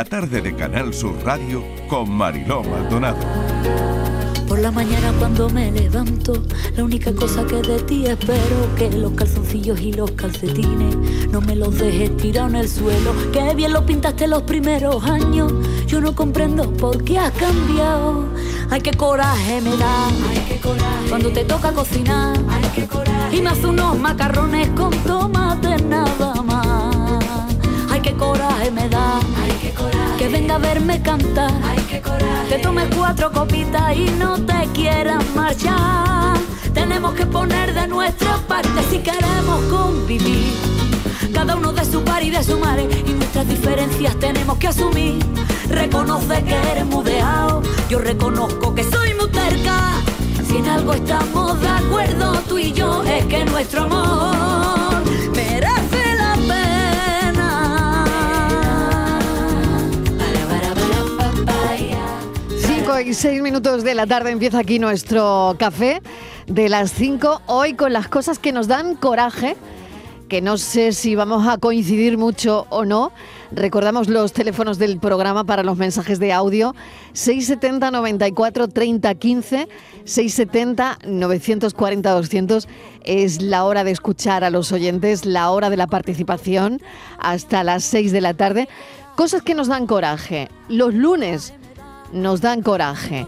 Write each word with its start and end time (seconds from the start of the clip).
la 0.00 0.04
tarde 0.06 0.40
de 0.40 0.56
Canal 0.56 0.94
Sur 0.94 1.14
Radio 1.26 1.62
con 1.86 2.10
Mariló 2.10 2.62
Maldonado. 2.62 3.18
Por 4.48 4.58
la 4.58 4.70
mañana 4.70 5.12
cuando 5.18 5.50
me 5.50 5.70
levanto, 5.70 6.42
la 6.74 6.84
única 6.84 7.14
cosa 7.14 7.44
que 7.46 7.56
de 7.56 7.82
ti 7.82 8.06
espero 8.06 8.74
que 8.78 8.90
los 8.92 9.12
calzoncillos 9.12 9.78
y 9.78 9.92
los 9.92 10.10
calcetines 10.12 10.96
no 11.30 11.42
me 11.42 11.54
los 11.54 11.76
dejes 11.78 12.16
tirados 12.16 12.50
en 12.52 12.56
el 12.56 12.68
suelo. 12.70 13.12
Que 13.30 13.54
bien 13.54 13.74
lo 13.74 13.84
pintaste 13.84 14.26
los 14.26 14.40
primeros 14.44 15.04
años, 15.04 15.52
yo 15.86 16.00
no 16.00 16.14
comprendo 16.14 16.72
por 16.72 17.04
qué 17.04 17.18
has 17.18 17.32
cambiado. 17.32 18.24
Ay, 18.70 18.80
qué 18.80 18.92
coraje 18.92 19.60
me 19.60 19.76
da, 19.76 20.06
ay, 20.30 20.44
qué 20.48 20.60
coraje. 20.60 21.08
Cuando 21.10 21.28
te 21.30 21.44
toca 21.44 21.72
cocinar, 21.72 22.38
ay, 22.48 22.64
qué 22.74 22.86
coraje. 22.86 23.36
Y 23.36 23.44
hace 23.44 23.66
unos 23.66 23.98
macarrones 23.98 24.66
con 24.70 24.92
tomate 25.04 25.76
nada 25.82 26.40
más. 26.40 27.22
Ay, 27.90 28.00
qué 28.00 28.14
coraje 28.14 28.70
me 28.70 28.88
da. 28.88 29.20
Que 30.20 30.28
venga 30.28 30.56
a 30.56 30.58
verme 30.58 31.00
cantar, 31.00 31.50
ay, 31.64 31.78
qué 31.88 32.02
coraje. 32.02 32.50
Te 32.50 32.58
tomes 32.58 32.94
cuatro 32.94 33.32
copitas 33.32 33.96
y 33.96 34.04
no 34.18 34.36
te 34.44 34.68
quieras 34.74 35.24
marchar. 35.34 36.36
Tenemos 36.74 37.14
que 37.14 37.24
poner 37.24 37.72
de 37.72 37.86
nuestra 37.88 38.36
parte 38.46 38.82
si 38.90 38.98
queremos 38.98 39.64
convivir. 39.70 40.52
Cada 41.32 41.56
uno 41.56 41.72
de 41.72 41.86
su 41.86 42.04
par 42.04 42.22
y 42.22 42.28
de 42.28 42.44
su 42.44 42.58
madre 42.58 42.86
y 43.06 43.12
nuestras 43.14 43.48
diferencias 43.48 44.14
tenemos 44.16 44.58
que 44.58 44.68
asumir. 44.68 45.24
Reconoce 45.70 46.44
que 46.44 46.54
eres 46.70 46.84
mudeado, 46.84 47.62
yo 47.88 47.98
reconozco 47.98 48.74
que 48.74 48.84
soy 48.84 49.14
muy 49.14 49.30
terca. 49.30 49.94
Si 50.46 50.58
en 50.58 50.68
algo 50.68 50.92
estamos 50.92 51.58
de 51.62 51.68
acuerdo 51.68 52.32
tú 52.46 52.58
y 52.58 52.74
yo 52.74 53.02
es 53.04 53.24
que 53.24 53.46
nuestro 53.46 53.84
amor 53.84 55.02
merece 55.34 55.79
y 63.06 63.14
6 63.14 63.40
minutos 63.40 63.82
de 63.82 63.94
la 63.94 64.06
tarde 64.06 64.30
empieza 64.30 64.58
aquí 64.58 64.78
nuestro 64.78 65.56
café 65.58 66.02
de 66.46 66.68
las 66.68 66.92
5. 66.92 67.42
Hoy 67.46 67.72
con 67.72 67.94
las 67.94 68.08
cosas 68.08 68.38
que 68.38 68.52
nos 68.52 68.68
dan 68.68 68.94
coraje, 68.94 69.56
que 70.28 70.42
no 70.42 70.58
sé 70.58 70.92
si 70.92 71.14
vamos 71.14 71.46
a 71.48 71.56
coincidir 71.56 72.18
mucho 72.18 72.66
o 72.68 72.84
no. 72.84 73.12
Recordamos 73.52 74.08
los 74.08 74.34
teléfonos 74.34 74.78
del 74.78 74.98
programa 74.98 75.44
para 75.44 75.62
los 75.62 75.78
mensajes 75.78 76.18
de 76.18 76.32
audio 76.32 76.74
670 77.14 77.90
94 77.90 78.68
30 78.68 79.14
15 79.14 79.68
670 80.04 80.98
940 81.06 82.10
200 82.10 82.68
es 83.04 83.40
la 83.40 83.64
hora 83.64 83.82
de 83.82 83.92
escuchar 83.92 84.44
a 84.44 84.50
los 84.50 84.72
oyentes, 84.72 85.24
la 85.24 85.50
hora 85.50 85.70
de 85.70 85.78
la 85.78 85.86
participación 85.86 86.82
hasta 87.18 87.64
las 87.64 87.82
6 87.84 88.12
de 88.12 88.20
la 88.20 88.34
tarde. 88.34 88.68
Cosas 89.16 89.42
que 89.42 89.54
nos 89.54 89.68
dan 89.68 89.86
coraje. 89.86 90.48
Los 90.68 90.92
lunes 90.94 91.54
nos 92.12 92.40
dan 92.40 92.62
coraje. 92.62 93.26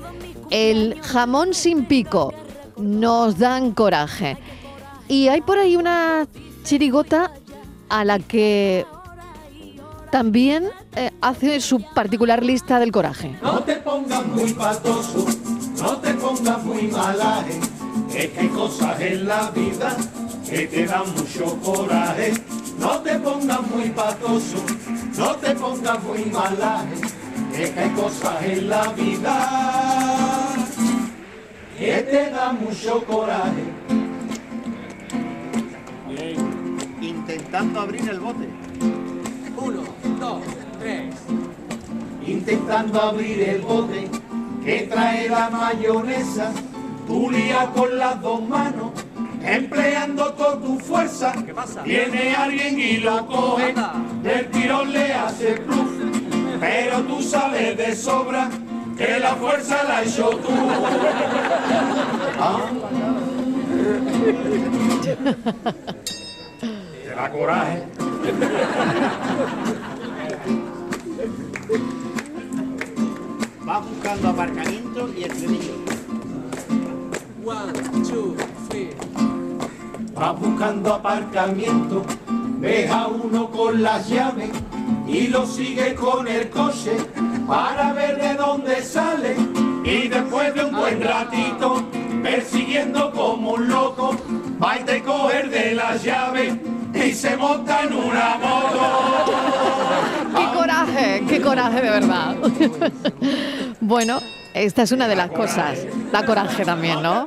El 0.51 1.01
jamón 1.03 1.55
sin 1.55 1.87
pico 1.87 2.35
nos 2.77 3.39
dan 3.39 3.73
coraje. 3.73 4.37
Y 5.09 5.29
hay 5.29 5.41
por 5.41 5.59
ahí 5.59 5.77
una 5.77 6.27
chirigota 6.65 7.33
a 7.89 8.05
la 8.05 8.19
que 8.19 8.87
también 10.11 10.69
eh, 10.95 11.11
hace 11.21 11.61
su 11.61 11.81
particular 11.95 12.43
lista 12.43 12.79
del 12.79 12.93
coraje. 12.93 13.35
No 13.43 13.63
te 13.63 13.77
pongas 13.77 14.27
muy 14.27 14.53
patoso, 14.53 15.27
no 15.81 15.97
te 15.99 16.15
pongas 16.15 16.63
muy 16.65 16.83
malaje, 16.89 17.59
es 18.15 18.31
que 18.31 18.41
hay 18.41 18.49
cosas 18.49 19.01
en 19.01 19.27
la 19.27 19.51
vida 19.51 19.97
que 20.49 20.67
te 20.67 20.87
dan 20.87 21.05
mucho 21.15 21.57
coraje. 21.63 22.35
No 22.79 23.01
te 23.01 23.19
pongas 23.19 23.63
muy 23.71 23.89
patoso, 23.91 24.57
no 25.17 25.35
te 25.37 25.55
pongas 25.55 26.03
muy 26.03 26.25
malaje, 26.27 26.95
es 26.95 27.22
que 27.52 27.80
hay 27.80 27.90
cosas 27.90 28.42
en 28.45 28.68
la 28.68 28.89
vida 28.92 30.55
que 31.79 31.92
te 32.02 32.30
dan 32.30 32.61
mucho 32.63 33.05
coraje. 33.05 33.64
Intentando 37.01 37.80
abrir 37.80 38.08
el 38.08 38.20
bote. 38.20 38.48
Uno, 39.57 39.83
dos, 40.18 40.42
tres. 40.80 41.14
Intentando 42.27 43.01
abrir 43.01 43.41
el 43.41 43.61
bote 43.61 44.08
que 44.64 44.83
trae 44.83 45.29
la 45.29 45.51
mayonesa, 45.51 46.52
tú 47.07 47.30
lías 47.30 47.67
con 47.74 47.98
las 47.98 48.20
dos 48.20 48.48
manos, 48.48 48.92
empleando 49.42 50.33
toda 50.35 50.61
tu 50.61 50.79
fuerza. 50.79 51.33
¿Qué 51.45 51.52
pasa? 51.52 51.83
Viene 51.83 52.35
alguien 52.35 52.79
y 52.79 52.98
lo 52.98 53.27
coge, 53.27 53.74
del 54.23 54.51
tirón 54.51 54.92
le 54.92 55.12
hace 55.12 55.55
plus, 55.55 56.11
pero 56.62 57.00
tú 57.02 57.20
sabes 57.20 57.77
de 57.77 57.96
sobra 57.96 58.48
que 58.96 59.18
la 59.18 59.34
fuerza 59.34 59.83
la 59.83 60.02
hecho 60.05 60.30
tú. 60.30 60.52
Ah. 62.39 62.61
Te 67.02 67.14
da 67.17 67.30
coraje. 67.33 67.83
Va 73.68 73.79
buscando 73.80 74.29
aparcamiento 74.29 75.11
y 75.18 75.24
el 75.24 75.33
frenillo. 75.33 75.74
Va 80.17 80.30
buscando 80.30 80.94
aparcamiento, 80.94 82.05
deja 82.61 83.08
uno 83.08 83.50
con 83.50 83.83
las 83.83 84.08
llaves 84.08 84.52
y 85.12 85.28
lo 85.28 85.46
sigue 85.46 85.95
con 85.95 86.27
el 86.27 86.48
coche 86.48 86.96
para 87.46 87.92
ver 87.92 88.18
de 88.18 88.34
dónde 88.34 88.83
sale. 88.83 89.36
Y 89.84 90.08
después 90.08 90.55
de 90.55 90.64
un 90.64 90.73
buen 90.74 91.02
ratito, 91.02 91.84
persiguiendo 92.23 93.12
como 93.12 93.52
un 93.52 93.68
loco, 93.68 94.17
va 94.62 94.78
y 94.78 94.84
te 94.84 95.02
coger 95.02 95.50
de 95.50 95.74
las 95.74 96.02
llaves 96.02 96.55
y 96.95 97.12
se 97.12 97.36
monta 97.36 97.83
en 97.83 97.92
una 97.92 98.39
moto. 98.39 99.33
¡Qué 100.36 100.58
coraje! 100.58 101.24
¡Qué 101.29 101.40
coraje 101.42 101.83
de 101.83 101.90
verdad! 101.90 102.36
bueno, 103.80 104.18
esta 104.55 104.83
es 104.83 104.92
una 104.92 105.08
de 105.08 105.17
las 105.17 105.30
cosas. 105.30 105.79
Da 106.11 106.24
coraje 106.24 106.64
también, 106.64 107.02
¿no? 107.02 107.27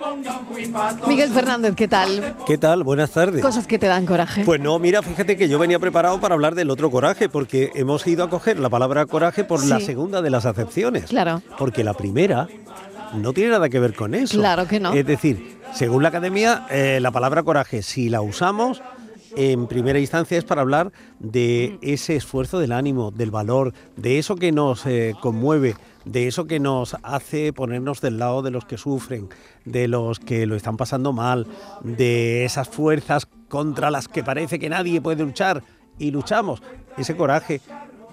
Miguel 1.08 1.30
Fernández, 1.32 1.76
¿qué 1.76 1.88
tal? 1.88 2.36
¿Qué 2.46 2.58
tal? 2.58 2.84
Buenas 2.84 3.12
tardes. 3.12 3.42
Cosas 3.42 3.68
que 3.68 3.78
te 3.78 3.88
dan 3.88 4.06
coraje. 4.06 4.44
Pues 4.44 4.60
no, 4.60 4.80
mira, 4.80 5.02
fíjate 5.02 5.38
que 5.38 5.48
yo 5.48 5.60
venía 5.60 5.80
preparado 5.80 6.20
para 6.20 6.36
hablar 6.36 6.56
del 6.56 6.70
otro 6.70 6.90
coraje, 6.92 7.30
porque 7.30 7.72
hemos 7.76 8.06
ido 8.08 8.24
a 8.24 8.30
coger 8.30 8.60
la 8.60 8.70
palabra 8.70 9.06
coraje 9.06 9.44
por 9.44 9.64
la 9.66 9.80
segunda 9.80 10.22
de 10.22 10.30
las 10.30 10.46
acepciones. 10.46 11.06
Claro. 11.06 11.42
Porque 11.58 11.84
la 11.84 11.94
primera 11.94 12.48
no 13.14 13.34
tiene 13.34 13.52
nada 13.52 13.70
que 13.70 13.80
ver 13.80 13.94
con 13.94 14.14
eso. 14.14 14.38
Claro 14.38 14.68
que 14.68 14.80
no. 14.80 14.94
Es 14.94 15.06
decir, 15.06 15.60
según 15.74 16.04
la 16.04 16.10
academia, 16.10 16.66
eh, 16.70 17.00
la 17.02 17.12
palabra 17.12 17.44
coraje, 17.44 17.82
si 17.82 18.10
la 18.10 18.22
usamos, 18.22 18.82
en 19.36 19.68
primera 19.68 20.00
instancia 20.00 20.38
es 20.38 20.46
para 20.46 20.62
hablar 20.62 20.92
de 21.20 21.78
ese 21.82 22.16
esfuerzo 22.16 22.60
del 22.60 22.72
ánimo, 22.72 23.12
del 23.12 23.32
valor, 23.32 23.74
de 23.98 24.18
eso 24.20 24.36
que 24.36 24.52
nos 24.52 24.86
eh, 24.86 25.14
conmueve, 25.22 25.76
de 26.06 26.28
eso 26.28 26.46
que 26.46 26.60
nos 26.60 26.96
hace 27.04 27.52
ponernos 27.52 28.02
del 28.02 28.20
lado 28.20 28.42
de 28.42 28.52
los 28.52 28.66
que 28.66 28.78
sufren, 28.78 29.30
de 29.66 29.88
los 29.88 30.20
que 30.20 30.46
lo 30.46 30.56
están 30.56 30.78
pasando 30.78 31.14
mal, 31.14 31.48
de 31.84 32.46
esas 32.46 32.70
fuerzas 32.70 33.28
contra 33.50 33.92
las 33.92 34.08
que 34.08 34.24
parece 34.24 34.60
que 34.60 34.70
nadie 34.70 35.02
puede 35.02 35.24
luchar 35.24 35.64
y 35.98 36.12
luchamos. 36.12 36.62
Ese 36.98 37.16
coraje 37.16 37.62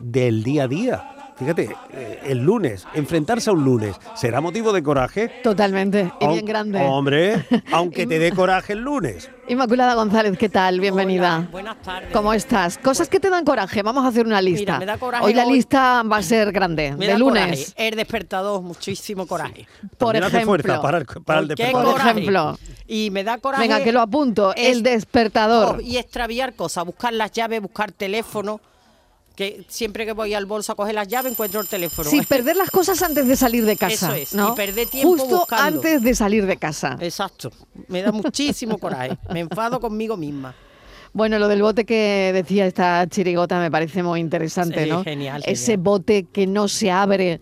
del 0.00 0.42
día 0.42 0.64
a 0.64 0.69
día. 0.69 1.21
Fíjate, 1.42 1.75
eh, 1.92 2.20
el 2.26 2.38
lunes, 2.38 2.86
enfrentarse 2.94 3.50
a 3.50 3.52
un 3.52 3.64
lunes, 3.64 3.96
¿será 4.14 4.40
motivo 4.40 4.72
de 4.72 4.81
coraje? 4.81 5.28
Totalmente. 5.43 6.12
Y 6.20 6.26
bien 6.28 6.44
grande. 6.44 6.78
Hombre, 6.81 7.44
aunque 7.72 8.06
te 8.06 8.20
dé 8.20 8.31
coraje 8.31 8.75
el 8.75 8.78
lunes. 8.78 9.28
Inmaculada 9.49 9.94
González, 9.94 10.38
¿qué 10.38 10.49
tal? 10.49 10.78
Bienvenida. 10.78 11.38
Hola, 11.38 11.49
buenas 11.50 11.82
tardes. 11.82 12.12
¿Cómo 12.12 12.32
estás? 12.32 12.78
Cosas 12.78 13.08
que 13.08 13.19
te 13.19 13.28
dan 13.28 13.44
coraje. 13.44 13.82
Vamos 13.82 14.05
a 14.05 14.08
hacer 14.08 14.25
una 14.25 14.40
lista. 14.40 14.78
me 14.78 14.87
da 14.87 14.99
coraje 14.99 15.25
hoy 15.25 15.34
la 15.34 15.44
hoy. 15.44 15.55
lista 15.55 16.02
va 16.05 16.19
a 16.19 16.22
ser 16.22 16.52
grande. 16.52 16.93
Me 16.96 17.06
de 17.06 17.12
da 17.12 17.19
lunes. 17.19 17.43
coraje. 17.75 17.88
El 17.88 17.96
despertador, 17.96 18.62
muchísimo 18.62 19.26
coraje. 19.26 19.66
Por 19.99 20.12
También 20.14 20.25
ejemplo. 20.25 20.46
fuerza 20.46 20.81
para 20.81 20.99
el, 20.99 21.06
para 21.25 21.40
el 21.40 21.49
¿Por 21.49 21.56
qué 21.56 21.62
despertador. 21.64 21.93
Por 22.00 22.08
ejemplo. 22.08 22.58
Y 22.87 23.11
me 23.11 23.25
da 23.25 23.38
coraje. 23.38 23.62
Venga, 23.64 23.82
que 23.82 23.90
lo 23.90 24.00
apunto. 24.00 24.55
es- 24.55 24.76
El 24.76 24.82
despertador. 24.84 25.78
Oh, 25.78 25.81
y 25.81 25.96
extraviar 25.96 26.55
cosas, 26.55 26.84
buscar 26.84 27.12
las 27.12 27.32
llaves, 27.32 27.61
buscar 27.61 27.90
teléfono. 27.90 28.61
Que 29.37 29.64
siempre 29.69 30.05
que 30.05 30.12
voy 30.12 30.34
al 30.34 30.44
bolso 30.46 30.73
a 30.73 30.75
coger 30.75 30.94
las 30.94 31.08
llaves 31.08 31.32
encuentro 31.32 31.61
el 31.61 31.67
teléfono. 31.69 32.08
Sí, 32.11 32.20
perder 32.29 32.56
las 32.56 32.70
cosas 32.70 33.00
antes 33.02 33.26
de 33.26 33.37
salir 33.37 33.64
de 33.64 33.76
casa. 33.76 34.08
Eso 34.08 34.14
es, 34.14 34.34
¿no? 34.34 34.52
y 34.52 34.56
perder 34.56 34.88
tiempo 34.88 35.08
Justo 35.17 35.38
buscando. 35.38 35.64
antes 35.79 36.02
de 36.02 36.14
salir 36.14 36.44
de 36.46 36.56
casa. 36.58 36.96
Exacto. 37.00 37.50
Me 37.88 38.02
da 38.02 38.12
muchísimo 38.12 38.79
coraje. 38.79 39.17
Me 39.32 39.40
enfado 39.40 39.81
conmigo 39.81 40.17
misma. 40.17 40.55
Bueno, 41.14 41.38
lo 41.38 41.49
del 41.49 41.61
bote 41.62 41.84
que 41.84 42.31
decía 42.32 42.67
esta 42.67 43.06
chirigota 43.06 43.58
me 43.61 43.70
parece 43.70 44.02
muy 44.02 44.20
interesante, 44.20 44.84
Sí, 44.84 44.90
¿no? 44.90 45.05
genial, 45.05 45.43
Ese 45.46 45.73
genial. 45.73 45.82
bote 45.82 46.26
que 46.32 46.46
no 46.46 46.69
se 46.69 46.90
abre, 46.90 47.40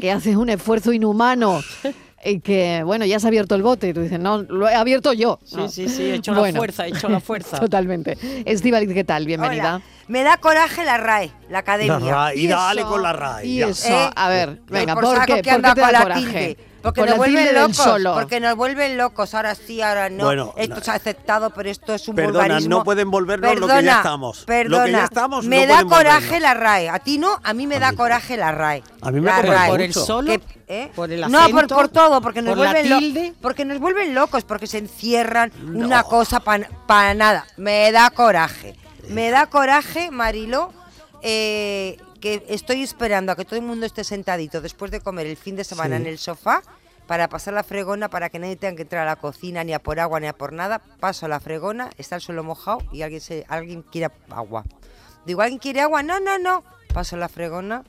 que 0.00 0.10
haces 0.10 0.34
un 0.36 0.48
esfuerzo 0.50 0.92
inhumano. 0.92 1.60
Y 2.28 2.40
que, 2.40 2.82
bueno, 2.84 3.04
ya 3.04 3.20
se 3.20 3.26
ha 3.26 3.28
abierto 3.28 3.54
el 3.54 3.62
bote. 3.62 3.88
Y 3.88 3.92
tú 3.92 4.00
dices, 4.00 4.18
no, 4.18 4.42
lo 4.42 4.68
he 4.68 4.74
abierto 4.74 5.12
yo. 5.12 5.38
Sí, 5.44 5.56
¿no? 5.56 5.68
sí, 5.68 5.88
sí, 5.88 6.02
he 6.02 6.14
hecho 6.16 6.34
la 6.34 6.52
fuerza, 6.52 6.86
he 6.86 6.90
hecho 6.90 7.08
la 7.08 7.20
fuerza. 7.20 7.58
Totalmente. 7.60 8.18
Estivaliz, 8.44 8.92
¿qué 8.92 9.04
tal? 9.04 9.26
Bienvenida. 9.26 9.76
Hola. 9.76 9.84
Me 10.08 10.22
da 10.22 10.36
coraje 10.36 10.84
la 10.84 10.96
RAE. 10.96 11.30
La 11.50 11.58
academia. 11.60 11.98
La 11.98 12.10
RAE, 12.10 12.36
y 12.36 12.46
dale 12.48 12.80
eso? 12.80 12.90
con 12.90 13.02
la 13.02 13.12
RAE, 13.12 13.46
Y 13.46 13.58
ya. 13.58 13.68
eso, 13.68 13.88
¿Eh? 13.92 14.10
a 14.14 14.28
ver, 14.28 14.60
venga, 14.68 14.94
por 14.94 15.04
¿por 15.04 15.16
saco 15.16 15.34
qué? 15.34 15.42
que 15.42 15.50
¿Por 15.50 15.54
anda 15.54 15.68
qué 15.74 15.74
te 15.74 15.80
con 15.86 15.92
da 15.92 16.02
coraje? 16.02 16.22
tilde. 16.22 16.56
Porque 16.82 17.02
nos 17.02 17.16
vuelven 17.16 17.54
locos. 17.54 17.76
solo. 17.76 18.14
Porque 18.14 18.38
nos 18.38 18.54
vuelven 18.56 18.96
locos. 18.96 19.34
Ahora 19.34 19.54
sí, 19.56 19.82
ahora 19.82 20.08
no. 20.08 20.24
Bueno, 20.24 20.54
esto 20.56 20.80
se 20.80 20.90
ha 20.92 20.94
aceptado, 20.94 21.50
pero 21.50 21.68
esto 21.68 21.94
es 21.94 22.06
un 22.06 22.14
Perdona, 22.14 22.38
vulgarismo. 22.44 22.78
no 22.78 22.84
pueden 22.84 23.10
volvernos 23.10 23.54
lo 23.58 23.66
que 23.66 23.72
ya 23.72 23.76
Perdona, 23.76 23.96
estamos. 23.96 24.40
Lo 24.40 24.46
Perdona, 24.46 24.84
que 24.84 24.92
ya 24.92 25.04
estamos, 25.04 25.44
no 25.44 25.50
me 25.50 25.66
da 25.66 25.82
coraje 25.84 26.20
volvernos. 26.26 26.40
la 26.42 26.54
RAE. 26.54 26.88
A 26.90 26.98
ti 27.00 27.18
no, 27.18 27.40
a 27.42 27.52
mí 27.54 27.66
me 27.66 27.80
da 27.80 27.92
coraje 27.92 28.36
la 28.36 28.52
RAE. 28.52 28.82
A 29.00 29.10
mí 29.10 29.20
me 29.20 29.30
la 29.30 29.40
coraje 29.42 29.70
por 29.70 29.80
el 29.80 29.94
solo, 29.94 30.30
Que- 30.30 30.40
¿eh? 30.68 30.92
por 30.94 31.10
el 31.10 31.20
no, 31.22 31.28
por, 31.28 31.40
acento, 31.58 31.74
por 31.74 31.88
todo, 31.88 32.20
porque 32.20 32.42
nos 32.42 32.50
por 32.56 32.58
vuelven 32.66 32.88
lo- 32.90 32.98
tilde. 32.98 33.34
porque 33.40 33.64
nos 33.64 33.78
vuelven 33.80 34.14
locos, 34.14 34.44
porque 34.44 34.66
se 34.68 34.78
encierran 34.78 35.50
una 35.74 36.04
cosa 36.04 36.38
para 36.40 37.14
nada. 37.14 37.46
Me 37.56 37.90
da 37.90 38.10
coraje. 38.10 38.76
Me 39.08 39.30
da 39.30 39.46
coraje, 39.46 40.10
Marilo, 40.12 40.72
eh, 41.22 41.96
que 42.26 42.44
estoy 42.54 42.82
esperando 42.82 43.30
a 43.30 43.36
que 43.36 43.44
todo 43.44 43.56
el 43.56 43.64
mundo 43.64 43.86
esté 43.86 44.02
sentadito 44.02 44.60
después 44.60 44.90
de 44.90 45.00
comer 45.00 45.26
el 45.26 45.36
fin 45.36 45.54
de 45.54 45.62
semana 45.62 45.96
Sí. 45.96 46.02
en 46.02 46.08
el 46.08 46.18
sofá 46.18 46.62
para 47.06 47.28
pasar 47.28 47.54
la 47.54 47.62
fregona 47.62 48.08
para 48.08 48.30
que 48.30 48.40
nadie 48.40 48.56
tenga 48.56 48.74
que 48.76 48.82
entrar 48.82 49.02
a 49.02 49.10
la 49.10 49.16
cocina 49.16 49.62
ni 49.62 49.72
a 49.72 49.78
por 49.78 50.00
agua 50.00 50.18
ni 50.18 50.26
a 50.26 50.32
por 50.32 50.52
nada. 50.52 50.80
Paso 50.98 51.28
la 51.28 51.38
fregona, 51.38 51.90
está 51.98 52.16
el 52.16 52.20
suelo 52.22 52.42
mojado 52.42 52.78
y 52.90 53.02
alguien 53.02 53.20
se, 53.20 53.44
alguien 53.48 53.82
quiere 53.82 54.12
agua. 54.30 54.64
Digo, 55.24 55.40
¿alguien 55.42 55.60
quiere 55.60 55.80
agua? 55.82 56.02
No, 56.02 56.18
no, 56.18 56.36
no. 56.38 56.64
Paso 56.92 57.16
la 57.16 57.28
fregona 57.28 57.84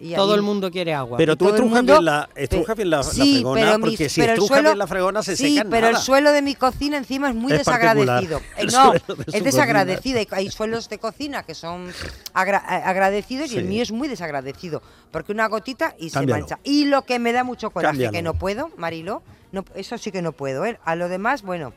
y 0.00 0.14
Todo 0.14 0.32
ahí- 0.32 0.36
el 0.38 0.42
mundo 0.42 0.70
quiere 0.70 0.92
agua. 0.92 1.16
Pero 1.16 1.36
tú 1.36 1.48
estrujas 1.48 1.76
mundo- 1.76 1.92
bien 1.94 2.04
la, 2.04 2.28
estrujas 2.34 2.76
bien 2.76 2.90
la, 2.90 3.02
fregona, 3.02 3.54
pero 3.60 3.78
mis- 3.78 3.80
porque 3.90 4.08
si 4.08 4.20
pero 4.20 4.32
el 4.32 4.38
estrujas 4.38 4.56
suelo- 4.58 4.68
bien 4.70 4.78
la 4.78 4.86
fregona 4.86 5.22
se 5.22 5.36
sí, 5.36 5.56
seca 5.56 5.68
pero 5.70 5.88
el 5.88 5.96
suelo 5.96 6.32
de 6.32 6.42
mi 6.42 6.54
cocina 6.54 6.96
encima 6.96 7.28
es 7.30 7.34
muy 7.34 7.52
Es 7.52 7.58
desagradecido. 7.58 8.40
Eh, 8.56 8.66
no, 8.72 8.92
de 8.92 9.00
es 9.32 9.44
desagradecido. 9.44 10.18
Hay, 10.18 10.28
hay 10.30 10.50
suelos 10.50 10.88
de 10.88 10.98
cocina 10.98 11.42
que 11.44 11.54
son 11.54 11.90
agra- 12.34 12.62
a- 12.66 12.88
agradecidos 12.90 13.52
y 13.52 13.58
el 13.58 13.64
mío 13.64 13.82
es 13.82 13.92
muy 13.92 14.08
desagradecido. 14.08 14.82
Porque 15.10 15.32
una 15.32 15.46
gotita 15.48 15.94
y 15.98 16.10
Cámbialo. 16.10 16.46
se 16.46 16.54
mancha. 16.54 16.58
Y 16.64 16.86
lo 16.86 17.02
que 17.02 17.18
me 17.18 17.32
da 17.32 17.44
mucho 17.44 17.70
coraje, 17.70 17.92
Cámbialo. 17.92 18.12
que 18.12 18.22
no 18.22 18.34
puedo, 18.34 18.70
Marilo, 18.76 19.22
no, 19.52 19.64
eso 19.74 19.96
sí 19.98 20.10
que 20.10 20.22
no 20.22 20.32
puedo. 20.32 20.64
¿eh? 20.66 20.78
A 20.84 20.96
lo 20.96 21.08
demás, 21.08 21.42
bueno, 21.42 21.72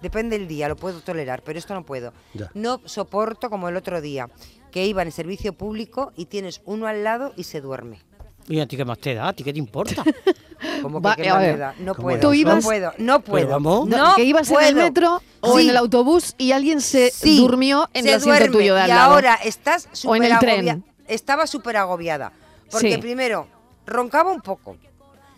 depende 0.00 0.38
del 0.38 0.46
día, 0.46 0.68
lo 0.68 0.76
puedo 0.76 1.00
tolerar, 1.00 1.42
pero 1.42 1.58
esto 1.58 1.74
no 1.74 1.82
puedo. 1.84 2.12
Ya. 2.34 2.50
No 2.54 2.80
soporto 2.84 3.50
como 3.50 3.68
el 3.68 3.76
otro 3.76 4.00
día, 4.00 4.28
que 4.76 4.84
iba 4.84 5.00
en 5.00 5.10
servicio 5.10 5.54
público 5.54 6.12
y 6.18 6.26
tienes 6.26 6.60
uno 6.66 6.86
al 6.86 7.02
lado 7.02 7.32
y 7.34 7.44
se 7.44 7.62
duerme. 7.62 7.98
¿Y 8.46 8.60
a 8.60 8.66
ti 8.66 8.76
qué 8.76 8.84
más 8.84 8.98
te 8.98 9.14
da? 9.14 9.28
¿A 9.28 9.32
ti 9.32 9.42
qué 9.42 9.50
te 9.54 9.58
importa? 9.58 10.04
Como 10.82 11.00
Va, 11.00 11.16
que 11.16 11.22
qué 11.22 11.30
a 11.30 11.34
más 11.34 11.42
ver, 11.42 11.52
me 11.54 11.58
da. 11.58 11.74
No 11.78 11.94
¿cómo 11.94 12.08
puedo, 12.08 12.20
Tú 12.20 12.26
no 12.28 12.34
ibas- 12.34 12.62
puedo, 12.62 12.92
no 12.98 13.20
puedo. 13.20 13.48
vamos. 13.48 13.88
no 13.88 14.14
que 14.16 14.24
ibas 14.24 14.50
en 14.50 14.60
el 14.60 14.74
metro 14.74 15.22
o 15.40 15.56
Sí. 15.56 15.64
en 15.64 15.70
el 15.70 15.76
autobús 15.78 16.34
y 16.36 16.52
alguien 16.52 16.82
se 16.82 17.10
Sí, 17.10 17.38
durmió 17.38 17.88
en 17.94 18.02
se 18.04 18.10
el 18.10 18.16
asiento 18.16 18.38
duerme, 18.38 18.54
tuyo 18.58 18.74
de 18.74 18.80
al 18.82 18.88
y 18.90 18.92
lado. 18.92 19.14
ahora 19.14 19.34
estás 19.36 19.86
O 19.86 20.14
en 20.14 20.24
súper 20.24 20.32
el 20.32 20.38
tren. 20.40 20.84
Estaba 21.08 21.46
súper 21.46 21.78
agobiada. 21.78 22.32
Porque 22.70 22.92
Sí. 22.96 22.98
primero, 22.98 23.46
roncaba 23.86 24.30
un 24.30 24.42
poco. 24.42 24.76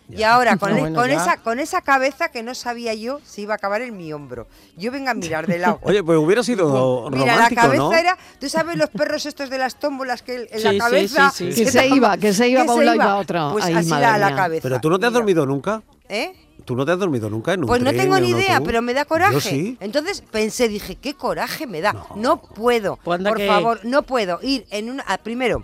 Y 0.09 0.23
ahora, 0.23 0.57
con, 0.57 0.71
No, 0.71 0.77
e- 0.77 0.79
bueno, 0.81 0.95
con 0.99 1.07
ya. 1.09 1.15
esa, 1.15 1.37
con 1.37 1.59
esa 1.59 1.81
cabeza 1.81 2.29
que 2.29 2.41
no 2.41 2.55
sabía 2.55 2.93
yo 2.95 3.19
si 3.25 3.43
iba 3.43 3.53
a 3.53 3.57
acabar 3.57 3.81
en 3.83 3.95
mi 3.95 4.11
hombro. 4.11 4.47
Yo 4.75 4.91
venga 4.91 5.11
a 5.11 5.13
mirar 5.13 5.45
de 5.45 5.59
lado. 5.59 5.79
Oye, 5.83 6.03
pues 6.03 6.17
hubiera 6.17 6.41
sido 6.43 7.09
Mira, 7.11 7.35
la 7.35 7.49
cabeza 7.49 7.77
¿no? 7.77 7.93
era. 7.93 8.17
¿Tú 8.39 8.49
sabes 8.49 8.75
los 8.77 8.89
perros 8.89 9.25
estos 9.27 9.49
de 9.51 9.57
las 9.59 9.75
tómbolas 9.79 10.23
que 10.23 10.47
en 10.51 10.59
Sí, 10.59 10.63
la 10.63 10.77
cabeza. 10.83 11.29
sí, 11.29 11.51
sí. 11.53 11.63
Que 11.65 11.71
se 11.71 11.87
iba, 11.87 12.17
que 12.17 12.33
se 12.33 12.47
iba 12.49 12.65
pa' 12.65 12.73
un 12.73 12.85
lado 12.85 12.95
y 12.95 12.99
pa' 12.99 13.15
otro. 13.17 13.49
Pues 13.53 13.65
Ay, 13.65 13.73
así 13.75 13.89
la, 13.89 14.17
la 14.17 14.35
cabeza. 14.35 14.63
Pero 14.63 14.79
tú 14.81 14.89
no 14.89 14.97
te 14.99 15.05
has 15.05 15.11
Mira. 15.11 15.19
dormido 15.19 15.45
nunca. 15.45 15.83
¿Eh? 16.07 16.33
¿Tú 16.65 16.75
no 16.75 16.85
te 16.85 16.91
has 16.91 16.99
dormido 16.99 17.29
nunca 17.29 17.53
en 17.53 17.61
un 17.61 17.67
Pues 17.67 17.81
no 17.81 17.89
tren, 17.91 18.01
tengo 18.01 18.17
en 18.17 18.23
ni 18.23 18.33
un 18.33 18.39
idea, 18.39 18.61
pero 18.61 18.81
me 18.81 18.93
da 18.93 19.05
coraje. 19.05 19.33
Yo 19.33 19.39
sí. 19.41 19.77
Entonces 19.79 20.21
pensé, 20.29 20.67
dije, 20.67 20.95
qué 20.95 21.13
coraje 21.13 21.67
me 21.67 21.81
da. 21.81 21.95
No, 22.15 22.41
puedo. 22.41 22.97
Pues 23.03 23.21
por 23.21 23.37
que- 23.37 23.47
favor, 23.47 23.79
no 23.83 24.01
puedo 24.03 24.39
ir 24.41 24.65
en 24.71 24.89
una. 24.89 25.03
ah, 25.07 25.17
primero, 25.19 25.63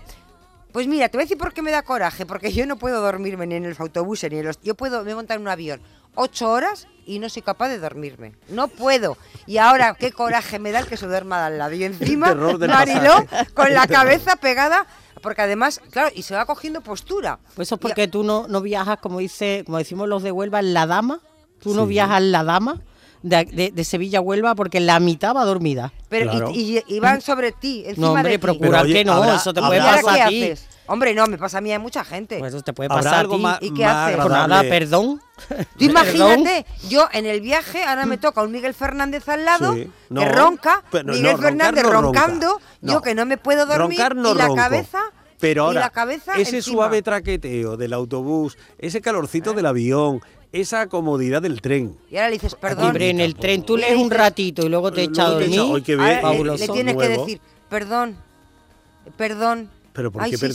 pues 0.76 0.88
mira, 0.88 1.08
te 1.08 1.16
voy 1.16 1.22
a 1.22 1.24
decir 1.24 1.38
por 1.38 1.54
qué 1.54 1.62
me 1.62 1.72
da 1.72 1.84
coraje. 1.84 2.26
Porque 2.26 2.52
yo 2.52 2.66
no 2.66 2.76
puedo 2.76 3.00
dormirme 3.00 3.48
ni 3.48 3.56
en 3.56 3.70
los 3.70 3.80
autobuses 3.80 4.30
ni 4.30 4.40
en 4.40 4.46
los. 4.46 4.60
Yo 4.62 4.76
puedo, 4.76 5.06
me 5.06 5.16
montar 5.16 5.38
en 5.38 5.44
un 5.44 5.48
avión 5.48 5.80
ocho 6.16 6.52
horas 6.52 6.90
y 7.06 7.20
no 7.20 7.30
soy 7.30 7.44
capaz 7.44 7.70
de 7.70 7.80
dormirme. 7.80 8.34
No 8.50 8.68
puedo. 8.68 9.18
Y 9.48 9.58
ahora, 9.58 9.96
qué 9.98 10.12
coraje 10.12 10.60
me 10.60 10.74
da 10.74 10.80
el 10.80 10.88
que 10.88 10.98
se 10.98 11.08
duerma 11.08 11.46
al 11.46 11.58
lado. 11.60 11.72
Y 11.76 11.86
encima, 11.86 12.34
Mariló, 12.36 13.26
con 13.54 13.74
la 13.74 13.88
cabeza 13.88 14.36
pegada. 14.36 14.86
Porque 15.22 15.44
además, 15.44 15.80
claro, 15.92 16.12
y 16.14 16.24
se 16.24 16.36
va 16.36 16.46
cogiendo 16.46 16.82
postura. 16.82 17.40
Pues 17.56 17.70
eso 17.70 17.76
es 17.76 17.80
Y- 17.80 17.82
porque 17.82 18.10
tú 18.10 18.26
no, 18.26 18.50
no 18.50 18.60
viajas, 18.60 18.98
como 19.00 19.20
dice, 19.20 19.64
como 19.66 19.78
decimos 19.78 20.10
los 20.10 20.24
de 20.24 20.34
Huelva, 20.34 20.60
en 20.60 20.74
la 20.74 20.88
dama. 20.88 21.22
Tú 21.62 21.74
no 21.74 21.86
viajas 21.88 22.18
en 22.18 22.34
la 22.34 22.44
dama 22.44 22.82
de, 23.28 23.46
de- 23.46 23.72
de 23.72 23.84
Sevilla 23.84 24.20
a 24.20 24.22
Huelva 24.22 24.56
porque 24.56 24.80
la 24.80 25.00
mitad 25.00 25.36
va 25.36 25.44
dormida. 25.46 25.92
Pero, 26.10 26.26
y- 26.26 26.30
Claro. 26.30 26.52
y, 26.54 26.84
y 26.88 27.00
van 27.00 27.22
sobre 27.22 27.52
ti, 27.52 27.84
encima 27.86 28.08
No, 28.08 28.14
hombre, 28.14 28.30
de 28.32 28.38
ti. 28.38 28.42
procura 28.42 28.70
Pero, 28.70 28.82
oye, 28.84 28.94
que 28.94 29.06
no, 29.06 29.14
habrá- 29.14 29.36
eso 29.36 29.54
te 29.54 29.60
¿Y 29.60 29.64
puede 29.64 29.82
pasar 29.82 30.22
a 30.22 30.28
ti. 30.30 30.44
haces? 30.44 30.68
Hombre, 30.88 31.16
no, 31.16 31.26
me 31.26 31.38
pasa 31.40 31.58
a 31.58 31.62
mí 31.62 31.70
y 31.70 31.74
a 31.74 31.80
mucha 31.80 32.04
gente. 32.06 32.38
Pues 32.38 32.54
eso 32.54 32.64
te 32.64 32.72
puede 32.72 32.90
pasar 32.90 33.16
a 33.16 33.20
algo 33.22 33.38
ti. 33.38 33.42
más, 33.42 33.58
¿Y 33.62 33.74
qué 33.74 33.84
haces? 33.86 34.18
Pues 34.18 34.30
nada, 34.30 34.62
perdón. 34.62 35.20
Tú 35.78 35.86
imagínate, 35.86 36.66
yo 36.90 37.08
en 37.12 37.26
el 37.26 37.42
viaje, 37.42 37.84
ahora 37.84 38.06
me 38.06 38.18
toca 38.20 38.44
un 38.44 38.52
Miguel 38.52 38.74
Fernández 38.76 39.28
al 39.28 39.44
lado, 39.46 39.74
Sí. 39.74 39.82
que 39.86 39.90
No, 40.10 40.26
ronca, 40.30 40.84
pero 40.92 41.06
no, 41.06 41.14
Miguel 41.14 41.38
Fernández 41.38 41.84
no 41.84 41.90
ronca. 41.92 42.02
roncando, 42.22 42.62
No. 42.82 42.94
yo 42.94 43.02
que 43.02 43.16
no 43.16 43.26
me 43.26 43.38
puedo 43.38 43.66
dormir, 43.66 43.98
Roncar 44.00 44.16
no 44.16 44.32
y 44.34 44.36
la 44.36 44.46
ronco. 44.46 44.56
cabeza, 44.62 45.00
Pero 45.40 45.66
ahora, 45.66 45.80
la 45.82 45.90
cabeza 45.90 46.34
ese 46.38 46.58
encima. 46.58 46.76
suave 46.76 47.02
traqueteo 47.02 47.78
del 47.78 47.92
autobús, 47.94 48.56
ese 48.78 49.02
calorcito 49.02 49.54
del 49.54 49.66
avión, 49.66 50.22
esa 50.62 50.88
comodidad 50.88 51.42
del 51.42 51.62
tren. 51.62 51.98
Y 52.10 52.16
ahora 52.16 52.30
le 52.30 52.34
dices, 52.36 52.56
perdón, 52.56 52.88
Hombre, 52.88 53.10
en 53.10 53.20
el 53.20 53.36
tren 53.36 53.64
tú 53.64 53.76
lees 53.78 53.98
un 53.98 54.10
ratito 54.10 54.66
y 54.66 54.70
luego 54.70 54.92
te 54.92 55.04
echas 55.04 55.26
a 55.26 55.30
dormir. 55.32 55.60
¡Ay, 55.74 55.82
qué 55.82 55.94
ahora 55.94 56.06
bien! 56.06 56.16
le- 56.16 56.22
fabuloso. 56.22 56.66
le, 56.66 56.74
tienes 56.74 56.96
que 56.96 57.10
decir, 57.10 57.42
perdón, 57.70 58.16
perdón. 59.18 59.70
¿Pero 59.94 60.12
por 60.12 60.24
Ay, 60.24 60.32
qué 60.32 60.38
sí, 60.38 60.46
sí. 60.48 60.52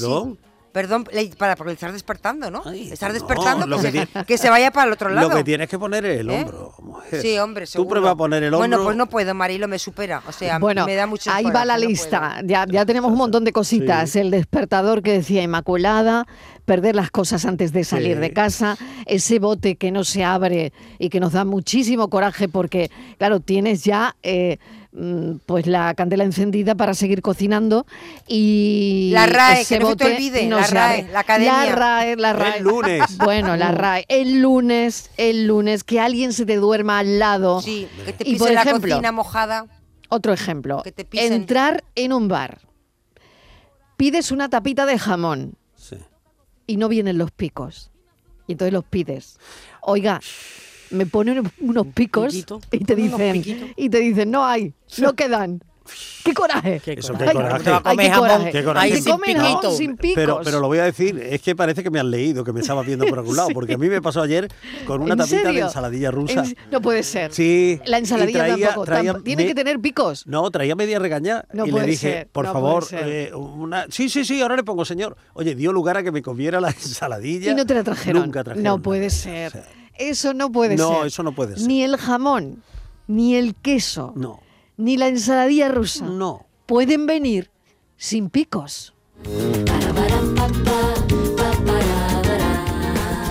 Perdón? 0.73 1.05
Para, 1.39 1.57
porque 1.57 1.71
le 1.71 1.75
estás 1.75 1.93
despertando, 1.93 2.51
¿no? 2.51 2.63
Ay, 2.65 2.91
estás 2.93 3.13
despertando 3.13 3.67
que, 3.67 3.75
que 3.77 3.81
se, 3.83 3.93
tiene- 3.93 4.25
que 4.27 4.39
se 4.39 4.51
vaya 4.51 4.71
para 4.71 4.87
el 4.87 4.93
otro 4.93 5.09
lado. 5.11 5.29
Lo 5.29 5.35
que 5.37 5.45
tienes 5.45 5.69
que 5.69 5.79
poner 5.79 6.05
es 6.07 6.21
el 6.21 6.31
¿Eh? 6.31 6.41
hombro. 6.43 6.75
mujer. 6.83 7.21
Sí, 7.23 7.39
hombre, 7.39 7.65
Tú 7.67 7.73
seguro. 7.73 7.91
prueba 7.91 8.11
a 8.11 8.17
poner 8.17 8.43
el 8.43 8.55
hombro. 8.55 8.59
Bueno, 8.69 8.85
pues 8.85 8.97
no 8.97 9.07
puedo, 9.09 9.35
Marilo, 9.35 9.69
me 9.69 9.79
supera. 9.79 10.23
O 10.29 10.33
sea, 10.33 10.59
Bueno, 10.59 10.87
me 10.87 10.95
da 10.95 11.07
mucho 11.07 11.31
ahí 11.33 11.45
va 11.45 11.65
la 11.65 11.77
no 11.79 11.87
lista. 11.87 12.35
puedo. 12.37 12.49
Ya, 12.49 12.67
ya 12.69 12.87
tenemos 12.87 13.11
un 13.11 13.19
montón 13.19 13.45
de 13.45 13.53
cositas. 13.53 14.11
Sí. 14.11 14.21
El 14.21 14.31
despertador 14.31 15.03
que 15.03 15.13
decía 15.13 15.43
Inmaculada, 15.43 16.27
perder 16.65 16.95
las 16.95 17.11
cosas 17.11 17.45
antes 17.47 17.73
de 17.73 17.85
salir 17.85 18.15
Sí. 18.17 18.21
de 18.21 18.33
casa, 18.33 18.77
ese 19.07 19.39
bote 19.41 19.77
que 19.77 19.91
no 19.91 20.05
se 20.05 20.25
abre 20.25 20.73
y 20.99 21.09
que 21.09 21.19
nos 21.21 21.33
da 21.33 21.45
muchísimo 21.45 22.09
coraje 22.11 22.49
porque, 22.49 22.91
claro, 23.19 23.41
tienes 23.41 23.83
ya 23.85 24.15
eh, 24.23 24.59
pues 25.47 25.67
la 25.69 25.95
candela 25.95 26.25
encendida 26.25 26.75
para 26.75 26.95
seguir 26.95 27.23
cocinando 27.23 27.87
y 28.27 29.11
La 29.15 29.27
RAE, 29.27 29.65
que 29.65 29.79
no 29.79 29.91
se 29.91 29.97
te 29.97 30.05
bote 30.05 30.15
olvide, 30.17 30.47
no 30.47 30.59
la 30.59 30.67
RAE, 30.67 31.09
la 31.13 31.21
academia. 31.21 31.65
La 31.67 31.73
RAE, 31.77 32.17
la 32.17 32.33
RAE. 32.33 32.59
El 32.59 32.65
lunes. 32.65 33.03
Bueno, 33.25 33.57
la 33.57 33.71
RAE. 33.71 34.05
El 34.09 34.41
lunes, 34.43 35.11
el 35.17 35.47
lunes, 35.47 35.85
que 35.85 36.01
alguien 36.01 36.33
se 36.33 36.45
te 36.45 36.57
duerma 36.57 36.99
al 36.99 37.19
lado. 37.21 37.63
Sí, 37.63 37.89
que 38.05 38.13
te 38.13 38.25
Y, 38.29 38.33
pise 38.33 38.39
por 38.45 38.53
la 38.53 38.63
ejemplo, 38.63 38.91
cocina 38.95 39.13
mojada. 39.13 39.67
Otro 40.09 40.33
ejemplo. 40.33 40.83
Que 40.83 40.91
te 40.91 41.05
pisen. 41.05 41.33
Entrar 41.33 41.85
en 41.95 42.13
un 42.13 42.27
bar. 42.27 42.59
Pides 43.97 44.33
una 44.33 44.49
tapita 44.49 44.87
de 44.87 44.99
jamón 44.99 45.55
Sí. 45.77 45.97
y 46.67 46.77
no 46.79 46.89
vienen 46.89 47.17
los 47.17 47.31
picos. 47.31 47.91
Y 48.49 48.53
entonces 48.53 48.73
los 48.73 48.85
pides. 48.85 49.39
Oiga, 49.83 50.21
me 50.91 51.07
ponen 51.07 51.51
unos 51.61 51.87
picos 51.89 52.35
y 52.73 52.85
te 52.85 52.95
dicen 52.95 53.43
y 53.77 53.89
te 53.89 53.99
dicen, 53.99 54.31
"No 54.31 54.45
hay, 54.45 54.73
no 54.99 55.15
quedan." 55.15 55.63
¡Qué 56.25 56.35
coraje! 56.35 56.81
Qué 56.85 56.95
coraje. 56.97 57.33
Ay, 57.85 57.97
qué. 58.91 58.97
Qué 58.97 59.03
sin 59.03 59.13
comen 59.13 59.37
jamón 59.37 59.51
piquito. 59.61 59.73
sin 59.73 59.97
picos. 59.97 60.15
Pero, 60.15 60.41
pero 60.45 60.61
lo 60.61 60.69
voy 60.69 60.79
a 60.79 60.85
decir, 60.85 61.19
es 61.19 61.41
que 61.43 61.57
parece 61.57 61.83
que 61.83 61.91
me 61.91 61.99
has 61.99 62.05
leído, 62.05 62.45
que 62.45 62.53
me 62.53 62.61
estabas 62.61 62.87
viendo 62.87 63.07
por 63.07 63.19
algún 63.19 63.37
lado, 63.37 63.49
porque 63.53 63.75
a 63.75 63.79
mí 63.79 63.89
me 63.89 64.01
pasó 64.01 64.23
ayer 64.23 64.49
con 64.87 65.03
una 65.03 65.15
¿En 65.15 65.19
tapita 65.19 65.51
de 65.51 65.61
ensaladilla 65.61 66.11
rusa. 66.11 66.45
En- 66.45 66.57
No 66.71 66.81
puede 66.81 67.03
ser. 67.03 67.33
Sí. 67.33 67.81
La 67.87 67.99
ensaladilla 67.99 68.39
traía- 68.47 68.67
tampoco. 68.67 68.85
traía 68.87 69.13
tampoco. 69.13 69.25
Tiene 69.25 69.43
me- 69.43 69.49
que 69.49 69.55
tener 69.55 69.81
picos. 69.81 70.27
No, 70.27 70.49
traía 70.51 70.77
media 70.77 70.99
regañada 70.99 71.47
No 71.53 71.67
y 71.67 71.73
le 71.73 71.83
dije, 71.83 71.97
ser, 72.13 72.29
por 72.29 72.45
no 72.47 72.53
favor, 72.53 72.85
eh, 72.93 73.33
una... 73.35 73.87
sí, 73.91 74.09
sí, 74.09 74.25
sí, 74.25 74.41
ahora 74.43 74.57
le 74.57 74.63
pongo 74.63 74.85
señor. 74.85 75.17
Oye, 75.33 75.55
dio 75.55 75.73
lugar 75.73 75.97
a 75.97 76.03
que 76.03 76.13
me 76.13 76.23
comiera 76.23 76.61
la 76.61 76.69
ensaladilla. 76.71 77.51
Y 77.51 77.55
no 77.55 77.67
te 77.67 77.75
la 77.75 77.83
trajeron. 77.83 78.23
Nunca 78.23 78.45
trajeron. 78.45 78.63
no 78.65 78.81
puede 78.81 79.07
O 79.09 79.11
ser. 79.11 79.51
sea, 79.53 79.65
Eso 80.01 80.33
no 80.35 80.51
puede 80.51 80.77
ser. 80.79 80.87
No, 80.87 81.05
eso 81.05 81.23
no 81.23 81.33
puede 81.33 81.57
ser. 81.59 81.67
Ni 81.69 81.83
el 81.83 81.97
jamón, 81.99 82.63
ni 83.07 83.35
el 83.37 83.55
queso, 83.55 84.13
No, 84.17 84.41
ni 84.77 84.97
la 84.97 85.09
ensaladilla 85.09 85.69
rusa 85.69 86.07
no. 86.07 86.47
pueden 86.67 87.07
venir 87.07 87.51
sin 87.97 88.31
picos. 88.31 88.95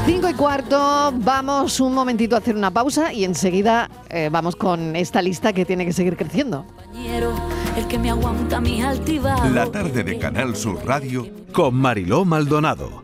Cinco 0.05 0.29
y 0.29 0.33
cuarto, 0.33 1.11
vamos 1.15 1.79
un 1.79 1.93
momentito 1.93 2.35
a 2.35 2.39
hacer 2.39 2.55
una 2.55 2.71
pausa 2.71 3.13
y 3.13 3.23
enseguida 3.23 3.89
eh, 4.09 4.29
vamos 4.31 4.55
con 4.55 4.95
esta 4.95 5.21
lista 5.21 5.53
que 5.53 5.65
tiene 5.65 5.85
que 5.85 5.93
seguir 5.93 6.17
creciendo. 6.17 6.65
compañero, 6.65 7.33
el 7.77 7.87
que 7.87 7.97
me 7.99 8.09
aguanta 8.09 8.59
mis 8.59 8.83
altibajos. 8.83 9.51
La 9.51 9.71
tarde 9.71 10.03
de 10.03 10.17
Canal 10.17 10.55
Sur 10.55 10.83
Radio 10.85 11.27
con 11.53 11.75
Mariló 11.75 12.25
Maldonado. 12.25 13.03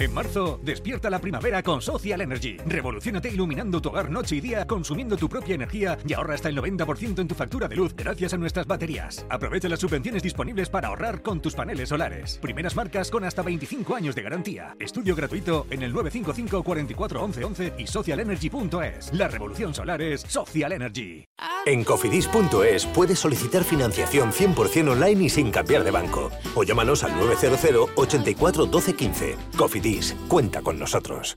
En 0.00 0.14
marzo, 0.14 0.58
despierta 0.62 1.10
la 1.10 1.18
primavera 1.18 1.62
con 1.62 1.82
Social 1.82 2.22
Energy. 2.22 2.56
Revolucionate 2.64 3.28
iluminando 3.28 3.82
tu 3.82 3.90
hogar 3.90 4.10
noche 4.10 4.36
y 4.36 4.40
día, 4.40 4.66
consumiendo 4.66 5.14
tu 5.18 5.28
propia 5.28 5.54
energía 5.54 5.98
y 6.06 6.14
ahorra 6.14 6.32
hasta 6.32 6.48
el 6.48 6.56
90% 6.56 7.18
en 7.18 7.28
tu 7.28 7.34
factura 7.34 7.68
de 7.68 7.76
luz 7.76 7.94
gracias 7.94 8.32
a 8.32 8.38
nuestras 8.38 8.66
baterías. 8.66 9.26
Aprovecha 9.28 9.68
las 9.68 9.80
subvenciones 9.80 10.22
disponibles 10.22 10.70
para 10.70 10.88
ahorrar 10.88 11.20
con 11.20 11.42
tus 11.42 11.54
paneles 11.54 11.90
solares. 11.90 12.38
Primeras 12.38 12.74
marcas 12.76 13.10
con 13.10 13.24
hasta 13.24 13.42
25 13.42 13.94
años 13.94 14.14
de 14.14 14.22
garantía. 14.22 14.74
Estudio 14.80 15.14
gratuito 15.14 15.66
en 15.68 15.82
el 15.82 15.92
955 15.92 16.62
44 16.62 17.22
11 17.22 17.44
11 17.44 17.72
y 17.76 17.86
socialenergy.es. 17.86 19.12
La 19.12 19.28
revolución 19.28 19.74
solar 19.74 20.00
es 20.00 20.22
Social 20.22 20.72
Energy. 20.72 21.26
En 21.66 21.84
cofidis.es 21.84 22.86
puedes 22.86 23.18
solicitar 23.18 23.64
financiación 23.64 24.32
100% 24.32 24.92
online 24.92 25.24
y 25.24 25.28
sin 25.28 25.50
cambiar 25.50 25.84
de 25.84 25.90
banco. 25.90 26.30
O 26.54 26.64
llámanos 26.64 27.04
al 27.04 27.14
900 27.16 27.90
84 27.96 28.66
12 28.66 28.94
15. 28.94 29.36
Cofidis, 29.58 29.89
cuenta 30.28 30.62
con 30.62 30.78
nosotros. 30.78 31.36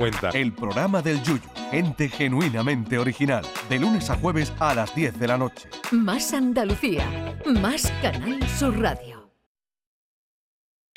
cuenta. 0.01 0.29
El 0.29 0.51
programa 0.51 1.03
del 1.03 1.21
Yuyu, 1.21 1.47
ente 1.71 2.09
genuinamente 2.09 2.97
original, 2.97 3.45
de 3.69 3.77
lunes 3.77 4.09
a 4.09 4.15
jueves 4.15 4.51
a 4.59 4.73
las 4.73 4.95
10 4.95 5.19
de 5.19 5.27
la 5.27 5.37
noche. 5.37 5.69
Más 5.91 6.33
Andalucía, 6.33 7.37
más 7.45 7.93
Canal 8.01 8.39
Sur 8.57 8.79
Radio. 8.79 9.31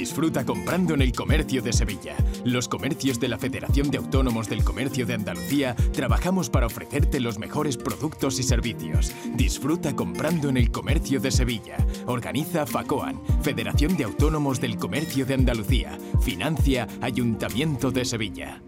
Disfruta 0.00 0.46
comprando 0.46 0.94
en 0.94 1.02
el 1.02 1.12
comercio 1.12 1.60
de 1.60 1.74
Sevilla. 1.74 2.16
Los 2.42 2.68
comercios 2.68 3.20
de 3.20 3.28
la 3.28 3.36
Federación 3.36 3.90
de 3.90 3.98
Autónomos 3.98 4.48
del 4.48 4.64
Comercio 4.64 5.04
de 5.04 5.12
Andalucía 5.12 5.76
trabajamos 5.92 6.48
para 6.48 6.64
ofrecerte 6.64 7.20
los 7.20 7.38
mejores 7.38 7.76
productos 7.76 8.38
y 8.38 8.42
servicios. 8.42 9.14
Disfruta 9.34 9.94
comprando 9.94 10.48
en 10.48 10.56
el 10.56 10.70
comercio 10.70 11.20
de 11.20 11.30
Sevilla. 11.30 11.76
Organiza 12.06 12.64
FACOAN, 12.64 13.20
Federación 13.42 13.94
de 13.98 14.04
Autónomos 14.04 14.58
del 14.58 14.78
Comercio 14.78 15.26
de 15.26 15.34
Andalucía. 15.34 15.98
Financia 16.22 16.88
Ayuntamiento 17.02 17.90
de 17.90 18.06
Sevilla. 18.06 18.62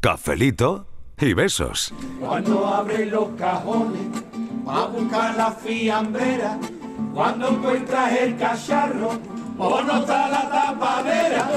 Cafelito 0.00 0.88
y 1.16 1.32
besos. 1.32 1.94
Cuando 2.18 2.66
abre 2.66 3.06
los 3.06 3.28
cajones 3.38 4.02
a 4.66 4.86
buscar 4.86 5.36
la 5.36 5.52
fiambrera, 5.52 6.58
cuando 7.14 7.50
encuentras 7.50 8.18
el 8.18 8.36
cacharro 8.36 9.12
o 9.58 9.82
no 9.82 10.00
está 10.00 10.28
la 10.28 10.50
tapadera, 10.50 11.48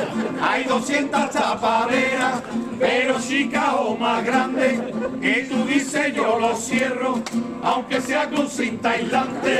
hay 0.42 0.64
200 0.66 1.32
tapaderas, 1.32 2.42
pero 2.80 3.20
chica 3.20 3.76
o 3.76 3.98
más 3.98 4.24
grande, 4.24 4.94
que 5.22 5.48
tú 5.50 5.66
dices 5.66 6.14
yo 6.14 6.40
lo 6.40 6.56
cierro, 6.56 7.20
aunque 7.64 8.02
sea 8.02 8.30
con 8.30 8.48
cinta 8.48 8.92
aislante. 8.92 9.58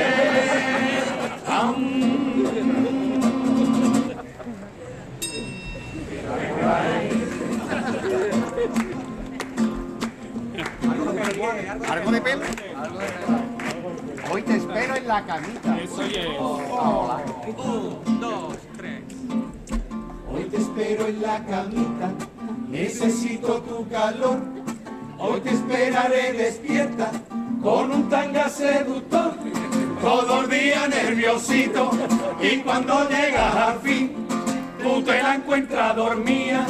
¿Algo 11.90 12.10
de 12.10 12.20
pelo? 12.20 12.44
Hoy 14.30 14.42
te 14.42 14.56
espero 14.56 14.96
en 14.96 15.08
la 15.08 15.24
camita. 15.24 15.78
Eso 15.80 16.02
es. 16.02 16.18
Hoy 20.38 20.44
te 20.44 20.58
espero 20.58 21.08
en 21.08 21.20
la 21.20 21.44
camita, 21.44 22.12
necesito 22.68 23.60
tu 23.62 23.88
calor. 23.88 24.38
Hoy 25.18 25.40
te 25.40 25.50
esperaré 25.50 26.32
despierta 26.32 27.10
con 27.60 27.90
un 27.90 28.08
tanga 28.08 28.48
seductor. 28.48 29.32
Todo 30.00 30.42
el 30.42 30.50
día 30.50 30.86
nerviosito 30.86 31.90
y 32.40 32.58
cuando 32.58 33.08
llegas 33.08 33.56
al 33.56 33.80
fin, 33.80 34.12
tú 34.80 35.02
te 35.02 35.20
la 35.20 35.34
encuentras 35.34 35.96
dormida 35.96 36.64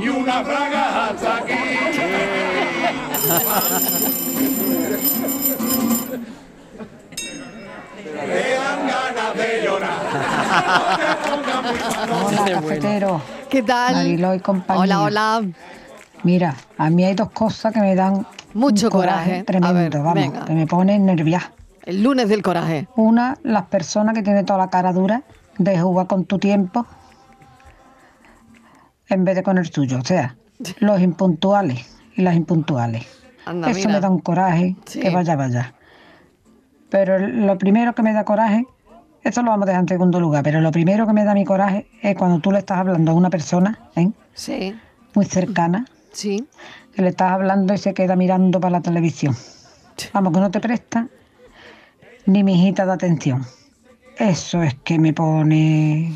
y 0.00 0.08
una 0.08 0.42
braga 0.42 1.10
hasta 1.10 1.36
aquí. 1.36 1.52
Te 8.26 8.54
dan 8.54 8.86
ganas 8.86 9.34
de 9.36 9.64
llorar. 9.64 9.98
Hola, 12.26 12.44
cafetero. 12.60 13.20
¿Qué 13.50 13.62
tal? 13.62 13.94
Mariló 13.94 14.34
y 14.34 14.40
compañía. 14.40 14.82
Hola, 14.82 15.02
hola. 15.02 15.42
Mira, 16.22 16.54
a 16.78 16.90
mí 16.90 17.04
hay 17.04 17.14
dos 17.14 17.30
cosas 17.30 17.72
que 17.72 17.80
me 17.80 17.94
dan 17.94 18.26
Mucho 18.54 18.86
un 18.86 18.92
coraje. 18.92 19.42
Tremendo, 19.44 19.74
ver, 19.74 19.90
vamos, 19.98 20.14
venga. 20.14 20.44
que 20.44 20.52
me 20.52 20.66
ponen 20.66 21.06
nerviosa. 21.06 21.50
El 21.84 22.02
lunes 22.02 22.28
del 22.28 22.42
coraje. 22.42 22.86
Una, 22.96 23.36
las 23.42 23.64
personas 23.66 24.14
que 24.14 24.22
tienen 24.22 24.46
toda 24.46 24.58
la 24.60 24.70
cara 24.70 24.92
dura 24.92 25.22
de 25.58 25.80
jugar 25.80 26.06
con 26.06 26.24
tu 26.24 26.38
tiempo 26.38 26.86
en 29.08 29.24
vez 29.24 29.34
de 29.36 29.42
con 29.42 29.58
el 29.58 29.70
tuyo. 29.70 29.98
O 29.98 30.04
sea, 30.04 30.36
los 30.78 31.00
impuntuales 31.00 31.98
y 32.16 32.22
las 32.22 32.36
impuntuales. 32.36 33.04
Anda, 33.44 33.70
Eso 33.70 33.80
mira. 33.80 33.92
me 33.94 34.00
da 34.00 34.08
un 34.10 34.20
coraje 34.20 34.76
Sí. 34.86 35.00
que 35.00 35.10
vaya, 35.10 35.34
vaya. 35.34 35.74
Pero 36.92 37.18
lo 37.18 37.56
primero 37.56 37.94
que 37.94 38.02
me 38.02 38.12
da 38.12 38.22
coraje 38.26 38.66
Esto 39.22 39.42
lo 39.42 39.50
vamos 39.50 39.64
a 39.64 39.70
dejar 39.70 39.82
en 39.84 39.88
segundo 39.88 40.20
lugar, 40.20 40.44
pero 40.44 40.60
lo 40.60 40.70
primero 40.70 41.06
que 41.06 41.14
me 41.14 41.24
da 41.24 41.32
mi 41.32 41.44
coraje 41.44 41.88
es 42.02 42.14
cuando 42.14 42.38
tú 42.38 42.52
le 42.52 42.58
estás 42.58 42.78
hablando 42.78 43.12
a 43.12 43.14
una 43.14 43.30
persona, 43.30 43.78
¿eh? 43.96 44.10
Sí. 44.34 44.76
Muy 45.14 45.24
cercana. 45.24 45.86
Sí. 46.12 46.46
Que 46.94 47.00
le 47.00 47.08
estás 47.08 47.32
hablando 47.32 47.72
y 47.72 47.78
se 47.78 47.94
queda 47.94 48.14
mirando 48.14 48.60
para 48.60 48.72
la 48.72 48.82
televisión. 48.82 49.34
Vamos, 50.12 50.34
que 50.34 50.40
no 50.40 50.50
te 50.50 50.60
presta 50.60 51.08
ni 52.26 52.44
mijita 52.44 52.84
de 52.84 52.92
atención. 52.92 53.46
Eso 54.18 54.62
es 54.62 54.74
que 54.84 54.98
me 54.98 55.14
pone. 55.14 56.12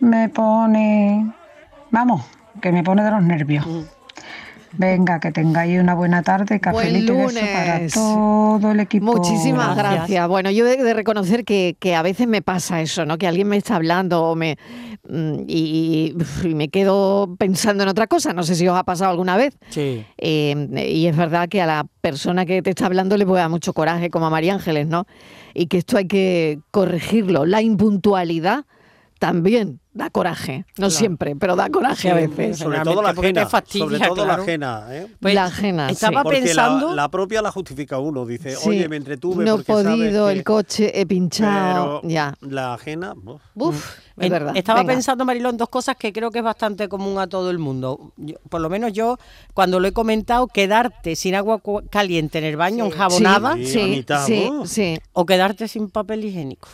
Me 0.00 0.30
pone. 0.30 1.32
Vamos, 1.90 2.24
que 2.62 2.72
me 2.72 2.82
pone 2.82 3.02
de 3.02 3.10
los 3.10 3.22
nervios. 3.22 3.66
Venga, 4.76 5.20
que 5.20 5.30
tengáis 5.30 5.80
una 5.80 5.94
buena 5.94 6.22
tarde, 6.22 6.58
cafelito 6.60 7.12
y 7.12 7.16
beso 7.16 7.40
para 7.40 7.76
lunes. 7.76 7.92
todo 7.92 8.70
el 8.72 8.80
equipo. 8.80 9.06
Muchísimas 9.06 9.76
gracias. 9.76 10.28
Bueno, 10.28 10.50
yo 10.50 10.66
he 10.66 10.76
de 10.76 10.94
reconocer 10.94 11.44
que, 11.44 11.76
que 11.78 11.94
a 11.94 12.02
veces 12.02 12.26
me 12.26 12.42
pasa 12.42 12.80
eso, 12.80 13.04
¿no? 13.04 13.16
Que 13.16 13.26
alguien 13.26 13.48
me 13.48 13.56
está 13.56 13.76
hablando 13.76 14.24
o 14.24 14.34
me, 14.34 14.58
mm, 15.08 15.44
y, 15.46 16.16
y 16.42 16.54
me 16.54 16.68
quedo 16.68 17.36
pensando 17.38 17.84
en 17.84 17.88
otra 17.88 18.06
cosa. 18.06 18.32
No 18.32 18.42
sé 18.42 18.56
si 18.56 18.66
os 18.66 18.76
ha 18.76 18.84
pasado 18.84 19.10
alguna 19.10 19.36
vez. 19.36 19.56
Sí. 19.70 20.04
Eh, 20.18 20.88
y 20.88 21.06
es 21.06 21.16
verdad 21.16 21.48
que 21.48 21.62
a 21.62 21.66
la 21.66 21.86
persona 22.00 22.44
que 22.44 22.60
te 22.62 22.70
está 22.70 22.86
hablando 22.86 23.16
le 23.16 23.26
puede 23.26 23.42
dar 23.42 23.50
mucho 23.50 23.72
coraje, 23.72 24.10
como 24.10 24.26
a 24.26 24.30
María 24.30 24.54
Ángeles, 24.54 24.88
¿no? 24.88 25.06
Y 25.54 25.66
que 25.66 25.78
esto 25.78 25.96
hay 25.96 26.06
que 26.06 26.58
corregirlo. 26.72 27.46
La 27.46 27.62
impuntualidad 27.62 28.64
también 29.20 29.80
da 29.94 30.10
coraje. 30.10 30.66
No 30.76 30.90
siempre, 30.90 31.34
pero 31.36 31.54
da 31.56 31.70
coraje 31.70 32.10
a 32.10 32.14
veces. 32.14 32.58
Sobre 32.58 32.80
todo 32.80 33.00
la 33.00 33.10
ajena. 33.10 33.46
fastidia, 33.46 33.84
sobre 33.86 33.98
todo 34.08 34.26
la 34.26 34.34
ajena. 34.34 34.86
¿eh? 34.90 35.06
Pues, 35.20 35.34
la 35.34 35.44
ajena. 35.46 35.88
estaba 35.88 36.20
sí. 36.20 36.24
Porque 36.24 36.40
la- 36.40 36.44
pensando- 36.46 36.94
La, 36.94 37.08
propia 37.08 37.40
la 37.40 37.52
justifica 37.52 37.98
uno. 37.98 38.26
Dice, 38.26 38.56
Sí. 38.56 38.68
oye, 38.68 38.88
me 38.88 38.96
entretuve 38.96 39.44
No 39.44 39.54
he 39.60 39.62
podido, 39.62 40.26
que- 40.26 40.32
el 40.32 40.44
coche, 40.44 41.00
he 41.00 41.06
pinchado. 41.06 42.00
Pero 42.02 42.12
ya. 42.12 42.34
la 42.40 42.74
ajena... 42.74 43.14
uf. 43.24 43.40
Uf, 43.54 43.96
es 44.16 44.26
En- 44.26 44.32
verdad. 44.32 44.56
Estaba 44.56 44.80
Venga. 44.80 44.94
pensando, 44.94 45.24
Marilón, 45.24 45.52
en 45.52 45.58
dos 45.58 45.68
cosas 45.68 45.96
que 45.96 46.12
creo 46.12 46.30
que 46.32 46.38
es 46.40 46.44
bastante 46.44 46.88
común 46.88 47.18
a 47.20 47.28
todo 47.28 47.50
el 47.50 47.58
mundo. 47.58 48.12
Yo- 48.16 48.36
por 48.48 48.60
lo 48.60 48.68
menos 48.68 48.92
yo, 48.92 49.16
cuando 49.54 49.78
lo 49.78 49.86
he 49.88 49.92
comentado, 49.92 50.48
quedarte 50.48 51.14
sin 51.14 51.36
agua 51.36 51.60
caliente 51.90 52.38
en 52.38 52.44
el 52.44 52.56
baño, 52.56 52.86
enjabonada, 52.86 53.54
Sí, 53.54 53.66
sí, 53.66 54.04
sí, 54.26 54.50
sí. 54.64 54.98
o 55.12 55.24
quedarte 55.24 55.68
sin 55.68 55.88
papel 55.88 56.24
higiénico. 56.24 56.68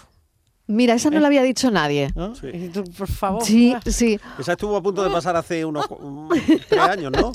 Mira, 0.70 0.94
esa 0.94 1.10
no 1.10 1.18
la 1.18 1.26
había 1.26 1.42
dicho 1.42 1.70
nadie. 1.70 2.12
Y 2.52 2.68
tú, 2.68 2.84
por 2.96 3.08
favor. 3.08 3.44
Sí, 3.44 3.74
sí. 3.86 4.20
Esa 4.38 4.52
estuvo 4.52 4.76
a 4.76 4.82
punto 4.82 5.02
de 5.02 5.10
pasar 5.10 5.34
hace 5.34 5.64
unos 5.64 5.86
un- 5.90 6.28
tres 6.68 6.80
años, 6.80 7.10
¿no? 7.12 7.32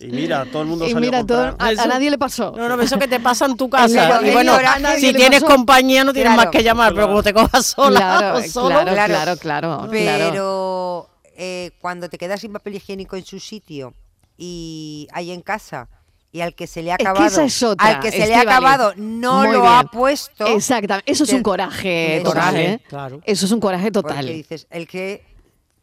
Y 0.00 0.06
mira, 0.06 0.46
todo 0.46 0.62
el 0.62 0.68
mundo 0.68 0.86
Y 0.86 0.92
salió 0.92 1.06
mira, 1.10 1.18
a 1.20 1.26
todo, 1.26 1.56
a, 1.58 1.66
a 1.68 1.86
nadie 1.86 2.10
le 2.10 2.16
pasó. 2.18 2.52
No, 2.56 2.68
no, 2.68 2.80
eso 2.80 2.98
que 2.98 3.06
te 3.08 3.20
pasa 3.20 3.44
en 3.46 3.56
tu 3.56 3.68
casa. 3.68 4.20
Y 4.22 4.28
en 4.28 4.32
bueno, 4.34 4.56
si 4.96 5.12
tienes 5.12 5.42
pasó. 5.42 5.54
compañía 5.54 6.02
no 6.04 6.12
tienes 6.12 6.32
Claro. 6.32 6.50
más 6.50 6.56
que 6.56 6.62
llamar, 6.62 6.94
pero 6.94 7.08
como 7.08 7.22
te 7.22 7.34
cojas 7.34 7.66
sola 7.66 7.98
Claro, 7.98 8.38
o 8.38 8.42
solo, 8.44 8.68
claro, 8.68 8.92
claro, 8.94 9.36
claro, 9.36 9.36
claro. 9.38 9.88
Pero 9.90 11.10
eh, 11.36 11.72
cuando 11.80 12.08
te 12.08 12.16
quedas 12.16 12.40
sin 12.40 12.52
papel 12.52 12.76
higiénico 12.76 13.16
en 13.16 13.24
su 13.24 13.38
sitio 13.38 13.92
y 14.36 15.08
hay 15.12 15.30
en 15.32 15.42
casa 15.42 15.88
y 16.30 16.40
al 16.40 16.54
que 16.54 16.66
se 16.66 16.82
le 16.82 16.92
ha 16.92 16.94
Es 16.94 16.98
que 16.98 17.04
acabado, 17.08 17.26
esa 17.26 17.44
es 17.44 17.62
otra, 17.62 17.86
al 17.86 18.00
que 18.00 18.10
se 18.12 18.26
le 18.26 18.34
ha 18.34 18.40
acabado 18.42 18.92
no 18.96 19.38
Muy 19.44 19.52
lo 19.52 19.62
bien. 19.62 19.72
ha 19.72 19.84
puesto. 19.84 20.46
Exactamente. 20.46 21.10
Eso 21.10 21.24
es 21.24 21.32
un 21.32 21.42
coraje 21.42 22.16
Eso 22.18 22.24
total, 22.24 22.56
¿eh? 22.56 22.80
claro. 22.88 23.20
Eso 23.24 23.46
es 23.46 23.52
un 23.52 23.60
coraje 23.60 23.90
Porque 23.90 24.08
total. 24.10 24.26
dices, 24.26 24.66
el 24.70 24.86
que 24.86 25.24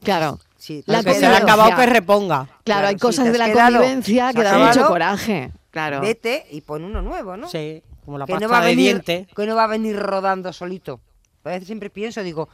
Claro. 0.04 0.40
Sí, 0.58 0.84
La 0.88 1.04
que 1.04 1.14
se 1.14 1.22
le 1.22 1.28
ha 1.28 1.38
acabado 1.38 1.76
que 1.76 1.86
reponga. 1.86 2.48
Claro, 2.64 2.88
hay 2.88 2.96
sí, 2.96 3.00
cosas 3.00 3.32
de 3.32 3.38
la 3.38 3.46
quedado, 3.48 3.78
convivencia 3.78 4.34
que 4.34 4.44
dan 4.44 4.66
mucho 4.66 4.88
coraje. 4.88 5.52
Claro. 5.72 6.02
Vete 6.02 6.46
y 6.52 6.62
pon 6.62 6.84
uno 6.84 7.02
nuevo, 7.02 7.38
¿no? 7.38 7.48
Sí, 7.50 7.84
como 8.04 8.18
la 8.18 8.26
que 8.26 8.34
pasta 8.34 8.46
no 8.48 8.52
va 8.52 8.60
a 8.60 8.62
de 8.62 8.68
venir, 8.68 9.04
dientes. 9.04 9.28
que 9.36 9.46
no 9.46 9.56
va 9.56 9.66
a 9.66 9.68
venir 9.68 9.96
rodando 9.98 10.54
solito. 10.54 11.02
A 11.44 11.50
veces 11.50 11.68
siempre 11.68 11.90
pienso, 11.90 12.24
digo, 12.24 12.50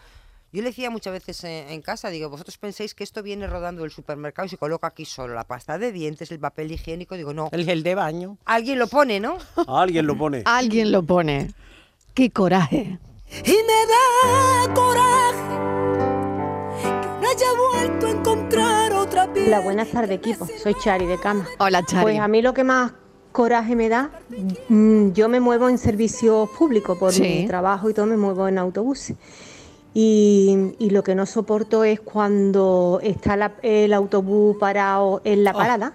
yo 0.54 0.62
le 0.62 0.70
decía 0.70 0.90
muchas 0.90 1.14
veces 1.14 1.44
en, 1.46 1.70
en 1.70 1.82
casa, 1.82 2.10
digo, 2.10 2.30
vosotros 2.30 2.58
pensáis 2.58 2.94
que 2.94 3.04
esto 3.04 3.24
viene 3.24 3.48
rodando 3.48 3.84
del 3.84 3.92
supermercado 3.92 4.46
y 4.46 4.50
se 4.50 4.58
coloca 4.58 4.88
aquí 4.88 5.06
solo 5.06 5.34
la 5.34 5.46
pasta 5.46 5.78
de 5.78 5.92
dientes, 5.92 6.30
el 6.32 6.40
papel 6.40 6.72
higiénico, 6.72 7.16
digo, 7.16 7.34
no. 7.34 7.50
El 7.52 7.64
gel 7.66 7.84
de 7.84 7.96
baño. 7.96 8.38
Alguien 8.46 8.78
lo 8.80 8.88
pone, 8.88 9.20
¿no? 9.20 9.38
Alguien 9.68 10.08
lo 10.08 10.18
pone. 10.18 10.44
Alguien 10.46 10.92
lo 10.92 11.04
pone. 11.04 11.54
Qué 12.14 12.30
coraje. 12.32 13.00
Y 13.46 13.52
me 13.52 14.68
da 14.68 14.74
coraje 14.74 15.38
que 16.82 17.22
no 17.22 17.30
haya 17.30 17.48
vuelto 17.72 18.08
a 18.08 18.10
encontrar 18.12 18.94
otra 18.94 19.32
piel. 19.32 19.48
Hola, 19.48 19.62
buenas 19.62 19.90
tardes 19.90 20.18
equipo. 20.18 20.46
Soy 20.62 20.76
Chari 20.84 21.06
de 21.06 21.18
Cama. 21.18 21.48
Hola, 21.60 21.82
Chari. 21.86 22.04
Pues 22.04 22.20
a 22.20 22.28
mí 22.28 22.42
lo 22.42 22.54
que 22.54 22.66
más 22.66 22.92
coraje 23.32 23.78
me 23.78 23.88
da, 23.88 24.12
mm, 24.68 25.12
yo 25.14 25.30
me 25.30 25.40
muevo 25.40 25.70
en 25.70 25.78
servicios 25.78 26.50
públicos 26.50 26.98
por 26.98 27.14
Sí. 27.14 27.22
mi 27.22 27.48
trabajo 27.48 27.90
y 27.90 27.94
todo, 27.94 28.06
me 28.06 28.18
muevo 28.18 28.50
en 28.50 28.58
autobuses. 28.58 29.16
Y, 29.94 30.74
y 30.80 30.90
lo 30.92 31.04
que 31.04 31.16
no 31.16 31.26
soporto 31.26 31.84
es 31.84 32.00
cuando 32.00 33.00
está 33.04 33.36
la- 33.36 33.54
el 33.62 33.92
autobús 33.94 34.56
parado 34.58 35.22
en 35.26 35.44
la 35.44 35.52
parada 35.54 35.94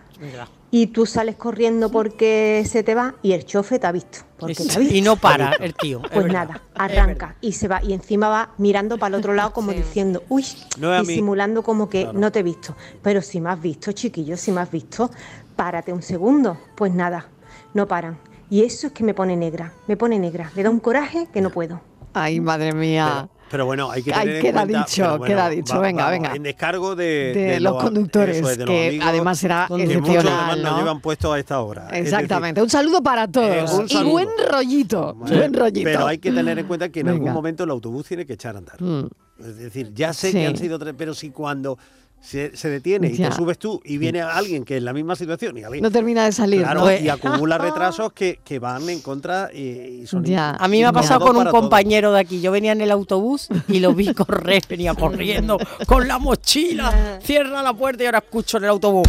y 0.71 0.89
tú 0.89 1.07
sales 1.07 1.37
corriendo 1.37 1.91
porque 1.91 2.63
se 2.69 2.83
te 2.83 2.95
va 2.95 3.15
y 3.23 3.33
el 3.33 3.47
chofe 3.47 3.79
te 3.79 3.87
ha 3.87 3.93
visto. 3.93 4.19
Porque 4.39 4.55
te 4.55 4.71
ha 4.75 4.79
visto. 4.79 4.95
Y 4.95 5.01
no 5.01 5.17
para 5.17 5.53
el 5.53 5.75
tío. 5.75 6.03
es 6.05 6.11
Pues 6.11 6.27
nada, 6.31 6.61
arranca 6.75 7.37
y 7.41 7.53
se 7.53 7.69
va 7.69 7.83
y 7.83 7.95
encima 7.95 8.29
va 8.29 8.51
mirando 8.59 8.99
para 8.99 9.15
el 9.17 9.21
otro 9.21 9.33
lado 9.33 9.55
como 9.55 9.73
diciendo, 9.73 10.23
uy, 10.29 10.45
No 10.79 10.91
mí. 11.01 11.07
disimulando 11.07 11.63
como 11.63 11.89
que 11.89 12.07
no 12.13 12.31
te 12.31 12.41
he 12.41 12.43
visto. 12.43 12.77
Pero 13.03 13.23
si 13.23 13.41
me 13.41 13.49
has 13.49 13.61
visto, 13.63 13.93
chiquillo, 13.93 14.37
si 14.37 14.53
me 14.53 14.61
has 14.61 14.71
visto, 14.71 15.11
párate 15.57 15.91
un 15.95 16.03
segundo. 16.03 16.59
Pues 16.75 16.93
nada, 16.93 17.29
no 17.73 17.89
paran. 17.89 18.19
Y 18.51 18.63
eso 18.63 18.89
es 18.89 18.93
que 18.93 19.03
me 19.05 19.15
pone 19.15 19.37
negra, 19.37 19.73
me 19.87 19.97
pone 19.97 20.19
negra. 20.19 20.53
Me 20.55 20.63
da 20.63 20.69
un 20.69 20.81
coraje 20.81 21.29
que 21.33 21.41
no 21.41 21.49
puedo. 21.49 21.81
Ay, 22.13 22.41
madre 22.41 22.73
mía. 22.73 23.27
Pero 23.31 23.36
bueno, 23.65 23.91
hay 23.91 24.03
que 24.03 24.13
Ay, 24.13 24.21
tener 24.21 24.37
en 24.37 24.43
queda 24.43 24.61
cuenta- 24.63 24.79
dicho, 24.81 25.03
pero 25.03 25.19
bueno, 25.19 25.35
queda 25.35 25.49
dicho, 25.51 25.81
venga, 25.81 26.11
venga. 26.11 26.35
En 26.35 26.43
descargo 26.43 26.97
de, 26.97 27.33
De 27.35 27.61
los 27.61 27.83
conductores, 27.83 28.37
es, 28.39 28.43
de 28.59 28.65
los 28.65 28.67
que 28.67 28.89
amigos, 28.89 29.07
además 29.09 29.39
será 29.39 29.69
excepcional, 29.71 30.27
además 30.29 30.59
nos 30.59 30.73
¿no? 30.73 30.79
llevan 30.79 31.01
puesto 31.01 31.33
a 31.33 31.39
esta 31.39 31.61
hora. 31.61 31.83
Es 31.85 31.91
decir, 31.91 32.07
Exactamente. 32.07 32.63
un 32.63 32.71
saludo 32.71 33.03
para 33.03 33.29
todos. 33.29 33.47
Eh, 33.81 33.85
y 33.87 33.89
saludo. 33.95 34.11
buen 34.13 34.29
rollito. 34.51 35.15
buen 35.15 35.55
rollito. 35.55 35.85
Pero 35.85 36.07
hay 36.07 36.19
que 36.19 36.33
tener 36.33 36.59
en 36.59 36.67
cuenta 36.67 36.89
que 36.89 37.01
en 37.01 37.07
Venga. 37.07 37.17
algún 37.19 37.33
momento 37.33 37.65
el 37.65 37.71
autobús 37.71 38.07
tiene 38.07 38.27
que 38.27 38.33
echar 38.35 38.57
a 38.57 38.59
andar. 38.59 38.83
Mm. 38.83 39.07
Es 39.41 39.57
decir, 39.59 39.93
ya 39.95 40.13
sé 40.13 40.29
Sí. 40.33 40.39
que 40.39 40.47
han 40.47 40.57
sido 40.57 40.79
tres, 40.79 40.95
pero 40.97 41.15
si 41.15 41.31
cuando 41.31 41.79
se, 42.21 42.57
se 42.57 42.69
detiene 42.69 43.09
y 43.09 43.17
te 43.17 43.31
subes 43.31 43.59
tú 43.59 43.81
y 43.85 43.99
viene 43.99 44.21
alguien 44.21 44.65
que 44.65 44.79
es 44.79 44.83
la 44.83 44.93
misma 44.93 45.15
situación 45.15 45.57
y 45.59 45.63
alguien 45.63 45.83
No 45.83 45.91
termina 45.91 46.25
de 46.25 46.33
salir. 46.33 46.63
Claro, 46.63 46.81
¿no? 46.85 46.93
y 46.93 47.09
acumula 47.09 47.57
retrasos 47.59 48.13
que, 48.13 48.41
que 48.45 48.59
van 48.59 48.89
en 48.89 49.01
contra 49.01 49.51
y, 49.53 50.01
y 50.03 50.07
son 50.07 50.25
Ya. 50.25 50.51
A 50.51 50.67
mí 50.69 50.81
me 50.81 50.87
ha 50.87 50.93
pasado 50.93 51.25
con 51.25 51.37
un 51.37 51.47
compañero 51.47 52.13
de 52.13 52.21
aquí. 52.21 52.41
Yo 52.41 52.51
venía 52.51 52.73
en 52.73 52.81
el 52.81 52.91
autobús 52.91 53.49
y 53.69 53.79
lo 53.81 53.93
vi 53.93 54.13
correr, 54.15 54.63
venía 54.69 54.95
corriendo 54.95 55.59
con 55.87 56.09
la 56.09 56.19
mochila. 56.19 57.19
Cierra 57.23 57.63
la 57.63 57.73
puerta 57.75 58.03
y 58.03 58.07
ahora 58.07 58.19
escucho 58.19 58.57
en 58.59 58.65
el 58.65 58.71
autobús. 58.71 59.07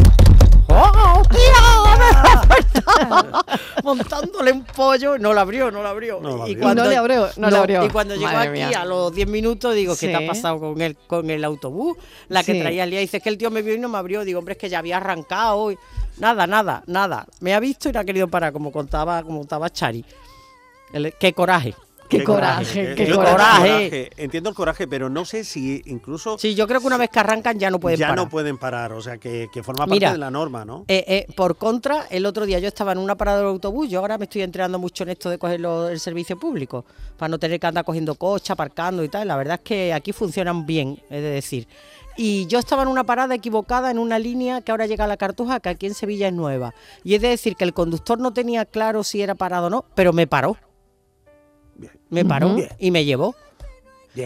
¡Oh, 0.68 1.22
tía! 1.30 2.58
Montándole 3.84 4.52
un 4.52 4.64
pollo 4.64 5.16
y 5.16 5.20
no 5.20 5.32
lo 5.32 5.40
abrió, 5.40 5.70
no 5.70 5.82
lo 5.82 5.88
abrió. 5.88 6.20
No 6.20 6.36
lo 6.38 6.48
y 6.48 6.52
abrió. 6.54 6.74
No 6.74 6.84
le 6.88 6.96
abrió, 6.96 7.28
no 7.36 7.50
le 7.50 7.56
abrió. 7.56 7.84
Y 7.84 7.88
cuando 7.88 8.14
llegó 8.14 8.26
Madre 8.32 8.48
aquí 8.62 8.68
mía. 8.70 8.80
a 8.82 8.84
los 8.84 9.12
10 9.14 9.28
minutos, 9.28 9.74
digo, 9.74 9.94
¿qué 9.96 10.08
te 10.08 10.16
ha 10.16 10.26
pasado 10.26 10.58
con 10.58 10.80
el, 10.80 10.96
con 10.96 11.30
el 11.30 11.44
autobús? 11.44 11.96
La 12.28 12.42
que 12.42 12.52
Sí. 12.52 12.60
traía 12.60 12.84
el 12.84 12.90
día. 12.90 13.00
Dice 13.00 13.20
que 13.20 13.28
el 13.28 13.38
tío 13.38 13.50
me 13.50 13.62
vio 13.62 13.74
y 13.74 13.78
no 13.78 13.88
me 13.88 13.98
abrió. 13.98 14.24
Digo, 14.24 14.38
hombre, 14.38 14.52
es 14.52 14.58
que 14.58 14.68
ya 14.68 14.78
había 14.80 14.96
arrancado. 14.98 15.70
y- 15.72 15.78
Nada, 16.18 16.46
nada, 16.46 16.82
nada. 16.86 17.26
Me 17.40 17.54
ha 17.54 17.60
visto 17.60 17.88
y 17.88 17.92
no 17.92 18.00
ha 18.00 18.04
querido 18.04 18.28
parar, 18.28 18.52
como 18.52 18.72
contaba, 18.72 19.22
como 19.22 19.38
contaba 19.38 19.70
Chari. 19.70 20.04
El- 20.92 21.14
qué 21.18 21.32
coraje. 21.32 21.74
Qué 22.08 22.24
coraje, 22.24 22.94
qué 22.94 23.06
yo 23.06 23.16
coraje. 23.16 23.36
coraje. 23.36 24.10
Entiendo 24.16 24.48
el 24.50 24.56
coraje, 24.56 24.88
pero 24.88 25.08
no 25.10 25.24
sé 25.24 25.44
si 25.44 25.82
incluso 25.86 26.38
Sí, 26.38 26.54
yo 26.54 26.66
creo 26.66 26.80
que 26.80 26.86
una 26.86 26.96
vez 26.96 27.10
que 27.10 27.18
arrancan 27.20 27.58
ya 27.58 27.70
no 27.70 27.78
pueden 27.78 27.98
ya 27.98 28.08
parar. 28.08 28.24
no 28.24 28.28
pueden 28.30 28.56
parar. 28.58 28.92
O 28.92 29.02
sea, 29.02 29.18
que, 29.18 29.48
que 29.52 29.62
forma 29.62 29.80
parte 29.86 29.94
Mira, 29.94 30.12
de 30.12 30.18
la 30.18 30.30
norma, 30.30 30.64
¿no? 30.64 30.84
Eh, 30.88 31.04
eh, 31.06 31.26
por 31.36 31.56
contra, 31.56 32.06
el 32.10 32.24
otro 32.26 32.46
día 32.46 32.58
yo 32.58 32.68
estaba 32.68 32.92
en 32.92 32.98
una 32.98 33.14
parada 33.16 33.38
del 33.38 33.46
autobús, 33.48 33.88
yo 33.90 34.00
ahora 34.00 34.16
me 34.18 34.24
estoy 34.24 34.42
entrenando 34.42 34.78
mucho 34.78 35.02
en 35.04 35.10
esto 35.10 35.28
de 35.30 35.38
coger 35.38 35.60
lo- 35.60 35.88
el 35.88 36.00
servicio 36.00 36.38
público, 36.38 36.84
para 37.16 37.28
no 37.28 37.38
tener 37.38 37.60
que 37.60 37.66
andar 37.66 37.84
cogiendo 37.84 38.14
coche, 38.14 38.52
aparcando 38.52 39.04
y 39.04 39.08
tal. 39.08 39.28
La 39.28 39.36
verdad 39.36 39.54
es 39.56 39.60
que 39.60 39.92
aquí 39.92 40.12
funcionan 40.12 40.64
bien, 40.66 40.98
es 41.10 41.22
de 41.22 41.30
decir. 41.30 41.68
Y 42.16 42.46
yo 42.46 42.58
estaba 42.58 42.82
en 42.82 42.88
una 42.88 43.04
parada 43.04 43.34
equivocada 43.36 43.92
en 43.92 43.98
una 43.98 44.18
línea 44.18 44.60
que 44.60 44.72
ahora 44.72 44.86
llega 44.86 45.04
a 45.04 45.06
la 45.06 45.16
Cartuja, 45.16 45.60
que 45.60 45.68
aquí 45.68 45.86
en 45.86 45.94
Sevilla 45.94 46.26
es 46.26 46.34
nueva. 46.34 46.74
Y 47.04 47.14
es 47.14 47.22
de 47.22 47.28
decir 47.28 47.54
que 47.54 47.62
el 47.62 47.72
conductor 47.72 48.18
no 48.18 48.32
tenía 48.32 48.64
claro 48.64 49.04
si 49.04 49.22
era 49.22 49.36
parado 49.36 49.68
o 49.68 49.70
no, 49.70 49.84
pero 49.94 50.12
me 50.12 50.26
paró. 50.26 50.56
Me 52.10 52.24
paró 52.24 52.56
y 52.78 52.90
me 52.90 53.04
llevó. 53.04 53.34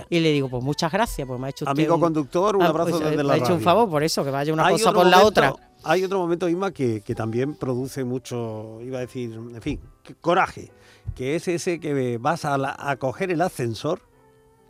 Y 0.08 0.20
le 0.20 0.32
digo, 0.32 0.48
pues 0.48 0.62
muchas 0.64 0.90
gracias, 0.90 1.26
pues 1.28 1.38
me 1.38 1.48
ha 1.48 1.50
hecho 1.50 1.66
usted 1.66 1.72
Amigo 1.72 1.96
un- 1.96 2.00
conductor, 2.00 2.56
un 2.56 2.62
Ah, 2.62 2.68
abrazo 2.68 2.90
pues, 2.92 3.02
eh, 3.02 3.04
desde 3.04 3.16
me 3.18 3.24
la 3.24 3.34
ha 3.34 3.36
hecho 3.36 3.52
un 3.54 3.60
favor 3.60 3.90
por 3.90 4.02
eso, 4.02 4.24
que 4.24 4.30
vaya 4.30 4.50
una 4.52 4.68
cosa 4.70 4.92
por 4.92 5.06
la 5.06 5.22
otra. 5.22 5.54
Hay 5.84 6.02
otro 6.04 6.18
momento, 6.18 6.48
Isma, 6.48 6.70
que, 6.70 7.00
que 7.02 7.14
también 7.14 7.54
produce 7.56 8.02
mucho, 8.04 8.78
iba 8.82 8.98
a 8.98 9.00
decir, 9.02 9.32
en 9.34 9.60
fin, 9.60 9.80
coraje, 10.20 10.70
que 11.14 11.34
es 11.34 11.46
ese 11.48 11.78
que 11.80 12.16
vas 12.18 12.44
a, 12.46 12.56
la- 12.56 12.74
a 12.78 12.96
coger 12.96 13.32
el 13.32 13.40
ascensor 13.42 14.00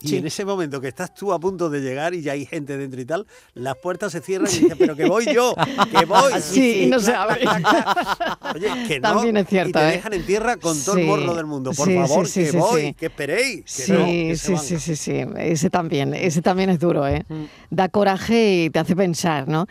Y 0.03 0.09
Sí. 0.09 0.17
en 0.17 0.27
ese 0.27 0.45
momento 0.45 0.81
que 0.81 0.89
estás 0.89 1.15
tú 1.15 1.33
a 1.33 1.39
punto 1.39 1.71
de 1.71 1.81
llegar 1.81 2.13
y 2.15 2.23
ya 2.23 2.33
hay 2.33 2.45
gente 2.45 2.77
dentro 2.77 3.01
y 3.01 3.05
tal, 3.05 3.27
las 3.55 3.77
puertas 3.77 4.11
se 4.13 4.21
cierran 4.21 4.49
y 4.51 4.59
dices, 4.59 4.75
pero 4.79 4.97
que 4.97 5.07
voy 5.07 5.27
yo, 5.33 5.55
que 5.97 6.05
voy. 6.07 6.33
Sí, 6.41 6.83
y 6.85 6.87
no 6.87 6.99
se 6.99 7.15
abre. 7.15 7.41
Oye, 8.55 8.69
que 8.89 9.01
no. 9.01 9.15
También 9.15 9.37
es 9.37 9.49
cierto, 9.49 9.71
Y 9.71 9.73
te 9.73 9.89
¿eh? 9.89 9.93
dejan 9.93 10.13
en 10.15 10.27
tierra 10.27 10.57
con 10.57 10.81
todo 10.83 10.97
el 10.99 11.07
morro 11.07 11.35
del 11.35 11.47
mundo. 11.47 11.73
Por 11.73 11.87
sí, 11.89 11.95
favor, 11.95 12.27
sí, 12.27 12.45
sí, 12.47 12.51
que 12.51 12.57
voy, 12.59 12.95
que 12.95 13.07
esperéis. 13.07 13.65
Que 13.65 13.71
Sí, 13.83 13.93
no, 13.93 14.05
que 14.07 14.37
sí, 14.37 14.57
sí, 14.57 14.79
sí, 14.79 14.97
sí. 14.97 15.25
Ese 15.39 15.71
también, 15.71 16.15
ese 16.15 16.43
también 16.43 16.71
es 16.71 16.79
duro, 16.81 17.07
¿eh? 17.07 17.25
Da 17.71 17.89
coraje 17.89 18.65
y 18.65 18.71
te 18.71 18.79
hace 18.79 18.97
pensar, 18.97 19.49
¿no? 19.49 19.67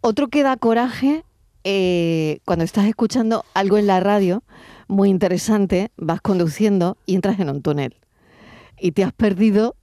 Otro 0.00 0.28
que 0.28 0.42
da 0.42 0.56
coraje 0.56 1.24
eh, 1.64 2.40
cuando 2.44 2.64
estás 2.64 2.86
escuchando 2.86 3.44
algo 3.54 3.78
en 3.78 3.86
la 3.86 4.00
radio 4.00 4.42
muy 4.88 5.08
interesante, 5.08 5.90
vas 5.96 6.20
conduciendo 6.20 6.98
y 7.06 7.14
entras 7.14 7.38
en 7.40 7.48
un 7.48 7.62
túnel. 7.62 7.96
Y 8.82 8.92
te 8.92 9.04
has 9.04 9.12
perdido 9.12 9.76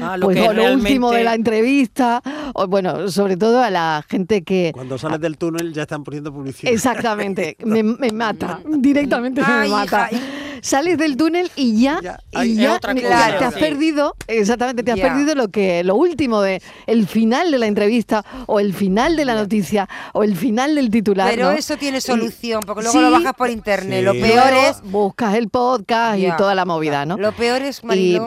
Ah, 0.00 0.16
lo 0.16 0.26
pues, 0.26 0.36
que 0.36 0.48
o 0.48 0.52
lo 0.52 0.72
último 0.72 1.10
de 1.10 1.24
la 1.24 1.34
entrevista, 1.34 2.22
o 2.54 2.66
bueno, 2.66 3.08
sobre 3.08 3.36
todo 3.36 3.62
a 3.62 3.70
la 3.70 4.04
gente 4.08 4.42
que... 4.42 4.70
Cuando 4.72 4.96
sales 4.96 5.20
del 5.20 5.36
túnel 5.36 5.72
ya 5.72 5.82
están 5.82 6.02
poniendo 6.02 6.32
publicidad. 6.32 6.72
Exactamente, 6.72 7.56
me, 7.64 7.82
me 7.82 8.10
mata, 8.10 8.60
directamente 8.64 9.44
se 9.44 9.50
me 9.50 9.68
mata. 9.68 10.08
Sales 10.62 10.96
del 10.96 11.16
túnel 11.16 11.50
y 11.56 11.82
ya, 11.82 11.98
y 12.42 12.54
ya 12.54 12.76
otra 12.76 12.94
te 12.94 13.04
has 13.06 13.54
Sí. 13.54 13.60
perdido, 13.60 14.14
exactamente, 14.28 14.84
te 14.84 14.92
has 14.92 14.98
Ya. 14.98 15.08
perdido 15.08 15.34
lo 15.34 15.48
que 15.48 15.82
lo 15.82 15.96
último 15.96 16.40
de 16.40 16.62
el 16.86 17.08
final 17.08 17.50
de 17.50 17.58
la 17.58 17.66
entrevista 17.66 18.24
o 18.46 18.60
el 18.60 18.72
final 18.72 19.16
de 19.16 19.24
la 19.24 19.34
noticia 19.34 19.88
o 20.14 20.22
el 20.22 20.36
final 20.36 20.76
del 20.76 20.88
titular. 20.88 21.28
Pero 21.28 21.46
¿no? 21.50 21.58
eso 21.58 21.76
tiene 21.76 21.98
Y- 21.98 22.00
solución, 22.00 22.60
porque 22.64 22.82
luego 22.82 22.96
Sí. 22.96 23.04
lo 23.04 23.10
bajas 23.10 23.34
por 23.34 23.50
internet. 23.50 24.04
Lo 24.04 24.12
peor 24.12 24.50
Luego 24.52 24.68
es 24.70 24.80
buscas 24.82 25.34
el 25.34 25.48
podcast 25.48 26.18
y 26.20 26.30
toda 26.36 26.54
la 26.54 26.64
movida, 26.64 27.04
¿no? 27.06 27.18
Lo 27.18 27.32
peor 27.32 27.60
es, 27.62 27.82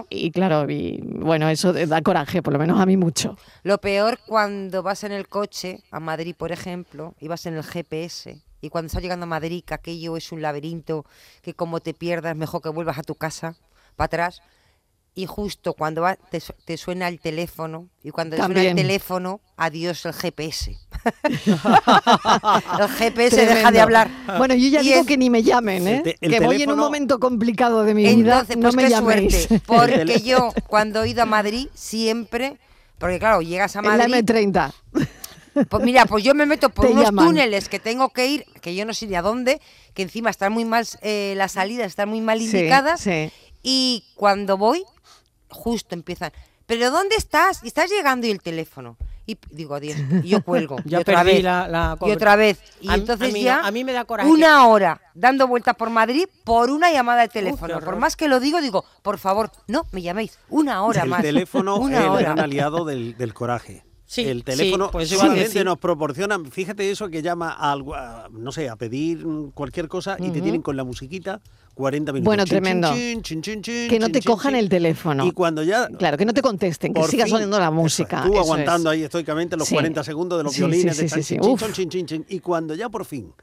y 0.10 0.32
claro, 0.32 0.70
y 0.70 1.00
bueno, 1.04 1.48
eso 1.50 1.72
da 1.72 2.02
coraje, 2.02 2.44
por 2.44 2.52
lo 2.52 2.60
menos 2.60 2.80
a 2.82 2.86
mí 2.86 2.98
mucho. 2.98 3.38
lo 3.64 3.78
peor 3.80 4.20
cuando 4.28 4.84
vas 4.84 5.06
en 5.06 5.14
el 5.14 5.28
coche 5.30 5.80
a 5.90 6.00
Madrid, 6.02 6.36
por 6.38 6.52
ejemplo, 6.52 7.16
y 7.22 7.30
vas 7.30 7.46
en 7.46 7.56
el 7.56 7.64
GPS, 7.64 8.42
y 8.66 8.70
cuando 8.70 8.88
estás 8.88 9.02
llegando 9.02 9.24
a 9.26 9.28
Madrid, 9.28 9.64
que 9.66 9.74
aquello 9.74 10.18
es 10.18 10.32
un 10.32 10.42
laberinto, 10.42 11.06
que 11.42 11.54
como 11.54 11.80
te 11.80 11.94
pierdas, 11.94 12.36
mejor 12.36 12.62
que 12.62 12.70
vuelvas 12.70 12.98
a 12.98 13.04
tu 13.04 13.16
casa, 13.16 13.56
para 13.96 14.06
atrás, 14.08 14.42
y 15.18 15.28
justo 15.28 15.74
cuando 15.74 16.02
va, 16.02 16.16
te, 16.18 16.42
te 16.66 16.76
suena 16.78 17.08
el 17.08 17.20
teléfono, 17.22 17.88
y 18.04 18.10
cuando 18.12 18.36
suena 18.36 18.62
el 18.64 18.76
teléfono, 18.76 19.40
adiós 19.56 20.06
el 20.06 20.14
GPS. 20.14 20.78
el 22.80 22.88
GPS 22.90 23.36
deja 23.36 23.48
de 23.48 23.54
Tremendo. 23.62 23.82
hablar. 23.82 24.10
Bueno, 24.38 24.56
yo 24.56 24.68
ya 24.68 24.82
Y 24.82 24.86
digo 24.90 25.02
es- 25.02 25.08
que 25.08 25.18
ni 25.18 25.30
me 25.30 25.44
llamen, 25.44 25.88
¿eh? 25.88 26.02
Te- 26.04 26.16
que 26.16 26.40
voy 26.40 26.56
en 26.64 26.70
un 26.70 26.76
teléfono- 26.76 26.84
momento 26.84 27.20
complicado 27.20 27.84
de 27.84 27.94
mi 27.94 28.02
vida, 28.04 28.12
Entonces, 28.40 28.58
no 28.58 28.64
pues 28.64 28.76
me 28.76 28.84
qué 28.84 28.90
llaméis. 28.90 29.34
suerte, 29.48 29.62
porque 29.68 30.22
yo 30.22 30.54
cuando 30.68 31.04
he 31.04 31.10
ido 31.10 31.24
a 31.24 31.26
Madrid 31.26 31.68
siempre, 31.74 32.58
porque 32.98 33.20
claro, 33.20 33.42
llegas 33.42 33.76
a 33.76 33.80
En 33.80 33.86
la 33.86 33.98
Madrid, 34.08 34.16
M30. 34.26 34.74
Pues 35.70 35.84
mira, 35.84 36.06
pues 36.06 36.24
yo 36.24 36.34
me 36.36 36.46
meto 36.46 36.70
por 36.70 36.86
Te 36.88 36.92
unos 36.92 37.06
llaman. 37.06 37.26
túneles 37.28 37.70
que 37.70 37.80
tengo 37.80 38.10
que 38.10 38.28
ir, 38.28 38.46
que 38.62 38.76
yo 38.76 38.86
no 38.86 38.94
sé 38.94 39.08
ni 39.08 39.16
a 39.16 39.22
dónde, 39.22 39.62
que 39.94 40.02
encima 40.04 40.30
están 40.30 40.52
muy 40.54 40.66
mal, 40.66 40.86
eh, 41.02 41.34
las 41.38 41.54
salidas 41.54 41.88
están 41.88 42.10
muy 42.10 42.22
mal 42.22 42.42
indicadas, 42.42 43.02
sí. 43.02 43.32
y 43.64 44.04
cuando 44.16 44.58
voy, 44.58 44.84
justo 45.50 45.96
empiezan, 45.96 46.32
pero 46.66 46.92
¿dónde 46.92 47.16
estás? 47.16 47.64
Y 47.64 47.68
estás 47.68 47.90
llegando 47.90 48.28
y 48.28 48.32
el 48.32 48.42
teléfono. 48.42 48.98
Y 49.28 49.40
digo, 49.50 49.74
adiós, 49.74 49.98
y 50.24 50.28
yo 50.28 50.44
cuelgo. 50.44 50.76
Ya 50.86 51.00
y 51.00 51.02
otra 51.02 51.16
perdí 51.24 51.34
vez, 51.34 51.44
la- 51.44 51.68
la 51.68 51.98
y 52.06 52.12
otra 52.12 52.36
vez. 52.36 52.60
Y 52.80 52.90
A 52.90 52.94
entonces 52.96 53.30
a 53.32 53.34
mí- 53.34 53.42
ya 53.42 53.62
a 53.66 53.72
mí 53.72 53.84
me 53.84 53.92
da 53.92 54.06
coraje 54.06 54.30
una 54.30 54.68
hora 54.68 55.02
dando 55.16 55.48
vueltas 55.48 55.76
por 55.76 55.90
Madrid 55.90 56.26
por 56.44 56.70
una 56.70 56.92
llamada 56.92 57.22
de 57.24 57.30
teléfono. 57.30 57.80
por 57.80 57.96
más 57.96 58.16
que 58.16 58.28
lo 58.28 58.40
digo, 58.40 58.62
digo, 58.62 58.86
por 59.02 59.18
favor, 59.18 59.50
no 59.68 59.88
me 59.92 60.04
llaméis. 60.04 60.38
Una 60.50 60.84
hora 60.84 61.04
el 61.04 61.10
más. 61.10 61.22
teléfono 61.24 61.78
es 61.90 61.96
el 61.96 62.18
gran 62.18 62.40
aliado 62.40 62.86
del, 62.86 63.18
del 63.18 63.34
coraje. 63.34 63.84
Sí, 64.08 64.22
el 64.22 64.38
sí, 64.40 64.44
teléfono 64.44 64.92
pues 64.92 65.12
iba 65.12 65.24
a 65.24 65.26
solamente 65.26 65.64
nos 65.64 65.78
proporciona, 65.80 66.38
fíjate 66.52 66.90
eso 66.92 67.10
que 67.10 67.22
llama 67.24 67.56
a, 67.58 68.28
no 68.32 68.52
sé, 68.52 68.70
a 68.70 68.76
pedir 68.76 69.26
cualquier 69.54 69.88
cosa 69.88 70.16
y 70.20 70.30
te 70.30 70.42
tienen 70.42 70.62
con 70.62 70.78
la 70.78 70.84
musiquita 70.84 71.42
40 71.74 72.14
minutos. 72.14 72.26
Bueno, 72.26 72.44
Chin, 72.44 72.50
tremendo. 72.50 72.94
chin, 72.94 73.42
chin, 73.42 73.62
Que 73.90 73.98
no 74.00 74.10
te 74.10 74.22
cojan 74.22 74.56
el 74.56 74.70
teléfono. 74.70 75.26
Y 75.26 75.32
cuando 75.32 75.64
ya 75.64 75.88
Claro, 75.88 76.18
que 76.18 76.26
no 76.26 76.34
te 76.34 76.42
contesten, 76.42 76.94
que 76.94 77.02
por 77.02 77.10
siga 77.10 77.26
fin, 77.26 77.32
sonando 77.34 77.58
la 77.60 77.66
eso 77.66 77.74
música. 77.74 78.24
Tú 78.26 78.34
eso 78.34 78.42
aguantando 78.42 78.92
es. 78.92 78.98
ahí 78.98 79.04
estoicamente 79.04 79.58
los 79.58 79.68
Sí. 79.68 79.74
40 79.76 80.04
segundos 80.04 80.38
de 80.38 80.44
los 80.44 80.54
Sí, 80.54 80.60
violines 80.62 80.96
sí, 80.96 81.04
de 81.04 81.10
sí, 81.10 81.24
sí, 81.24 81.36
sí. 81.36 81.40
Uf. 81.42 81.64
y 82.30 82.40
cuando 82.40 82.76
ya 82.76 82.90
por 82.90 83.06
fin 83.06 83.34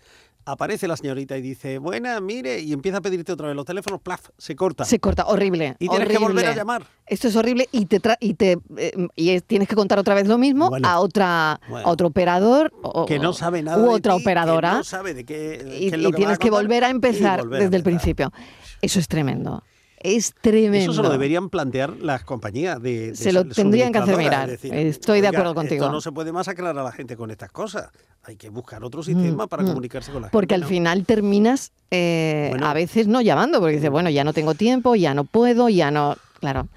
aparece 0.44 0.88
la 0.88 0.96
señorita 0.96 1.36
y 1.36 1.42
dice, 1.42 1.78
buena, 1.78 2.20
mire, 2.20 2.60
y 2.60 2.72
empieza 2.72 2.98
a 2.98 3.00
pedirte 3.00 3.32
otra 3.32 3.46
vez 3.48 3.56
los 3.56 3.64
teléfonos, 3.64 4.00
plaf, 4.00 4.28
se 4.38 4.56
corta. 4.56 4.84
Se 4.84 4.98
corta, 4.98 5.26
horrible. 5.26 5.76
Y 5.78 5.88
tienes 5.88 6.08
que 6.08 6.18
volver 6.18 6.46
a 6.46 6.54
llamar. 6.54 6.84
Esto 7.06 7.28
es 7.28 7.36
horrible 7.36 7.68
y 7.72 7.86
te 7.86 8.00
tra- 8.00 8.16
y 8.20 8.34
te 8.34 8.58
eh, 8.76 8.92
y 9.16 9.30
es- 9.30 9.44
tienes 9.44 9.68
que 9.68 9.74
contar 9.74 9.98
otra 9.98 10.14
vez 10.14 10.26
lo 10.26 10.38
mismo 10.38 10.68
Bueno. 10.70 10.88
a 10.88 10.98
otra 11.00 11.60
Bueno. 11.68 11.86
a 11.86 11.90
otro 11.90 12.06
operador 12.08 12.72
o- 12.82 13.06
que 13.06 13.18
no 13.18 13.32
sabe 13.32 13.62
nada 13.62 13.78
u 13.78 13.82
de 13.82 13.88
otra 13.96 14.16
ti, 14.16 14.22
operadora 14.22 14.70
que 14.70 14.76
no 14.78 14.84
sabe 14.84 15.14
de 15.14 15.24
qué, 15.24 15.60
y, 15.62 15.68
qué 15.68 15.86
es 15.88 15.92
y 15.94 15.96
lo 15.96 16.10
que 16.10 16.16
tienes 16.16 16.38
que 16.38 16.50
volver 16.50 16.84
a 16.84 16.90
empezar 16.90 17.40
a 17.40 17.44
desde 17.44 17.76
el 17.76 17.82
principio. 17.82 18.32
Eso 18.80 18.98
es 18.98 19.08
tremendo. 19.08 19.62
Es 20.02 20.34
tremendo. 20.40 20.78
Eso 20.78 20.92
se 20.92 21.02
lo 21.02 21.10
deberían 21.10 21.48
plantear 21.48 21.96
las 22.00 22.24
compañías 22.24 22.80
de, 22.82 23.08
de 23.08 23.16
Se 23.16 23.32
lo 23.32 23.44
tendrían 23.44 23.92
que 23.92 23.98
hacer 23.98 24.16
mirar. 24.16 24.50
Estoy 24.50 25.20
de 25.20 25.28
acuerdo 25.28 25.54
contigo. 25.54 25.84
Esto 25.84 25.92
no 25.92 26.00
se 26.00 26.12
puede 26.12 26.32
masacrar 26.32 26.76
a 26.76 26.82
la 26.82 26.92
gente 26.92 27.16
con 27.16 27.30
estas 27.30 27.50
cosas. 27.50 27.90
Hay 28.24 28.36
que 28.36 28.48
buscar 28.50 28.84
otro 28.84 29.02
sistema 29.02 29.46
para 29.46 29.62
mm. 29.64 29.66
comunicarse 29.66 30.12
con 30.12 30.22
la 30.22 30.30
Porque 30.30 30.54
gente. 30.54 30.54
al 30.54 30.60
¿no? 30.62 30.68
final 30.68 31.04
terminas 31.06 31.72
eh, 31.90 32.48
Bueno. 32.50 32.66
a 32.66 32.72
veces 32.74 33.08
no 33.08 33.20
llamando, 33.20 33.58
porque 33.58 33.76
dices, 33.76 33.90
bueno, 33.90 34.10
ya 34.10 34.22
no 34.24 34.32
tengo 34.32 34.54
tiempo, 34.54 34.94
ya 34.94 35.12
no 35.14 35.24
puedo, 35.24 35.68
ya 35.68 35.90
no. 35.90 36.16
Claro. 36.40 36.68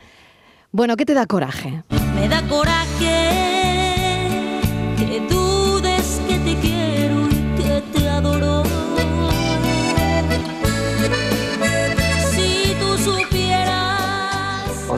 Bueno, 0.72 0.98
¿qué 0.98 1.06
te 1.06 1.14
da 1.14 1.26
coraje? 1.28 1.84
Me 2.16 2.28
da 2.28 2.42
coraje 2.48 3.85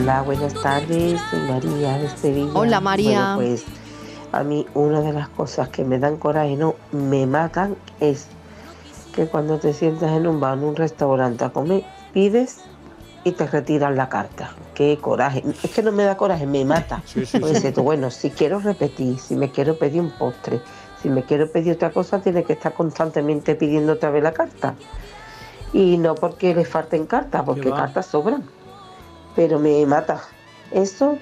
Hola, 0.08 0.22
buenas 0.22 0.54
tardes, 0.54 1.20
soy 1.30 1.39
María 1.41 1.98
de 1.98 2.08
Sevilla. 2.08 2.52
Hola, 2.54 2.80
María. 2.80 3.36
Bueno, 3.36 3.50
pues 3.50 3.65
a 4.32 4.41
mí 4.41 4.65
una 4.74 5.02
de 5.02 5.12
las 5.12 5.28
cosas 5.28 5.67
que 5.67 5.84
me 5.84 6.00
dan 6.00 6.15
coraje, 6.15 6.56
no, 6.56 6.76
me 6.93 7.26
matan, 7.26 7.76
es 8.00 8.28
que 9.13 9.28
cuando 9.28 9.60
te 9.60 9.74
sientas 9.74 10.13
en 10.13 10.26
un 10.26 10.39
bar, 10.39 10.58
en 10.58 10.63
un 10.63 10.78
restaurante 10.78 11.43
a 11.43 11.50
comer, 11.50 11.84
pides 12.13 12.62
y 13.26 13.34
te 13.34 13.48
retiran 13.48 13.98
la 13.98 14.08
carta. 14.08 14.52
Qué 14.76 14.98
coraje. 14.98 15.43
Es 15.62 15.72
que 15.72 15.84
no 15.84 15.91
me 15.91 16.04
da 16.06 16.15
coraje, 16.15 16.48
me 16.48 16.63
mata. 16.63 17.04
Sí, 17.06 17.26
sí, 17.26 17.38
Porque 17.38 17.56
sí. 17.56 17.60
dices 17.60 17.74
tú, 17.74 17.84
bueno, 17.84 18.10
si 18.10 18.30
quiero 18.30 18.60
repetir, 18.60 19.20
si 19.20 19.36
me 19.36 19.52
quiero 19.52 19.78
pedir 19.78 20.00
un 20.00 20.12
postre, 20.12 20.62
si 21.04 21.10
me 21.10 21.24
quiero 21.24 21.52
pedir 21.52 21.74
otra 21.74 21.91
cosa, 21.91 22.22
tiene 22.22 22.46
que 22.46 22.54
estar 22.54 22.74
constantemente 22.74 23.56
pidiendo 23.56 23.91
otra 23.91 24.10
vez 24.10 24.24
la 24.24 24.32
carta. 24.32 24.74
Y 25.74 25.98
no 25.98 26.15
porque 26.15 26.56
le 26.56 26.63
falten 26.63 27.08
cartas, 27.08 27.43
porque 27.43 27.72
cartas 27.72 28.06
sobran. 28.06 28.46
Pero 29.38 29.58
me 29.58 29.86
mata 29.86 30.21
eso. 30.71 31.17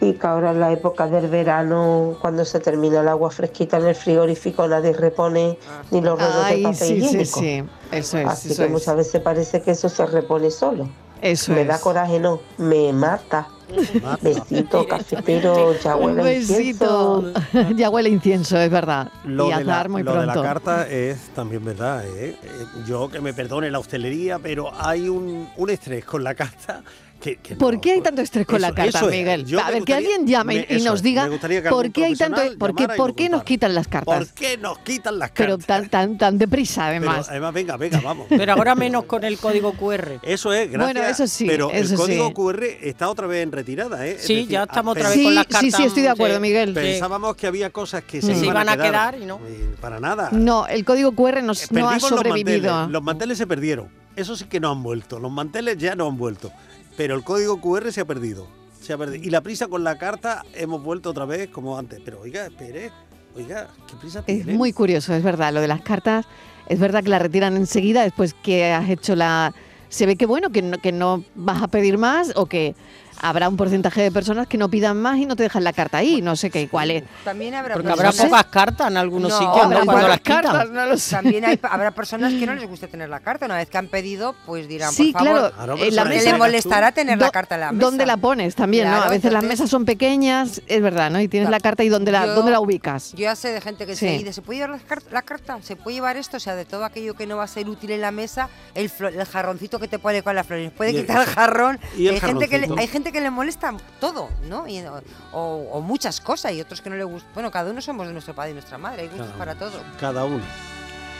Y 0.00 0.12
que 0.14 0.26
ahora 0.26 0.50
en 0.50 0.60
la 0.60 0.72
época 0.72 1.06
del 1.06 1.28
verano, 1.28 2.18
cuando 2.20 2.44
se 2.44 2.60
termina 2.60 3.00
el 3.00 3.08
agua 3.08 3.30
fresquita 3.30 3.78
en 3.78 3.86
el 3.86 3.94
frigorífico, 3.94 4.68
nadie 4.68 4.92
repone 4.92 5.56
ni 5.90 6.02
los 6.02 6.18
rollos 6.20 6.48
de 6.48 6.54
Ay, 6.56 6.62
papel 6.64 6.76
sí, 6.76 6.86
sí, 6.86 6.94
higiénico. 7.22 7.40
sí. 7.40 7.64
Eso 7.92 8.18
es. 8.18 8.26
Así 8.26 8.48
eso 8.52 8.62
que 8.62 8.66
es. 8.66 8.70
muchas 8.72 8.96
veces 8.96 9.22
parece 9.22 9.62
que 9.62 9.70
eso 9.70 9.88
se 9.88 10.04
repone 10.04 10.50
solo. 10.50 10.90
Eso 11.22 11.52
me 11.52 11.62
es. 11.62 11.68
da 11.68 11.80
coraje, 11.80 12.18
no, 12.20 12.40
me 12.58 12.92
mata. 12.92 13.48
Besito, 14.20 14.86
cafetero, 14.86 15.74
ya 15.80 15.96
Un 15.96 16.18
huele 16.18 16.36
incienso. 16.36 17.22
besito. 17.22 17.72
ya 17.76 17.88
huele 17.88 18.10
incienso, 18.10 18.58
es 18.58 18.70
verdad. 18.70 19.10
Lo, 19.24 19.50
y 19.50 19.54
de 19.54 19.64
la, 19.64 19.88
muy 19.88 20.02
lo 20.02 20.12
de 20.12 20.26
la 20.26 20.32
pronto. 20.34 20.42
carta 20.42 20.86
es 20.88 21.28
también 21.34 21.64
verdad. 21.64 22.04
¿eh? 22.06 22.36
Eh, 22.42 22.66
Yo 22.86 23.08
que 23.08 23.20
me 23.20 23.32
perdone 23.32 23.70
la 23.70 23.78
hostelería, 23.78 24.38
pero 24.38 24.70
hay 24.78 25.08
un, 25.08 25.48
un 25.56 25.70
estrés 25.70 26.04
con 26.04 26.22
la 26.22 26.34
carta 26.34 26.82
que, 27.24 27.36
que 27.36 27.56
¿Por 27.56 27.72
no- 27.74 27.80
qué 27.80 27.92
hay 27.92 28.02
tanto 28.02 28.20
estrés 28.20 28.44
con 28.46 28.56
Eso- 28.56 28.66
la 28.68 28.74
carta, 28.74 28.98
eso 28.98 29.08
es. 29.08 29.16
Miguel? 29.16 29.46
Yo 29.46 29.58
a 29.58 29.70
ver, 29.70 29.82
que 29.84 29.94
alguien 29.94 30.26
llame 30.26 30.54
y- 30.54 30.58
me- 30.58 30.66
y 30.68 30.74
eso 30.76 30.90
nos 30.90 31.00
diga 31.02 31.26
por 31.70 31.90
qué 31.90 32.04
hay 32.04 32.14
tanto, 32.16 32.34
profesional 32.36 32.58
por 32.58 32.74
qué, 32.74 32.82
nos 32.86 32.92
qué 32.96 32.98
nos 32.98 33.40
contara. 33.40 33.44
quitan 33.44 33.74
las 33.74 33.88
cartas. 33.88 34.18
¿Por 34.18 34.28
qué 34.34 34.58
nos 34.58 34.78
quitan 34.80 35.18
las 35.18 35.30
Pero 35.30 35.56
cartas? 35.56 35.66
tan, 35.66 35.88
tan, 35.88 36.18
tan 36.18 36.36
deprisa, 36.38 36.82
Pero, 36.90 37.08
además. 37.08 37.28
además, 37.30 37.54
venga, 37.54 37.76
venga, 37.78 38.00
vamos. 38.02 38.26
Pero 38.28 38.52
ahora 38.52 38.74
menos 38.74 39.04
con 39.06 39.24
el 39.24 39.38
código 39.38 39.72
QR. 39.72 40.20
Eso 40.22 40.52
es, 40.52 40.70
gracias. 40.70 40.92
Bueno, 40.94 41.08
eso 41.08 41.26
sí, 41.26 41.46
Pero 41.46 41.70
eso 41.70 41.94
el 41.94 41.98
código 41.98 42.28
sí. 42.28 42.34
QR 42.34 42.64
está 42.82 43.08
otra 43.08 43.26
vez 43.26 43.42
en 43.42 43.52
retirada, 43.52 44.06
¿eh? 44.06 44.16
Es 44.16 44.22
Sí, 44.26 44.34
decir, 44.34 44.48
ya 44.50 44.64
estamos 44.64 44.92
otra 44.92 45.08
vez 45.08 45.16
sí, 45.18 45.24
con 45.24 45.34
las 45.34 45.46
sí, 45.46 45.52
cartas. 45.52 45.74
sí, 45.76 45.82
estoy 45.84 46.02
de 46.02 46.08
acuerdo, 46.10 46.40
Miguel. 46.40 46.74
Pensábamos 46.74 47.36
que 47.36 47.46
había 47.46 47.70
cosas 47.70 48.04
que 48.04 48.20
se, 48.20 48.34
Se 48.34 48.44
iban, 48.44 48.46
iban 48.62 48.68
a 48.68 48.76
quedar 48.76 49.18
y 49.18 49.24
no. 49.24 49.40
Eh, 49.48 49.74
Para 49.80 49.98
nada. 49.98 50.28
No, 50.32 50.66
el 50.66 50.84
código 50.84 51.12
QR 51.12 51.42
nos, 51.42 51.72
no 51.72 51.88
ha 51.88 51.98
sobrevivido. 52.00 52.86
Los 52.88 53.02
manteles 53.02 53.38
se 53.38 53.46
perdieron. 53.46 53.88
Eso 54.14 54.36
sí 54.36 54.44
que 54.44 54.60
no 54.60 54.70
han 54.70 54.82
vuelto. 54.82 55.18
Los 55.18 55.32
manteles 55.32 55.76
ya 55.78 55.96
no 55.96 56.06
han 56.06 56.16
vuelto. 56.16 56.52
Pero 56.96 57.14
el 57.16 57.24
código 57.24 57.60
QR 57.60 57.90
se 57.92 58.00
ha 58.00 58.04
perdido. 58.04 58.46
Se 58.80 58.92
ha 58.92 58.98
perdido. 58.98 59.24
Y 59.24 59.30
la 59.30 59.40
prisa 59.40 59.66
con 59.68 59.82
la 59.84 59.98
carta 59.98 60.44
hemos 60.54 60.82
vuelto 60.82 61.10
otra 61.10 61.24
vez 61.24 61.48
como 61.48 61.76
antes. 61.78 62.00
Pero 62.04 62.20
oiga, 62.20 62.46
espere. 62.46 62.90
Oiga, 63.36 63.68
¿qué 63.88 63.96
prisa 63.96 64.20
Es 64.20 64.24
tiene? 64.26 64.52
muy 64.54 64.72
curioso, 64.72 65.12
es 65.12 65.22
verdad, 65.22 65.52
lo 65.52 65.60
de 65.60 65.66
las 65.68 65.80
cartas. 65.82 66.24
Es 66.68 66.78
verdad 66.78 67.02
que 67.02 67.10
la 67.10 67.18
retiran 67.18 67.56
enseguida 67.56 68.02
después 68.02 68.34
que 68.34 68.72
has 68.72 68.88
hecho 68.88 69.16
la... 69.16 69.52
Se 69.88 70.06
ve 70.06 70.16
que 70.16 70.26
bueno, 70.26 70.50
que 70.50 70.62
no, 70.62 70.78
que 70.78 70.92
no 70.92 71.24
vas 71.34 71.62
a 71.62 71.68
pedir 71.68 71.98
más 71.98 72.32
o 72.36 72.46
que 72.46 72.74
habrá 73.20 73.48
un 73.48 73.56
porcentaje 73.56 74.02
de 74.02 74.10
personas 74.10 74.46
que 74.46 74.58
no 74.58 74.68
pidan 74.68 74.96
más 75.00 75.18
y 75.18 75.26
no 75.26 75.36
te 75.36 75.42
dejan 75.42 75.64
la 75.64 75.72
carta 75.72 75.98
ahí. 75.98 76.20
No 76.22 76.36
sé 76.36 76.50
qué, 76.50 76.68
cuál 76.68 76.90
es. 76.90 77.04
También 77.24 77.54
habrá 77.54 77.74
Porque 77.74 77.88
personas- 77.88 78.18
habrá 78.20 78.28
pocas 78.28 78.44
cartas 78.52 78.90
en 78.90 78.96
algunos 78.96 79.30
No, 79.30 79.38
sitios, 79.38 79.56
¿no? 79.56 79.62
habrá 79.62 79.84
Cuando 79.84 80.08
las 80.08 80.18
pocas 80.20 80.20
quitan. 80.20 80.42
cartas, 80.42 80.70
no 80.70 80.86
lo 80.86 80.96
sé. 80.98 81.10
También 81.16 81.44
hay- 81.44 81.60
habrá 81.70 81.90
personas 81.92 82.32
que 82.34 82.46
no 82.46 82.54
les 82.54 82.68
guste 82.68 82.88
tener 82.88 83.08
la 83.08 83.20
carta. 83.20 83.46
Una 83.46 83.56
vez 83.56 83.68
que 83.68 83.78
han 83.78 83.88
pedido, 83.88 84.34
pues 84.46 84.68
dirán, 84.68 84.92
Sí, 84.92 85.12
por 85.12 85.24
favor, 85.24 85.52
claro. 85.52 85.76
en 85.78 85.94
la 85.96 86.02
que 86.04 86.08
mesa- 86.10 86.32
le 86.32 86.38
molestará 86.38 86.92
tener 86.92 87.18
la 87.18 87.26
Do- 87.26 87.32
carta 87.32 87.54
en 87.54 87.60
la 87.62 87.72
mesa. 87.72 87.84
¿Dónde 87.86 88.06
la 88.06 88.16
pones 88.16 88.54
también, 88.54 88.90
no? 88.90 88.96
A 89.02 89.08
veces 89.08 89.32
las 89.32 89.44
mesas 89.44 89.70
son 89.70 89.84
pequeñas, 89.84 90.60
es 90.66 90.82
verdad, 90.82 91.10
¿no? 91.10 91.20
Y 91.20 91.28
tienes 91.28 91.50
la 91.50 91.60
carta 91.60 91.84
y 91.84 91.88
¿dónde 91.88 92.12
la, 92.12 92.26
Yo- 92.26 92.34
dónde 92.34 92.50
la 92.52 92.60
ubicas? 92.60 93.12
Yo 93.12 93.20
ya 93.24 93.36
sé 93.36 93.52
de 93.52 93.60
gente 93.60 93.86
que 93.86 93.94
Sí. 93.96 94.06
se 94.06 94.18
dice, 94.18 94.32
¿se 94.32 94.42
puede 94.42 94.58
llevar 94.60 94.76
la, 94.78 94.78
car- 94.86 95.02
la 95.10 95.22
carta? 95.22 95.58
¿Se 95.62 95.76
puede 95.76 95.96
llevar 95.96 96.16
esto? 96.16 96.36
O 96.36 96.40
sea, 96.40 96.54
de 96.54 96.64
todo 96.64 96.84
aquello 96.84 97.14
que 97.14 97.26
no 97.26 97.36
va 97.36 97.44
a 97.44 97.48
ser 97.48 97.68
útil 97.68 97.90
en 97.92 98.00
la 98.00 98.10
mesa, 98.10 98.48
el, 98.74 98.90
el 99.12 99.24
jarroncito 99.24 99.78
que 99.78 99.88
te 99.88 99.98
pone 99.98 100.22
con 100.22 100.34
las 100.34 100.46
flores. 100.46 100.70
Puede 100.72 100.92
quitar 100.92 101.20
el 101.20 101.26
jarrón. 101.26 101.78
y 101.96 102.08
el 102.08 102.14
hay, 102.14 102.20
gente 102.20 102.48
que 102.48 102.58
le, 102.58 102.68
hay 102.76 102.86
gente 102.86 103.03
que 103.12 103.20
le 103.20 103.30
molesta 103.30 103.74
todo, 104.00 104.28
¿no? 104.48 104.66
Y- 104.68 104.80
o, 104.84 105.02
o- 105.32 105.68
o 105.72 105.80
muchas 105.80 106.20
cosas 106.20 106.52
y 106.52 106.60
otros 106.60 106.80
que 106.80 106.90
no 106.90 106.96
le 106.96 107.04
gustan. 107.04 107.30
Bueno, 107.34 107.50
cada 107.50 107.70
uno 107.70 107.80
somos 107.80 108.06
de 108.06 108.12
nuestro 108.12 108.34
padre 108.34 108.50
y 108.50 108.54
nuestra 108.54 108.78
madre. 108.78 109.02
Hay 109.02 109.08
gustos 109.08 109.26
Cada 109.28 109.38
para 109.38 109.54
todo. 109.54 109.80
Cada 110.00 110.24
uno. 110.24 110.42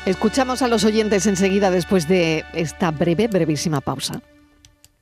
Escuchamos 0.07 0.61
a 0.63 0.69
los 0.69 0.85
oyentes 0.85 1.27
enseguida 1.27 1.71
después 1.71 2.07
de 2.09 2.45
esta 2.53 2.91
breve, 2.91 3.27
brevísima 3.29 3.81
pausa. 3.81 4.21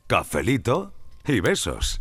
Cafelito 0.06 0.92
y 1.26 1.40
besos. 1.40 2.00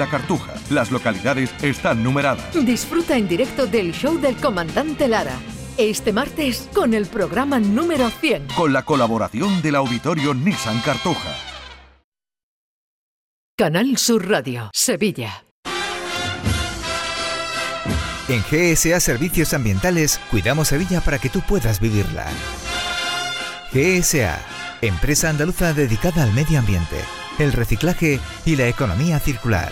la 0.01 0.07
Cartuja. 0.07 0.53
Las 0.71 0.89
localidades 0.89 1.53
están 1.61 2.03
numeradas. 2.03 2.53
Disfruta 2.65 3.15
en 3.15 3.27
directo 3.27 3.67
del 3.67 3.93
show 3.93 4.19
del 4.19 4.35
comandante 4.35 5.07
Lara. 5.07 5.35
Este 5.77 6.11
martes 6.11 6.67
con 6.73 6.95
el 6.95 7.05
programa 7.05 7.59
número 7.59 8.09
100. 8.09 8.47
Con 8.55 8.73
la 8.73 8.83
colaboración 8.83 9.61
del 9.61 9.75
auditorio 9.75 10.33
Nissan 10.33 10.81
Cartuja. 10.81 11.35
Canal 13.55 13.95
Sur 13.97 14.27
Radio, 14.27 14.71
Sevilla. 14.73 15.45
En 18.27 18.41
GSA 18.49 18.99
Servicios 18.99 19.53
Ambientales 19.53 20.19
cuidamos 20.31 20.69
Sevilla 20.69 21.01
para 21.01 21.19
que 21.19 21.29
tú 21.29 21.41
puedas 21.41 21.79
vivirla. 21.79 22.25
GSA, 23.71 24.39
empresa 24.81 25.29
andaluza 25.29 25.73
dedicada 25.73 26.23
al 26.23 26.33
medio 26.33 26.57
ambiente, 26.57 26.97
el 27.37 27.53
reciclaje 27.53 28.19
y 28.45 28.55
la 28.55 28.67
economía 28.67 29.19
circular. 29.19 29.71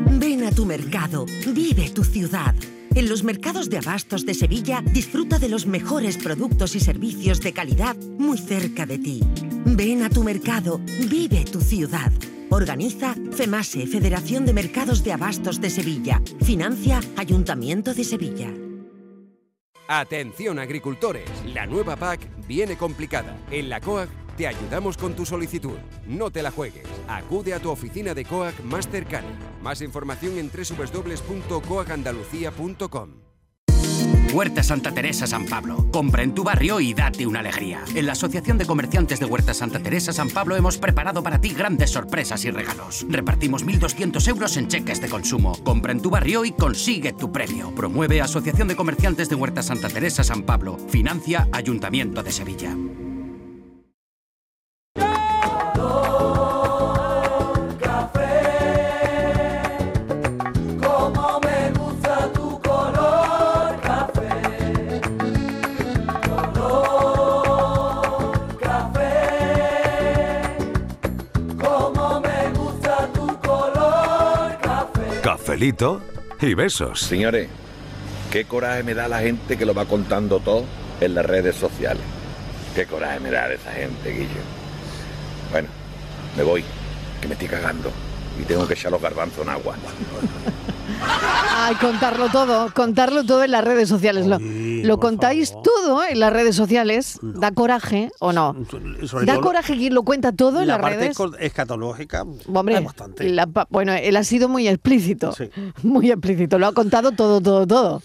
Mercado, 0.71 1.25
vive 1.53 1.89
tu 1.89 2.05
ciudad. 2.05 2.55
En 2.95 3.09
los 3.09 3.25
mercados 3.25 3.69
de 3.69 3.79
abastos 3.79 4.25
de 4.25 4.33
Sevilla 4.33 4.81
disfruta 4.81 5.37
de 5.37 5.49
los 5.49 5.65
mejores 5.65 6.15
productos 6.15 6.77
y 6.77 6.79
servicios 6.79 7.41
de 7.41 7.51
calidad 7.51 7.97
muy 7.97 8.37
cerca 8.37 8.85
de 8.85 8.97
ti. 8.97 9.19
Ven 9.65 10.01
a 10.01 10.09
tu 10.09 10.23
mercado, 10.23 10.79
vive 11.09 11.43
tu 11.43 11.59
ciudad. 11.59 12.09
Organiza 12.49 13.15
FEMASE, 13.33 13.85
Federación 13.85 14.45
de 14.45 14.53
Mercados 14.53 15.03
de 15.03 15.11
Abastos 15.11 15.59
de 15.59 15.69
Sevilla. 15.69 16.21
Financia 16.41 17.01
Ayuntamiento 17.17 17.93
de 17.93 18.05
Sevilla. 18.05 18.47
Atención 19.89 20.57
agricultores, 20.57 21.29
la 21.53 21.65
nueva 21.65 21.97
PAC 21.97 22.21
viene 22.47 22.77
complicada. 22.77 23.37
En 23.51 23.67
la 23.67 23.81
COAC 23.81 24.09
te 24.41 24.47
ayudamos 24.47 24.97
con 24.97 25.13
tu 25.13 25.23
solicitud. 25.23 25.77
No 26.07 26.31
te 26.31 26.41
la 26.41 26.49
juegues. 26.49 26.87
Acude 27.07 27.53
a 27.53 27.59
tu 27.59 27.69
oficina 27.69 28.15
de 28.15 28.25
COAC 28.25 28.63
más 28.63 28.89
cercana. 28.89 29.27
Más 29.61 29.83
información 29.83 30.39
en 30.39 30.49
www.coacandalucía.com. 30.49 33.09
Huerta 34.33 34.63
Santa 34.63 34.91
Teresa 34.93 35.27
San 35.27 35.45
Pablo. 35.45 35.91
Compra 35.91 36.23
en 36.23 36.33
tu 36.33 36.43
barrio 36.43 36.79
y 36.79 36.95
date 36.95 37.27
una 37.27 37.41
alegría. 37.41 37.83
En 37.93 38.07
la 38.07 38.13
Asociación 38.13 38.57
de 38.57 38.65
Comerciantes 38.65 39.19
de 39.19 39.27
Huerta 39.27 39.53
Santa 39.53 39.77
Teresa 39.77 40.11
San 40.11 40.31
Pablo 40.31 40.55
hemos 40.55 40.79
preparado 40.79 41.21
para 41.21 41.39
ti 41.39 41.49
grandes 41.49 41.91
sorpresas 41.91 42.43
y 42.45 42.49
regalos. 42.49 43.05
Repartimos 43.09 43.63
1.200 43.63 44.27
euros 44.27 44.57
en 44.57 44.69
cheques 44.69 45.01
de 45.01 45.09
consumo. 45.09 45.55
Compra 45.63 45.91
en 45.91 46.01
tu 46.01 46.09
barrio 46.09 46.45
y 46.45 46.51
consigue 46.51 47.13
tu 47.13 47.31
premio. 47.31 47.75
Promueve 47.75 48.21
Asociación 48.21 48.67
de 48.67 48.75
Comerciantes 48.75 49.29
de 49.29 49.35
Huerta 49.35 49.61
Santa 49.61 49.87
Teresa 49.87 50.23
San 50.23 50.41
Pablo. 50.41 50.79
Financia 50.89 51.47
Ayuntamiento 51.51 52.23
de 52.23 52.31
Sevilla. 52.31 52.75
Cafelito 75.51 76.01
y 76.39 76.53
besos. 76.53 77.01
Señores, 77.01 77.49
qué 78.31 78.45
coraje 78.45 78.83
me 78.83 78.93
da 78.93 79.09
la 79.09 79.19
gente 79.19 79.57
que 79.57 79.65
lo 79.65 79.73
va 79.73 79.83
contando 79.83 80.39
todo 80.39 80.63
en 81.01 81.13
las 81.13 81.25
redes 81.25 81.57
sociales. 81.57 82.03
Qué 82.73 82.85
coraje 82.85 83.19
me 83.19 83.31
da 83.31 83.49
de 83.49 83.55
esa 83.55 83.73
gente, 83.73 84.13
Guillo. 84.13 84.29
Bueno, 85.51 85.67
me 86.37 86.43
voy, 86.43 86.63
que 87.19 87.27
me 87.27 87.33
estoy 87.33 87.49
cagando 87.49 87.91
y 88.41 88.45
tengo 88.45 88.65
que 88.65 88.75
echar 88.75 88.93
los 88.93 89.01
garbanzos 89.01 89.43
en 89.43 89.49
agua. 89.49 89.75
Ay, 91.63 91.75
contarlo 91.75 92.27
todo, 92.29 92.73
contarlo 92.73 93.23
todo 93.23 93.43
en 93.43 93.51
las 93.51 93.63
redes 93.63 93.87
sociales. 93.87 94.25
Lo, 94.25 94.39
lo 94.39 94.99
contáis 94.99 95.53
todo 95.63 96.03
en 96.03 96.19
las 96.19 96.33
redes 96.33 96.55
sociales. 96.55 97.19
¿Da 97.21 97.51
coraje 97.51 98.09
o 98.19 98.33
no? 98.33 98.55
Sobre 99.05 99.25
¿Da 99.25 99.39
coraje 99.39 99.75
quien 99.77 99.93
lo 99.93 100.01
cuenta 100.03 100.31
todo 100.31 100.61
en 100.61 100.67
la 100.67 100.73
las 100.77 100.81
parte 100.81 100.97
redes? 100.97 101.17
esco- 101.19 101.37
escatológica 101.39 102.25
Hombre, 102.51 102.77
hay 102.77 102.83
bastante. 102.83 103.29
la 103.29 103.47
bueno, 103.69 103.93
él 103.93 104.15
ha 104.17 104.23
sido 104.23 104.49
muy 104.49 104.67
explícito. 104.67 105.35
Muy 105.83 106.09
explícito. 106.11 106.57
Lo 106.57 106.67
ha 106.67 106.73
contado 106.73 107.11
todo, 107.11 107.41
todo, 107.41 107.67
todo. 107.67 108.01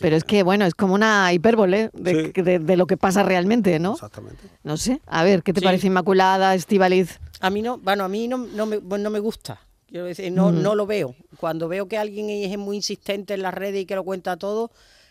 Pero 0.00 0.14
es 0.14 0.22
que, 0.22 0.44
bueno, 0.44 0.64
es 0.64 0.74
como 0.76 0.94
una 0.94 1.32
hipérbole 1.32 1.90
de, 1.92 2.30
de- 2.32 2.58
de 2.60 2.76
lo 2.76 2.86
que 2.86 2.96
pasa 2.96 3.24
realmente, 3.24 3.78
¿no? 3.80 3.94
Exactamente. 3.94 4.44
No 4.62 4.76
sé. 4.76 5.00
A 5.06 5.24
ver, 5.24 5.42
¿qué 5.42 5.52
te 5.52 5.60
Sí. 5.60 5.64
parece 5.66 5.88
Inmaculada, 5.88 6.54
Estivaliz? 6.54 7.18
A 7.40 7.50
mí 7.50 7.60
no, 7.62 7.78
bueno, 7.78 8.04
a 8.04 8.08
mí 8.08 8.28
no, 8.28 8.38
no, 8.54 8.66
me, 8.66 8.78
no 8.80 9.10
me 9.10 9.18
gusta. 9.18 9.58
Quiero 9.88 10.04
decir, 10.04 10.30
no, 10.32 10.52
no 10.52 10.74
lo 10.74 10.86
veo. 10.86 11.14
Cuando 11.38 11.66
veo 11.66 11.88
que 11.88 11.96
alguien 11.96 12.28
es 12.28 12.56
muy 12.58 12.76
insistente 12.76 13.34
en 13.34 13.42
las 13.42 13.54
redes 13.54 13.82
y 13.82 13.86
que 13.86 13.94
lo 13.94 14.04
cuenta 14.04 14.36
todo, 14.36 14.70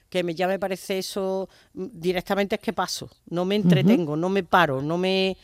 que 0.10 0.24
me, 0.24 0.36
ya 0.36 0.48
me 0.48 0.60
parece 0.60 1.00
eso 1.00 1.50
mm, 1.74 1.86
directamente 1.94 2.56
es 2.56 2.62
que 2.62 2.74
paso. 2.74 3.10
No 3.30 3.44
me 3.44 3.56
entretengo, 3.56 4.16
no 4.16 4.30
me 4.30 4.44
paro, 4.44 4.82
no 4.82 4.98
me 4.98 5.36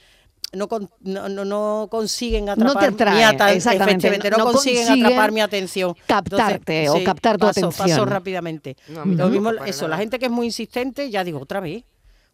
no, 0.54 0.68
no, 1.02 1.30
no- 1.30 1.46
no 1.46 1.88
consiguen 1.90 2.46
No 2.46 2.52
atrapar 2.52 2.90
te 2.96 3.04
atrae, 3.04 3.52
mi 3.52 3.56
exactamente, 3.58 4.08
no- 4.12 4.30
no, 4.30 4.38
no 4.38 4.44
consiguen, 4.52 4.78
consiguen 4.86 5.04
atrapar 5.06 5.32
mi 5.32 5.42
atención. 5.42 5.96
captarte 6.06 6.90
o 6.90 7.04
captar 7.04 7.38
tu 7.38 7.46
paso, 7.48 7.60
atención. 7.68 7.88
Paso 7.90 8.06
rápidamente. 8.06 8.78
No, 8.90 9.04
Lo 9.04 9.30
mismo, 9.30 9.50
eso, 9.66 9.86
nada. 9.86 9.88
la 9.88 9.98
gente 9.98 10.20
que 10.20 10.26
es 10.26 10.32
muy 10.32 10.46
insistente, 10.46 11.10
ya 11.10 11.24
digo, 11.24 11.40
otra 11.40 11.60
vez. 11.60 11.84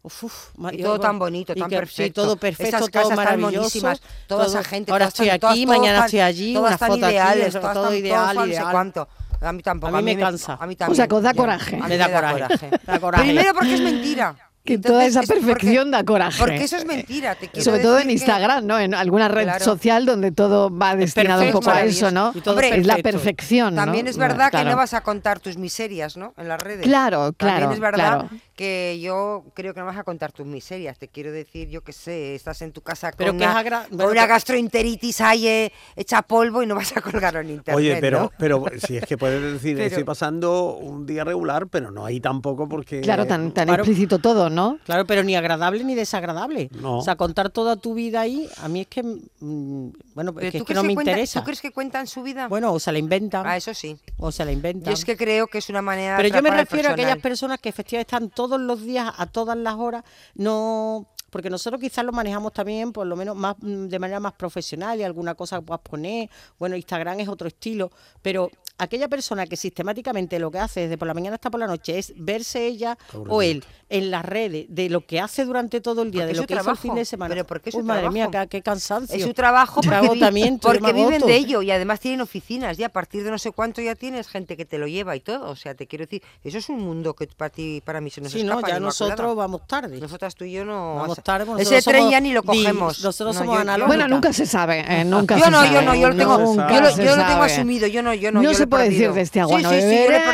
Uf, 0.02 0.24
uf, 0.24 0.48
Y 0.72 0.78
yo- 0.78 0.84
todo 0.86 1.00
tan 1.00 1.18
bonito, 1.18 1.54
tan 1.54 1.68
que- 1.68 1.76
perfecto. 1.76 2.22
Todo 2.22 2.36
perfecto, 2.36 2.68
Esas 2.76 2.80
todo 2.80 2.90
casas 2.90 3.08
tan 3.10 3.16
maravilloso. 3.16 3.56
monísimas, 3.58 4.00
toda 4.26 4.44
todo- 4.46 4.58
esa 4.58 4.64
gente. 4.68 4.92
Ahora 4.92 5.06
estoy 5.06 5.26
tan- 5.26 5.34
aquí, 5.50 5.66
todas- 5.66 5.78
mañana 5.78 5.98
tan- 5.98 6.04
estoy 6.06 6.20
allí, 6.20 6.54
Todas 6.54 6.78
tan 6.78 6.90
aquí, 6.92 7.00
ideales, 7.00 7.52
todo 7.52 7.82
tan- 7.88 7.94
ideal, 7.94 8.26
tan 8.26 8.36
no 8.36 8.42
sé 8.44 8.48
ideal. 8.48 8.68
cuánto. 8.70 9.08
A 9.42 9.52
mí 9.52 9.62
tampoco. 9.62 9.94
A 9.96 10.00
mí 10.02 10.14
me 10.14 10.18
cansa. 10.20 10.58
A 10.60 10.66
mí 10.66 10.74
O 10.74 10.76
también. 10.76 10.96
sea, 10.96 11.06
que 11.08 11.14
os 11.14 11.22
da 11.22 11.34
coraje. 11.34 11.76
a 11.76 11.80
mí 11.80 11.88
Me 11.88 11.96
da 11.98 12.10
coraje, 12.12 12.70
da 12.86 12.98
coraje. 13.00 13.24
Primero 13.24 13.52
porque 13.54 13.74
es 13.74 13.80
mentira. 13.80 14.36
Que 14.62 14.76
toda 14.78 15.06
esa 15.06 15.20
es 15.20 15.26
porque- 15.26 15.40
perfección 15.42 15.90
da 15.90 16.04
coraje. 16.04 16.38
Porque 16.38 16.64
eso 16.64 16.76
es 16.76 16.84
mentira. 16.84 17.34
Te 17.34 17.48
quiero 17.48 17.64
Sobre 17.64 17.80
todo 17.80 17.98
en 17.98 18.08
decir 18.08 18.26
que- 18.26 18.30
Instagram, 18.30 18.66
¿no? 18.66 18.78
En 18.78 18.94
alguna 18.94 19.26
red 19.26 19.44
Claro. 19.44 19.64
social 19.64 20.04
donde 20.04 20.32
todo 20.32 20.70
va 20.70 20.94
destinado 20.94 21.40
un 21.40 21.46
perfecto, 21.46 21.60
poco 21.60 21.70
a 21.70 21.82
eso, 21.82 22.10
¿no? 22.10 22.32
todo 22.44 22.60
es 22.60 22.86
la 22.86 22.98
perfección, 22.98 23.74
¿no? 23.74 23.82
También 23.84 24.06
es 24.06 24.18
verdad 24.18 24.46
que 24.46 24.50
Claro. 24.58 24.70
no 24.72 24.76
vas 24.76 24.92
a 24.92 25.00
contar 25.00 25.40
tus 25.40 25.56
miserias, 25.56 26.18
¿no? 26.18 26.34
En 26.36 26.46
las 26.46 26.60
redes. 26.60 26.82
Claro, 26.82 27.32
También 27.32 27.58
claro, 27.58 27.72
es 27.72 27.80
verdad 27.80 27.98
claro. 28.18 28.28
Que 28.60 29.00
yo 29.00 29.42
creo 29.54 29.72
que 29.72 29.80
no 29.80 29.86
vas 29.86 29.96
a 29.96 30.04
contar 30.04 30.32
tus 30.32 30.44
miserias. 30.44 30.98
Te 30.98 31.08
quiero 31.08 31.32
decir, 31.32 31.70
yo 31.70 31.80
qué 31.82 31.94
sé, 31.94 32.34
estás 32.34 32.60
en 32.60 32.72
tu 32.72 32.82
casa 32.82 33.10
Pero 33.16 33.30
con, 33.30 33.36
una, 33.38 33.58
agra- 33.58 33.86
con 33.88 33.96
bueno, 33.96 34.12
una 34.12 34.22
que- 34.24 34.28
gastroenteritis 34.28 35.22
ahí 35.22 35.48
eh, 35.48 35.72
hecha 35.96 36.20
polvo 36.20 36.62
y 36.62 36.66
no 36.66 36.74
vas 36.74 36.94
a 36.94 37.00
colgarlo 37.00 37.40
en 37.40 37.48
internet. 37.52 37.74
Oye, 37.74 37.96
pero, 38.02 38.20
¿no? 38.20 38.32
pero 38.38 38.62
si 38.86 38.98
es 38.98 39.06
que 39.06 39.16
puedes 39.16 39.40
decir, 39.54 39.76
Pero- 39.76 39.86
estoy 39.88 40.04
pasando 40.04 40.74
un 40.74 41.06
día 41.06 41.24
regular, 41.24 41.68
pero 41.68 41.90
no 41.90 42.04
ahí 42.04 42.20
tampoco 42.20 42.68
porque... 42.68 43.00
Claro, 43.00 43.26
tan, 43.26 43.52
tan 43.52 43.66
Claro. 43.66 43.82
explícito 43.82 44.18
todo, 44.18 44.50
¿no? 44.50 44.78
Claro, 44.84 45.06
pero 45.06 45.22
ni 45.22 45.34
agradable 45.36 45.82
ni 45.82 45.94
desagradable. 45.94 46.68
No. 46.78 46.98
O 46.98 47.02
sea, 47.02 47.16
contar 47.16 47.48
toda 47.48 47.76
tu 47.76 47.94
vida 47.94 48.20
ahí, 48.20 48.46
a 48.58 48.68
mí 48.68 48.82
es 48.82 48.88
que, 48.88 49.02
mm, 49.02 49.88
bueno, 50.14 50.34
es 50.38 50.52
que, 50.52 50.58
¿tú 50.58 50.64
es 50.64 50.68
que 50.68 50.74
no 50.74 50.82
me 50.82 50.92
interesa. 50.92 51.40
¿Tú 51.40 51.44
crees 51.46 51.62
que 51.62 51.70
cuentan 51.70 52.06
su 52.06 52.22
vida? 52.22 52.46
Bueno, 52.48 52.74
o 52.74 52.78
se 52.78 52.92
la 52.92 52.98
inventan. 52.98 53.46
Ah, 53.46 53.56
eso 53.56 53.72
sí. 53.72 53.96
O 54.18 54.30
se 54.30 54.44
la 54.44 54.52
inventan. 54.52 54.92
Yo 54.92 54.92
es 54.92 55.06
que 55.06 55.16
creo 55.16 55.46
que 55.46 55.56
es 55.58 55.70
una 55.70 55.80
manera 55.80 56.18
de 56.18 56.22
Pero 56.24 56.36
yo 56.36 56.42
me 56.42 56.50
refiero 56.50 56.90
a 56.90 56.92
aquellas 56.92 57.16
personas 57.18 57.58
que 57.58 57.70
efectivamente 57.70 58.14
están 58.14 58.28
todos 58.28 58.49
los 58.58 58.82
días, 58.82 59.12
a 59.16 59.26
todas 59.26 59.56
las 59.56 59.74
horas, 59.76 60.04
no 60.34 61.06
porque 61.30 61.48
nosotros 61.48 61.80
quizás 61.80 62.04
lo 62.04 62.12
manejamos 62.12 62.52
también 62.52 62.92
por 62.92 63.06
lo 63.06 63.16
menos 63.16 63.36
más 63.36 63.56
mm, 63.60 63.86
de 63.86 63.98
manera 63.98 64.20
más 64.20 64.32
profesional 64.32 64.98
y 64.98 65.04
alguna 65.04 65.34
cosa 65.34 65.58
que 65.58 65.62
puedas 65.62 65.82
poner, 65.82 66.28
bueno, 66.58 66.76
Instagram 66.76 67.20
es 67.20 67.28
otro 67.28 67.48
estilo, 67.48 67.90
pero 68.20 68.50
aquella 68.80 69.08
persona 69.08 69.46
que 69.46 69.56
sistemáticamente 69.56 70.38
lo 70.38 70.50
que 70.50 70.58
hace 70.58 70.80
desde 70.80 70.98
por 70.98 71.08
la 71.08 71.14
mañana 71.14 71.34
hasta 71.34 71.50
por 71.50 71.60
la 71.60 71.66
noche 71.66 71.98
es 71.98 72.12
verse 72.16 72.66
ella 72.66 72.96
o 73.28 73.42
él 73.42 73.64
en 73.88 74.10
las 74.10 74.24
redes 74.24 74.66
de 74.68 74.88
lo 74.88 75.04
que 75.04 75.20
hace 75.20 75.44
durante 75.44 75.80
todo 75.80 76.02
el 76.02 76.10
día, 76.12 76.24
de 76.26 76.34
lo 76.34 76.42
que 76.46 76.52
hizo 76.54 76.60
el 76.60 76.64
trabajo, 76.64 76.80
fin 76.82 76.94
de 76.94 77.04
semana. 77.04 77.34
pero 77.34 77.44
porque 77.46 77.70
es 77.70 77.74
Uy, 77.74 77.80
su 77.82 77.86
madre 77.86 78.08
mía, 78.10 78.28
trabajo. 78.30 78.48
qué, 78.48 78.58
qué 78.58 78.62
cansancio. 78.62 79.16
Es 79.16 79.22
su 79.24 79.34
trabajo 79.34 79.80
porque, 79.80 79.94
agotamiento, 79.96 80.68
porque 80.68 80.92
viven 80.92 81.20
de 81.22 81.36
ello 81.36 81.60
y 81.62 81.70
además 81.72 81.98
tienen 81.98 82.20
oficinas 82.20 82.78
y 82.78 82.84
a 82.84 82.88
partir 82.88 83.24
de 83.24 83.30
no 83.30 83.38
sé 83.38 83.50
cuánto 83.50 83.80
ya 83.82 83.94
tienes 83.96 84.28
gente 84.28 84.56
que 84.56 84.64
te 84.64 84.78
lo 84.78 84.86
lleva 84.86 85.16
y 85.16 85.20
todo. 85.20 85.50
O 85.50 85.56
sea, 85.56 85.74
te 85.74 85.86
quiero 85.88 86.04
decir, 86.04 86.22
eso 86.44 86.58
es 86.58 86.68
un 86.68 86.80
mundo 86.80 87.14
que 87.14 87.26
para 87.26 87.50
ti, 87.50 87.82
para 87.84 88.00
mí 88.00 88.10
se 88.10 88.20
nos 88.20 88.30
Sí, 88.30 88.44
no, 88.44 88.52
escapa. 88.54 88.68
ya 88.68 88.76
Inmaculada. 88.76 88.86
nosotros 88.86 89.36
vamos 89.36 89.66
tarde. 89.66 90.00
Nosotras 90.00 90.34
tú 90.36 90.44
y 90.44 90.52
yo 90.52 90.64
no. 90.64 90.94
Vamos 90.94 91.10
o 91.10 91.14
sea, 91.16 91.24
tarde, 91.24 91.50
Ese 91.60 91.82
tren 91.82 91.96
somos 92.02 92.12
ya 92.12 92.20
ni 92.20 92.32
lo 92.32 92.42
di- 92.42 92.46
cogemos. 92.46 93.02
nosotros 93.02 93.34
No, 93.34 93.40
somos 93.40 93.56
yo- 93.56 93.60
analógicas. 93.62 93.88
Bueno, 93.88 94.08
nunca 94.14 94.32
se 94.32 94.46
sabe, 94.46 94.84
eh, 94.88 95.04
nunca 95.04 95.36
Yo 95.36 95.46
se 95.46 95.50
no, 95.50 95.56
sabe. 95.62 95.74
yo 95.74 95.82
no, 95.82 95.94
yo 95.96 96.08
lo 96.10 96.16
tengo, 96.16 96.38
Nunca 96.38 96.72
yo 96.74 96.80
lo, 96.80 96.90
se 96.92 97.04
yo 97.04 97.16
lo 97.16 97.26
tengo 97.26 97.42
asumido, 97.42 97.86
yo 97.88 98.02
no, 98.04 98.14
yo 98.14 98.30
no. 98.30 98.38
No 98.40 98.44
yo 98.44 98.50
lo 98.52 98.56
se 98.56 98.66
puede 98.70 98.84
decir 98.84 98.98
perdido. 98.98 99.14
de 99.14 99.20
este 99.22 99.40
agua 99.40 99.58
sí, 99.58 99.62
no 99.62 99.70
sí, 99.70 99.80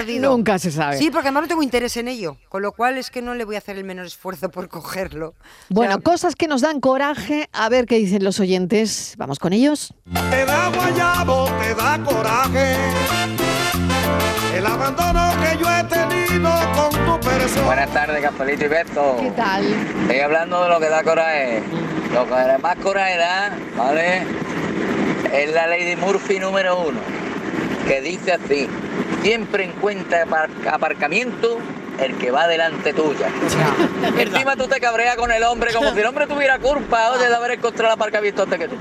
sí, 0.07 0.19
nunca 0.21 0.59
se 0.59 0.71
sabe. 0.71 0.99
Sí, 0.99 1.11
porque 1.11 1.29
además 1.29 1.43
no 1.45 1.49
tengo 1.49 1.63
interés 1.63 1.97
en 1.97 2.09
ello, 2.09 2.37
con 2.49 2.63
lo 2.63 2.73
cual 2.73 2.99
es 2.99 3.11
que 3.11 3.23
no 3.23 3.35
le 3.35 3.45
voy 3.45 3.57
a 3.57 3.59
hacer 3.59 3.77
el 3.77 3.85
menor 3.85 4.07
esfuerzo 4.07 4.51
por 4.51 4.69
cogerlo. 4.69 5.35
Bueno, 5.69 6.01
cosas 6.01 6.37
que 6.37 6.47
nos 6.47 6.61
dan 6.61 6.81
coraje, 6.81 7.49
a 7.53 7.69
ver 7.69 7.87
qué 7.87 7.97
dicen 7.97 8.23
los 8.23 8.39
oyentes. 8.39 9.15
Vamos 9.17 9.39
con 9.39 9.53
ellos. 9.53 9.93
Te 10.31 10.45
da 10.45 10.69
guayabo, 10.69 11.51
te 11.61 11.75
da 11.75 12.03
coraje. 12.05 12.77
El 14.55 14.67
abandono 14.67 15.31
que 15.43 15.59
yo 15.59 15.71
he 15.71 15.85
tenido 15.85 16.51
con 16.75 16.91
tu 16.91 17.27
persona. 17.27 17.67
Buenas 17.67 17.93
tardes, 17.93 18.23
Cafelito 18.23 18.65
y 18.65 18.69
Beto. 18.69 19.17
¿Qué 19.21 19.31
tal? 19.33 19.65
Estoy 20.03 20.21
hablando 20.21 20.63
de 20.63 20.69
lo 20.69 20.81
que 20.81 20.89
da 20.89 21.03
coraje. 21.03 21.63
Lo 22.13 22.25
que 22.25 22.59
más 22.63 22.77
coraje 22.77 23.17
da, 23.19 23.57
¿vale? 23.77 24.23
Es 25.33 25.53
la 25.53 25.67
ley 25.67 25.85
de 25.85 25.97
Murphy 25.97 26.39
número 26.39 26.81
uno, 26.81 26.99
que 27.87 28.01
dice 28.01 28.33
así, 28.33 28.67
siempre 29.23 29.65
encuentra 29.65 30.25
apar- 30.27 30.51
aparcamiento 30.71 31.59
el 32.01 32.17
que 32.17 32.31
va 32.31 32.47
delante 32.49 32.93
tuya. 32.93 33.29
Encima 34.19 34.57
tú 34.57 34.67
te 34.69 34.81
cabreas 34.81 35.17
con 35.17 35.31
el 35.33 35.43
hombre 35.43 35.73
como 35.73 35.91
si 35.95 36.01
el 36.01 36.07
hombre 36.07 36.27
tuviera 36.27 36.59
culpa 36.59 37.17
de 37.19 37.27
haber 37.35 37.53
encontrado 37.53 37.89
el 37.89 37.95
aparcamiento 37.95 38.43
antes 38.43 38.59
que 38.59 38.69
tú. 38.69 38.75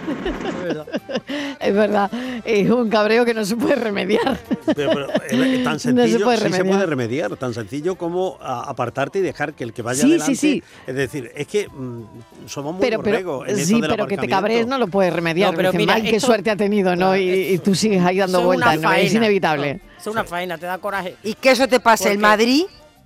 Es 1.59 1.73
verdad, 1.73 2.09
es 2.43 2.69
un 2.69 2.89
cabreo 2.89 3.25
que 3.25 3.33
no 3.33 3.45
se 3.45 3.55
puede 3.55 3.75
remediar. 3.75 4.37
Pero, 4.75 4.91
pero, 4.93 5.07
eh, 5.29 5.61
tan 5.63 5.73
No 5.73 5.79
se 5.79 5.91
sencillo, 5.91 6.25
puede 6.25 6.37
sí 6.37 6.43
se 6.43 6.49
remediar. 6.49 6.67
puede 6.75 6.85
remediar, 6.85 7.35
tan 7.37 7.53
sencillo 7.53 7.95
como 7.95 8.37
apartarte 8.41 9.19
y 9.19 9.21
dejar 9.21 9.53
que 9.53 9.63
el 9.63 9.73
que 9.73 9.81
vaya 9.81 10.01
Sí, 10.01 10.07
sí, 10.07 10.13
adelante. 10.15 10.35
sí. 10.35 10.63
Es 10.87 10.95
decir, 10.95 11.31
es 11.35 11.47
que 11.47 11.67
mm, 11.69 12.01
somos 12.47 12.73
muy 12.73 12.81
Pero, 12.81 13.01
pero, 13.01 13.15
borregos 13.17 13.47
en 13.49 13.57
sí, 13.65 13.81
del 13.81 13.89
pero 13.91 14.07
que 14.07 14.17
te 14.17 14.27
cabrees 14.27 14.67
no 14.67 14.77
lo 14.77 14.87
puedes 14.87 15.13
remediar. 15.13 15.51
No, 15.51 15.57
pero 15.57 15.69
Dicen, 15.71 15.81
mira, 15.81 15.95
"Ay, 15.95 16.03
qué 16.03 16.15
esto- 16.17 16.27
suerte 16.27 16.51
ha 16.51 16.55
tenido, 16.55 16.95
¿no? 16.95 17.15
Y, 17.15 17.29
y 17.29 17.57
tú 17.59 17.73
sigues 17.75 18.03
ahí 18.03 18.17
dando 18.17 18.39
es 18.39 18.45
vueltas, 18.45 18.79
¿no? 18.79 18.91
Es 18.93 19.13
inevitable. 19.13 19.79
Es 19.97 20.07
una 20.07 20.23
faena, 20.23 20.57
te 20.57 20.65
da 20.65 20.77
coraje. 20.77 21.15
Y 21.23 21.33
que 21.35 21.51
eso 21.51 21.67
te 21.67 21.79
pase 21.79 22.11
el 22.11 22.19
Madrid, 22.19 22.65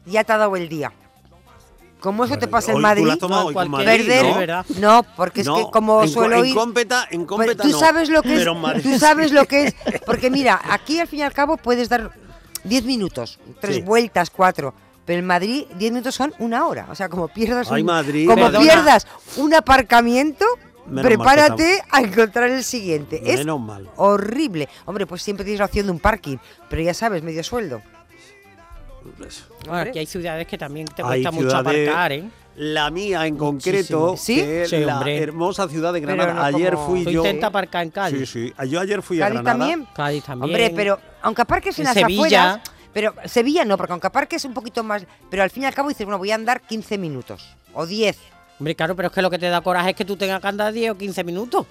ya 0.09 0.23
te 0.23 0.33
ha 0.33 0.37
dado 0.37 0.55
el 0.55 0.67
día. 0.69 0.91
Como 1.99 2.23
eso 2.23 2.37
te 2.37 2.47
pasa 2.47 2.71
tú 2.71 2.79
Madrid, 2.79 3.09
tomado 3.19 3.51
Madrid, 3.51 4.07
perder, 4.07 4.47
¿no? 4.49 4.63
no, 4.79 5.03
porque 5.17 5.41
es 5.41 5.47
No, 5.47 5.55
que 5.57 5.63
como 5.71 6.01
en, 6.01 6.07
co- 6.07 6.13
suelo 6.13 6.37
en 6.39 6.45
ir, 6.45 6.55
cómpeta, 6.55 7.03
en 7.11 7.25
Pero 7.25 7.27
cómpeta 7.27 7.63
tú 7.63 7.69
no, 7.71 7.77
sabes 7.79 8.09
lo 8.09 8.21
que 8.21 8.35
es, 8.41 8.47
en 8.47 8.81
tú 8.81 8.97
sabes 8.97 9.31
lo 9.33 9.43
que 9.45 9.65
es, 9.65 9.75
porque 10.05 10.29
mira, 10.29 10.61
aquí 10.69 10.97
al 11.01 11.07
fin 11.09 11.19
y 11.19 11.23
al 11.23 11.33
cabo 11.33 11.57
puedes 11.57 11.89
dar 11.89 12.11
10 12.63 12.85
minutos, 12.85 13.37
tres 13.59 13.77
Sí. 13.77 13.81
vueltas, 13.81 14.29
cuatro. 14.29 14.73
Pero 15.05 15.19
en 15.19 15.25
Madrid 15.27 15.65
10 15.75 15.91
minutos 15.91 16.15
son 16.15 16.33
una 16.39 16.67
hora, 16.67 16.87
o 16.89 16.95
sea, 16.95 17.09
como 17.09 17.27
pierdas 17.27 17.69
Ay, 17.69 17.81
un, 17.81 17.87
Madrid, 17.87 18.27
como 18.27 18.45
perdona. 18.45 18.59
pierdas 18.63 19.05
un 19.35 19.53
aparcamiento, 19.53 20.45
Menos 20.85 21.03
prepárate 21.05 21.83
a 21.91 21.99
encontrar 21.99 22.49
el 22.49 22.63
siguiente. 22.63 23.21
Es 23.25 23.39
Menos 23.39 23.59
mal. 23.59 23.89
horrible. 23.97 24.69
Hombre, 24.85 25.05
pues 25.05 25.21
siempre 25.21 25.43
tienes 25.43 25.59
la 25.59 25.65
opción 25.65 25.87
de 25.87 25.91
un 25.91 25.99
parking, 25.99 26.37
pero 26.69 26.81
ya 26.81 26.93
sabes, 26.93 27.23
medio 27.23 27.43
sueldo. 27.43 27.81
Bueno, 29.65 29.77
aquí 29.89 29.99
hay 29.99 30.05
ciudades 30.05 30.47
que 30.47 30.57
también 30.57 30.87
te 30.87 31.01
Hay 31.01 31.23
cuesta 31.23 31.31
mucho 31.31 31.57
aparcar, 31.57 32.11
¿eh? 32.11 32.23
La 32.55 32.89
mía 32.91 33.25
en 33.25 33.37
concreto, 33.37 34.15
¿Sí? 34.17 34.35
que 34.35 34.63
es 34.63 34.69
Sí, 34.69 34.79
la 34.79 34.97
hombre. 34.97 35.17
hermosa 35.17 35.67
ciudad 35.69 35.93
de 35.93 36.01
Granada. 36.01 36.33
no 36.33 36.41
ayer 36.43 36.73
como- 36.73 36.87
fui 36.87 37.03
Tú 37.05 37.11
yo. 37.11 37.19
intenta 37.25 37.47
aparcar 37.47 37.83
en 37.83 37.91
Cádiz. 37.91 38.29
Sí, 38.29 38.53
sí. 38.57 38.67
Yo 38.67 38.81
ayer 38.81 39.01
fui 39.01 39.21
a 39.21 39.25
Cádiz 39.27 39.41
Granada. 39.41 39.57
también. 39.59 39.87
Cádiz 39.95 40.23
también. 40.25 40.43
Hombre, 40.49 40.73
pero 40.75 40.99
aunque 41.21 41.41
aparques 41.41 41.77
en, 41.79 41.83
En 41.83 41.85
las 41.85 41.93
Sevilla. 41.93 42.19
afueras, 42.55 42.59
pero 42.93 43.13
Sevilla 43.25 43.63
no, 43.63 43.77
porque 43.77 43.93
aunque 43.93 44.07
aparques 44.07 44.43
un 44.43 44.53
poquito 44.53 44.83
más, 44.83 45.05
pero 45.29 45.43
al 45.43 45.49
fin 45.51 45.63
y 45.63 45.65
al 45.67 45.73
cabo 45.73 45.87
dices, 45.87 46.05
bueno, 46.05 46.17
voy 46.17 46.31
a 46.31 46.35
andar 46.35 46.61
15 46.61 46.97
minutos 46.97 47.55
o 47.73 47.85
10. 47.85 48.17
Hombre, 48.59 48.75
claro, 48.75 48.93
pero 48.93 49.07
es 49.07 49.13
que 49.13 49.21
lo 49.21 49.29
que 49.29 49.39
te 49.39 49.47
da 49.47 49.61
coraje 49.61 49.91
es 49.91 49.95
que 49.95 50.03
tú 50.03 50.17
tengas 50.17 50.41
que 50.41 50.47
andar 50.47 50.73
10 50.73 50.91
o 50.91 50.97
15 50.97 51.23
minutos. 51.23 51.65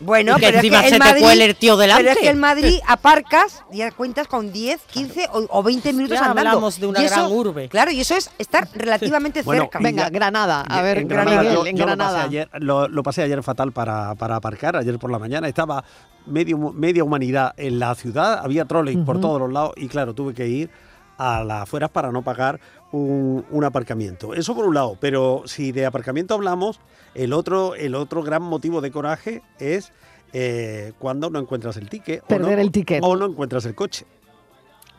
Bueno, 0.00 0.32
Y 0.38 0.40
que 0.40 0.46
pero 0.46 0.56
es 0.58 0.62
que 0.62 0.66
encima 0.68 0.78
en 0.82 0.84
se 0.88 0.90
te 0.92 0.98
Madrid, 0.98 1.22
cuele 1.22 1.44
el 1.44 1.56
tío 1.56 1.76
delante. 1.76 2.02
Pero 2.04 2.14
es 2.14 2.18
que 2.20 2.28
en 2.30 2.38
Madrid 2.40 2.78
aparcas 2.88 3.62
y 3.70 3.78
ya 3.78 3.90
cuentas 3.90 4.26
con 4.28 4.50
10, 4.50 4.80
15 4.90 5.28
o, 5.32 5.46
o 5.50 5.62
20 5.62 5.92
minutos 5.92 6.18
Ya 6.18 6.24
andando. 6.24 6.48
hablamos 6.50 6.80
de 6.80 6.86
una 6.86 7.02
Y 7.02 7.04
eso- 7.04 7.14
gran 7.16 7.32
urbe. 7.32 7.68
Claro, 7.68 7.90
y 7.90 8.00
eso 8.00 8.14
es 8.16 8.30
estar 8.38 8.66
relativamente 8.74 9.42
Bueno, 9.44 9.64
cerca. 9.64 9.78
Venga, 9.78 10.04
ya- 10.04 10.08
Granada. 10.10 10.62
A 10.62 10.80
ver, 10.82 10.98
en 10.98 11.08
Granada, 11.08 11.42
yo, 11.52 11.66
en 11.66 11.76
yo 11.76 11.86
lo, 11.86 11.96
pasé 11.98 12.16
ayer, 12.18 12.48
lo, 12.60 12.88
lo 12.88 13.02
pasé 13.02 13.22
ayer 13.22 13.42
fatal 13.42 13.72
para, 13.72 14.14
para 14.14 14.36
aparcar, 14.36 14.74
ayer 14.76 14.98
por 14.98 15.10
la 15.10 15.18
mañana. 15.18 15.48
Estaba 15.48 15.84
medio, 16.26 16.56
media 16.72 17.04
humanidad 17.04 17.52
en 17.58 17.78
la 17.78 17.94
ciudad, 17.94 18.40
había 18.42 18.64
troles 18.64 18.96
por 19.04 19.16
Ujú. 19.16 19.20
todos 19.26 19.40
los 19.40 19.52
lados 19.52 19.72
y 19.76 19.88
claro, 19.88 20.14
tuve 20.14 20.32
que 20.32 20.46
ir 20.48 20.70
a 21.18 21.44
las 21.44 21.64
afueras 21.64 21.90
para 21.90 22.10
no 22.10 22.22
pagar 22.22 22.58
un, 22.92 23.44
un 23.50 23.64
aparcamiento. 23.64 24.34
Eso 24.34 24.54
por 24.54 24.66
un 24.66 24.74
lado, 24.74 24.96
pero 25.00 25.42
si 25.46 25.72
de 25.72 25.86
aparcamiento 25.86 26.34
hablamos, 26.34 26.80
el 27.14 27.32
otro, 27.32 27.74
el 27.74 27.94
otro 27.94 28.22
gran 28.22 28.42
motivo 28.42 28.80
de 28.80 28.90
coraje 28.90 29.42
es 29.58 29.92
eh, 30.32 30.92
cuando 30.98 31.30
no 31.30 31.38
encuentras 31.38 31.76
el 31.76 31.88
ticket. 31.88 32.22
Perder 32.24 32.52
o 32.52 32.56
no, 32.56 32.62
el 32.62 32.70
ticket. 32.70 33.00
O 33.02 33.16
no 33.16 33.26
encuentras 33.26 33.64
el 33.66 33.74
coche. 33.74 34.06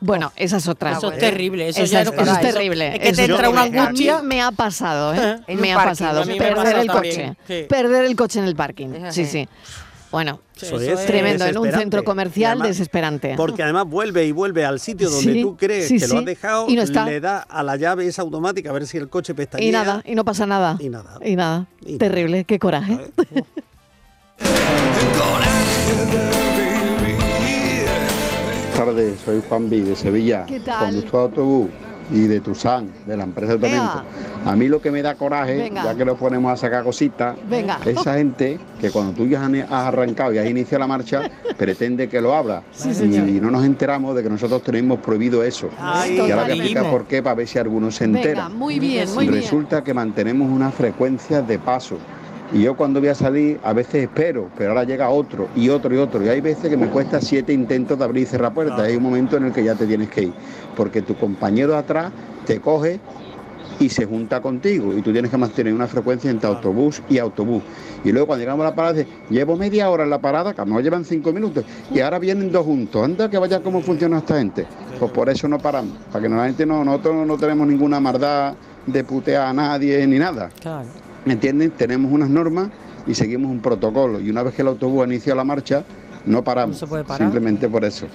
Bueno, 0.04 0.32
esa 0.36 0.58
es 0.58 0.68
otra. 0.68 0.94
Eso 0.94 1.12
es 1.12 1.20
terrible, 1.20 1.70
eso 1.70 1.84
Esa 1.84 1.92
ya 1.94 2.02
es, 2.02 2.08
no 2.08 2.14
eso 2.20 2.32
es 2.32 2.38
eso- 2.40 2.42
terrible. 2.54 2.88
es 2.96 3.00
que 3.00 3.08
Eso 3.10 3.16
te 3.18 3.26
entra 3.26 3.50
una. 3.50 3.62
A 3.62 3.64
angustia. 3.66 4.20
mí 4.24 4.28
me 4.30 4.42
ha 4.42 4.52
pasado, 4.52 5.14
¿eh? 5.14 5.40
Me 5.56 5.74
ha 5.74 5.76
pasado. 5.76 6.24
Perder 6.26 6.78
el 6.80 6.88
también, 6.88 7.36
coche. 7.36 7.38
sí. 7.48 7.66
Perder 7.70 8.06
el 8.06 8.16
coche 8.16 8.39
en 8.39 8.46
el 8.46 8.56
parking. 8.56 8.89
Sí, 9.12 9.26
sí. 9.26 9.48
Bueno, 10.12 10.41
Eso 10.62 10.76
es 10.80 10.88
es 10.99 11.05
tremendo. 11.05 11.45
En 11.45 11.57
un 11.57 11.72
centro 11.72 12.03
comercial 12.03 12.51
además- 12.53 12.68
desesperante. 12.70 13.34
Porque 13.38 13.64
además 13.64 13.86
vuelve 13.88 14.26
y 14.26 14.32
vuelve 14.32 14.66
al 14.66 14.80
sitio 14.80 15.09
donde 15.09 15.34
Sí, 15.34 15.41
tú 15.41 15.55
crees 15.55 15.88
sí, 15.88 15.97
que 15.99 16.07
lo 16.07 16.20
has 16.20 16.26
dejado, 16.26 16.66
Y 16.70 16.76
no 16.76 16.82
está. 16.82 17.05
le 17.05 17.20
da 17.22 17.39
a 17.39 17.64
la 17.64 17.78
llave 17.78 18.05
esa 18.07 18.22
automática 18.22 18.70
a 18.70 18.74
ver 18.74 18.86
si 18.88 18.97
el 18.97 19.07
coche 19.09 19.34
pestañea. 19.34 19.68
Y 19.68 19.72
nada, 19.72 20.01
y 20.05 20.14
no 20.16 20.26
pasa 20.26 20.45
nada. 20.45 20.76
Y 20.80 20.89
nada. 20.89 21.18
Y 21.24 21.36
nada. 21.36 21.68
Y 21.82 21.91
nada. 21.93 21.97
Terrible, 21.99 22.43
qué 22.43 22.59
coraje. 22.59 22.99
Buenas 27.51 28.74
tardes, 28.76 29.20
soy 29.24 29.41
Juan 29.47 29.70
B 29.70 29.82
de 29.82 29.95
Sevilla, 29.95 30.45
¿Qué 30.47 30.59
tal? 30.59 30.86
conductor 30.93 31.12
de 31.22 31.28
autobús. 31.28 31.70
Y 32.12 32.28
de 32.28 32.39
Tusan, 32.41 32.89
de 33.05 33.18
la 33.18 33.24
empresa 33.24 33.53
de 33.53 33.59
Tormento. 33.59 34.03
A 34.45 34.55
mí 34.55 34.68
lo 34.68 34.82
que 34.82 34.91
me 34.91 35.01
da 35.01 35.16
coraje, 35.16 35.57
Venga. 35.57 35.84
ya 35.84 35.95
que 35.95 36.05
nos 36.05 36.18
ponemos 36.18 36.51
a 36.51 36.57
sacar 36.57 36.84
cositas, 36.84 37.36
Venga. 37.49 37.80
esa 37.86 38.16
gente 38.16 38.59
que 38.80 38.91
cuando 38.91 39.14
tú 39.14 39.28
ya 39.28 39.45
has 39.45 39.72
arrancado 39.72 40.34
y 40.34 40.38
has 40.38 40.49
iniciado 40.49 40.80
la 40.80 40.88
marcha, 40.88 41.22
pretende 41.57 42.09
que 42.09 42.20
lo 42.22 42.36
abra. 42.36 42.64
Sí, 42.72 42.89
y 43.03 43.39
no 43.39 43.51
nos 43.51 43.64
enteramos 43.66 44.16
de 44.16 44.24
que 44.24 44.30
nosotros 44.30 44.64
tenemos 44.64 44.99
prohibido 44.99 45.43
eso. 45.43 45.70
Ay, 45.80 46.16
y 46.16 46.20
ahora 46.20 46.34
totalmente. 46.34 46.64
explicar 46.64 46.91
por 46.91 47.05
qué, 47.05 47.24
para 47.24 47.36
ver 47.36 47.47
si 47.47 47.59
alguno 47.59 47.91
se 47.91 48.05
entera. 48.05 48.47
Venga, 48.47 48.49
muy 48.49 48.80
bien, 48.80 49.14
muy 49.14 49.28
bien. 49.28 49.41
Resulta 49.41 49.84
que 49.84 49.93
mantenemos 49.93 50.49
una 50.49 50.72
frecuencia 50.72 51.41
de 51.41 51.59
paso. 51.59 51.97
Y 52.54 52.64
yo 52.64 52.76
cuando 52.76 52.99
voy 52.99 53.08
a 53.08 53.16
salir, 53.16 53.60
a 53.64 53.72
veces 53.72 54.04
espero, 54.04 54.49
pero 54.58 54.72
ahora 54.72 54.84
llega 54.84 55.10
otro 55.10 55.47
y 55.56 55.70
otro 55.70 55.95
y 55.95 55.97
otro. 55.97 56.24
Y 56.24 56.28
hay 56.28 56.41
veces 56.41 56.70
que 56.70 56.76
me 56.76 56.88
cuesta 56.88 57.22
siete 57.22 57.54
intentos 57.54 57.97
de 57.97 58.04
abrir 58.04 58.24
y 58.24 58.26
cerrar 58.26 58.54
puertas. 58.54 58.80
Hay 58.80 58.97
un 58.97 59.04
momento 59.04 59.38
en 59.38 59.45
el 59.45 59.54
que 59.54 59.64
ya 59.64 59.76
te 59.76 59.88
tienes 59.88 60.10
que 60.10 60.24
ir. 60.24 60.34
Porque 60.76 61.02
tu 61.02 61.16
compañero 61.16 61.72
de 61.72 61.78
atrás 61.78 62.12
te 62.45 62.60
coge 62.60 62.99
y 63.80 63.88
se 63.88 64.06
junta 64.06 64.41
contigo. 64.41 64.93
Y 64.97 65.02
tú 65.02 65.14
tienes 65.14 65.32
que 65.32 65.38
mantener 65.38 65.74
una 65.74 65.88
frecuencia 65.88 66.30
entre 66.30 66.49
autobús 66.49 67.02
y 67.10 67.20
autobús. 67.20 67.64
Y 68.04 68.12
luego 68.12 68.28
cuando 68.28 68.41
llegamos 68.41 68.66
a 68.66 68.70
la 68.72 68.76
parada, 68.76 68.93
dice, 68.95 69.08
llevo 69.30 69.56
media 69.56 69.89
hora 69.89 70.04
en 70.04 70.10
la 70.10 70.20
parada, 70.20 70.54
que 70.54 70.66
no 70.66 70.82
llevan 70.82 71.06
cinco 71.06 71.32
minutos. 71.32 71.64
Y 71.89 72.02
ahora 72.02 72.20
vienen 72.20 72.52
dos 72.52 72.66
juntos. 72.66 73.02
Anda 73.02 73.30
que 73.30 73.38
vaya 73.38 73.62
cómo 73.62 73.82
funciona 73.82 74.18
esta 74.18 74.38
gente. 74.38 74.66
Pues 74.99 75.10
por 75.12 75.30
eso 75.30 75.47
no 75.47 75.58
paramos. 75.58 75.97
Para 76.12 76.24
que 76.24 76.28
normalmente 76.28 76.66
no, 76.66 76.84
nosotros 76.84 77.26
no 77.26 77.38
tenemos 77.38 77.66
ninguna 77.66 78.02
maldad 78.02 78.56
de 78.86 79.04
putear 79.06 79.47
a 79.47 79.54
nadie 79.54 80.06
ni 80.06 80.20
nada. 80.20 80.49
¿Me 81.26 81.34
entienden? 81.34 81.72
Tenemos 81.72 82.11
unas 82.11 82.30
normas 82.30 82.69
y 83.05 83.13
seguimos 83.13 83.51
un 83.51 83.59
protocolo. 83.59 84.19
Y 84.19 84.30
una 84.30 84.43
vez 84.43 84.55
que 84.55 84.61
el 84.61 84.69
autobús 84.69 85.05
inicia 85.05 85.36
la 85.36 85.43
marcha, 85.43 85.84
no 86.26 86.43
paramos. 86.43 86.78
se 86.78 86.88
puede 86.88 87.03
parar. 87.03 87.19
Simplemente 87.19 87.69
por 87.69 87.86
eso. 87.86 88.07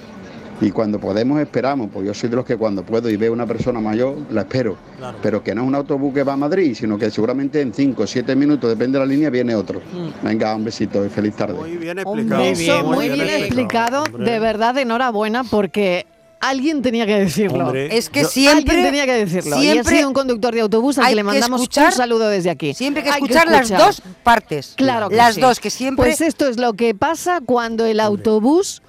Y 0.61 0.71
cuando 0.71 0.99
podemos 0.99 1.39
esperamos, 1.39 1.91
pues 1.93 2.07
yo 2.07 2.15
soy 2.15 2.31
de 2.31 2.37
los 2.37 2.45
que 2.45 2.57
cuando 2.57 2.83
puedo 2.83 3.11
y 3.11 3.17
veo 3.17 3.33
una 3.33 3.47
persona 3.47 3.79
mayor, 3.79 4.17
la 4.31 4.43
espero. 4.43 4.77
Pero 5.23 5.43
que 5.43 5.55
no 5.55 5.63
es 5.63 5.69
un 5.69 5.75
autobús 5.75 6.15
que 6.15 6.23
va 6.23 6.33
a 6.33 6.37
Madrid, 6.37 6.75
sino 6.75 6.97
que 6.97 7.11
seguramente 7.11 7.61
en 7.61 7.75
5 7.75 8.03
o 8.03 8.07
7 8.07 8.35
minutos, 8.35 8.71
depende 8.71 8.99
de 8.99 9.05
la 9.05 9.13
línea, 9.13 9.29
viene 9.29 9.55
otro. 9.55 9.81
Mm. 9.81 10.27
Venga, 10.27 10.55
un 10.57 10.65
besito 10.65 11.05
y 11.05 11.11
feliz 11.11 11.37
tarde. 11.37 11.55
Muy 11.55 11.77
bien 11.77 11.99
Un 12.07 12.29
beso 12.29 12.85
muy 12.85 13.11
bien, 13.11 13.29
explicado, 13.29 14.05
de 14.19 14.39
verdad, 14.39 14.79
enhorabuena, 14.79 15.45
porque 15.45 16.07
alguien 16.41 16.83
tenía 16.83 17.07
que 17.07 17.19
decirlo. 17.19 17.65
Hombre, 17.67 17.97
Es 17.97 18.09
que 18.11 18.23
yo- 18.23 18.29
siempre- 18.29 18.75
Alguien 18.77 18.85
tenía 18.93 19.07
que 19.07 19.25
decirlo. 19.25 19.57
y 19.59 19.61
siempre 19.63 19.95
ha 19.95 19.97
sido 19.99 20.09
un 20.09 20.15
conductor 20.15 20.55
de 20.55 20.61
autobús 20.61 20.99
al 20.99 21.07
que 21.09 21.15
le 21.15 21.21
que 21.21 21.25
mandamos 21.25 21.61
escuchar- 21.63 21.87
un 21.87 21.93
saludo 21.93 22.29
desde 22.29 22.51
aquí. 22.51 22.75
Siempre 22.75 23.01
hay 23.03 23.05
que 23.05 23.11
Hay 23.11 23.23
escuchar 23.23 23.49
las 23.49 23.63
escuchar. 23.71 23.87
dos 23.87 24.03
partes. 24.23 24.75
Claro 24.77 25.09
que 25.09 25.17
Las 25.17 25.35
sí. 25.37 25.41
dos, 25.41 25.61
que 25.61 25.71
siempre... 25.71 26.05
Pues 26.07 26.21
esto 26.21 26.47
es 26.49 26.59
lo 26.59 26.75
que 26.75 26.95
pasa 26.95 27.41
cuando 27.45 27.85
el 27.87 28.01
autobús, 28.01 28.83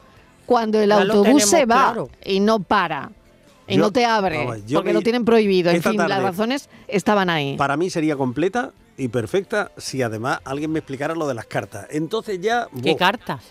cuando 0.45 0.79
el 0.79 0.89
Ya 0.89 1.01
autobús 1.01 1.43
se 1.45 1.65
va 1.65 1.85
claro. 1.85 2.09
y 2.25 2.39
no 2.39 2.59
para. 2.59 3.11
Y 3.67 3.75
Yo- 3.75 3.81
no 3.81 3.91
te 3.91 4.05
abre, 4.05 4.45
porque 4.73 4.87
me- 4.89 4.93
lo 4.93 5.01
tienen 5.01 5.25
prohibido. 5.25 5.71
En 5.71 5.83
fin, 5.83 5.97
las 5.97 6.21
razones 6.21 6.69
estaban 6.87 7.29
ahí. 7.29 7.57
Para 7.57 7.75
mí 7.75 7.89
sería 7.89 8.15
completa 8.15 8.71
y 8.97 9.09
perfecta 9.09 9.71
si 9.77 10.01
además 10.01 10.39
alguien 10.45 10.71
me 10.71 10.79
explicara 10.79 11.13
lo 11.15 11.27
de 11.27 11.33
las 11.33 11.45
cartas. 11.47 11.85
Entonces 11.91 12.39
ya... 12.41 12.67
¿Qué 12.81 12.95
cartas? 12.95 13.41